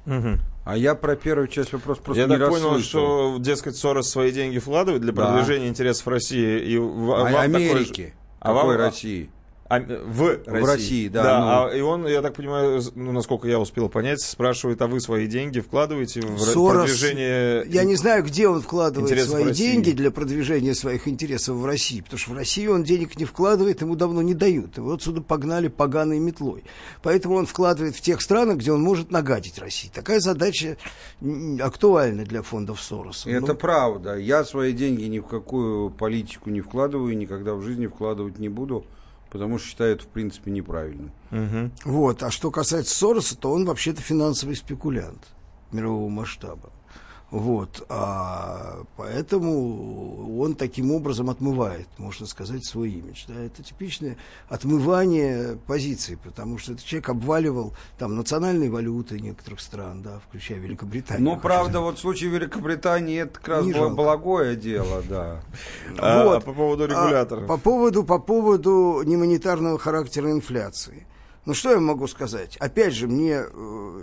[0.06, 0.38] Угу.
[0.66, 4.30] А я про первую часть вопроса просто Я не так понял, что, дескать, Сорос свои
[4.30, 5.68] деньги вкладывает для продвижения да.
[5.70, 8.14] интересов России и в, а Америки.
[8.38, 9.30] Такой, а вам, России?
[9.70, 10.60] А, в России.
[10.60, 11.22] В России, да.
[11.22, 11.46] да ну...
[11.46, 15.28] а, и он, я так понимаю, ну, насколько я успел понять, спрашивает, а вы свои
[15.28, 17.64] деньги вкладываете в Сорос, продвижение...
[17.68, 22.18] Я не знаю, где он вкладывает свои деньги для продвижения своих интересов в России, потому
[22.18, 24.76] что в России он денег не вкладывает, ему давно не дают.
[24.76, 26.64] Его отсюда погнали поганой метлой.
[27.04, 29.88] Поэтому он вкладывает в тех странах, где он может нагадить России.
[29.94, 30.78] Такая задача
[31.60, 33.30] актуальна для фондов Сороса.
[33.30, 33.54] Это ну...
[33.54, 34.16] правда.
[34.16, 38.84] Я свои деньги ни в какую политику не вкладываю, никогда в жизни вкладывать не буду
[39.30, 41.12] потому что считаю это, в принципе, неправильным.
[41.30, 41.70] Угу.
[41.84, 42.22] Вот.
[42.22, 45.28] А что касается Сороса, то он вообще-то финансовый спекулянт
[45.72, 46.70] мирового масштаба.
[47.30, 53.24] Вот, а поэтому он таким образом отмывает, можно сказать, свой имидж.
[53.28, 53.40] Да?
[53.40, 54.16] Это типичное
[54.48, 61.24] отмывание позиций, потому что этот человек обваливал там национальные валюты некоторых стран, да, включая Великобританию.
[61.24, 61.84] Ну, правда, сказать.
[61.84, 65.40] вот в случае Великобритании это как раз было благое дело, да.
[65.98, 66.36] А, вот.
[66.38, 67.46] А по поводу регуляторов?
[67.46, 71.06] по поводу, по поводу немонетарного характера инфляции.
[71.46, 72.56] Ну, что я могу сказать?
[72.58, 74.02] Опять же, мне, э,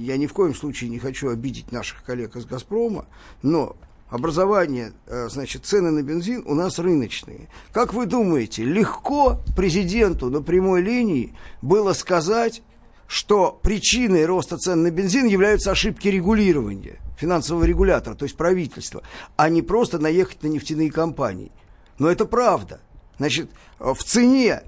[0.00, 3.06] я ни в коем случае не хочу обидеть наших коллег из «Газпрома»,
[3.42, 3.76] но
[4.08, 7.48] образование, э, значит, цены на бензин у нас рыночные.
[7.72, 12.62] Как вы думаете, легко президенту на прямой линии было сказать,
[13.06, 19.02] что причиной роста цен на бензин являются ошибки регулирования, финансового регулятора, то есть правительства,
[19.36, 21.52] а не просто наехать на нефтяные компании.
[21.98, 22.80] Но это правда.
[23.18, 24.62] Значит, в цене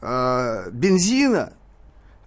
[0.00, 1.52] э, бензина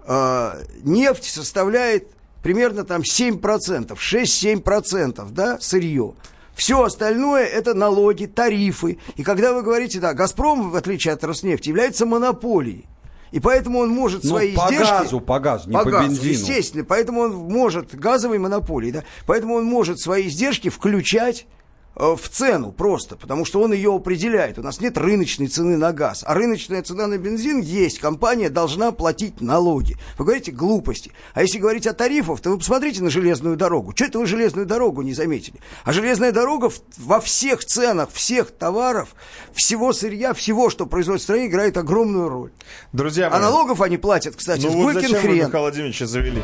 [0.06, 2.08] э, нефть составляет
[2.42, 6.14] примерно там 7%, 6-7%, да, сырье.
[6.56, 9.00] Все остальное это налоги, тарифы.
[9.16, 12.86] И когда вы говорите, да, Газпром, в отличие от Роснефти, является монополией.
[13.32, 14.92] И поэтому он может Ну, свои по издержки...
[14.92, 16.30] газу, по газу, не по бензину.
[16.30, 16.84] естественно.
[16.84, 21.48] Поэтому он может, газовой монополии, да, поэтому он может свои издержки включать
[21.96, 24.58] в цену просто, потому что он ее определяет.
[24.58, 28.00] У нас нет рыночной цены на газ, а рыночная цена на бензин есть.
[28.00, 29.98] Компания должна платить налоги.
[30.18, 31.12] Вы говорите глупости.
[31.34, 33.94] А если говорить о тарифах, то вы посмотрите на железную дорогу.
[33.96, 35.60] Что это вы железную дорогу не заметили?
[35.84, 39.16] А железная дорога во всех ценах, всех товаров,
[39.54, 42.52] всего сырья, всего, что производится в стране, играет огромную роль.
[42.92, 45.46] Друзья А мои, налогов они платят, кстати, ну вот зачем вы хрен.
[45.48, 46.42] Михаила Владимировича завели?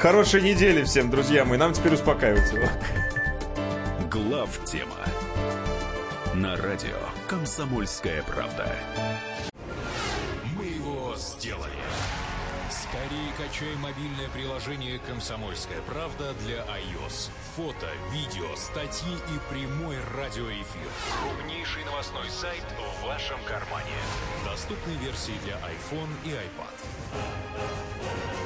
[0.00, 1.58] Хорошей недели всем, друзья мои.
[1.58, 2.54] Нам теперь успокаиваться.
[4.14, 4.94] Глав тема
[6.34, 6.96] на радио
[7.26, 8.72] Комсомольская правда.
[10.56, 11.72] Мы его сделали.
[12.70, 17.30] Скорее качай мобильное приложение «Комсомольская правда» для iOS.
[17.56, 20.88] Фото, видео, статьи и прямой радиоэфир.
[21.20, 23.98] Крупнейший новостной сайт в вашем кармане.
[24.44, 28.43] Доступны версии для iPhone и iPad.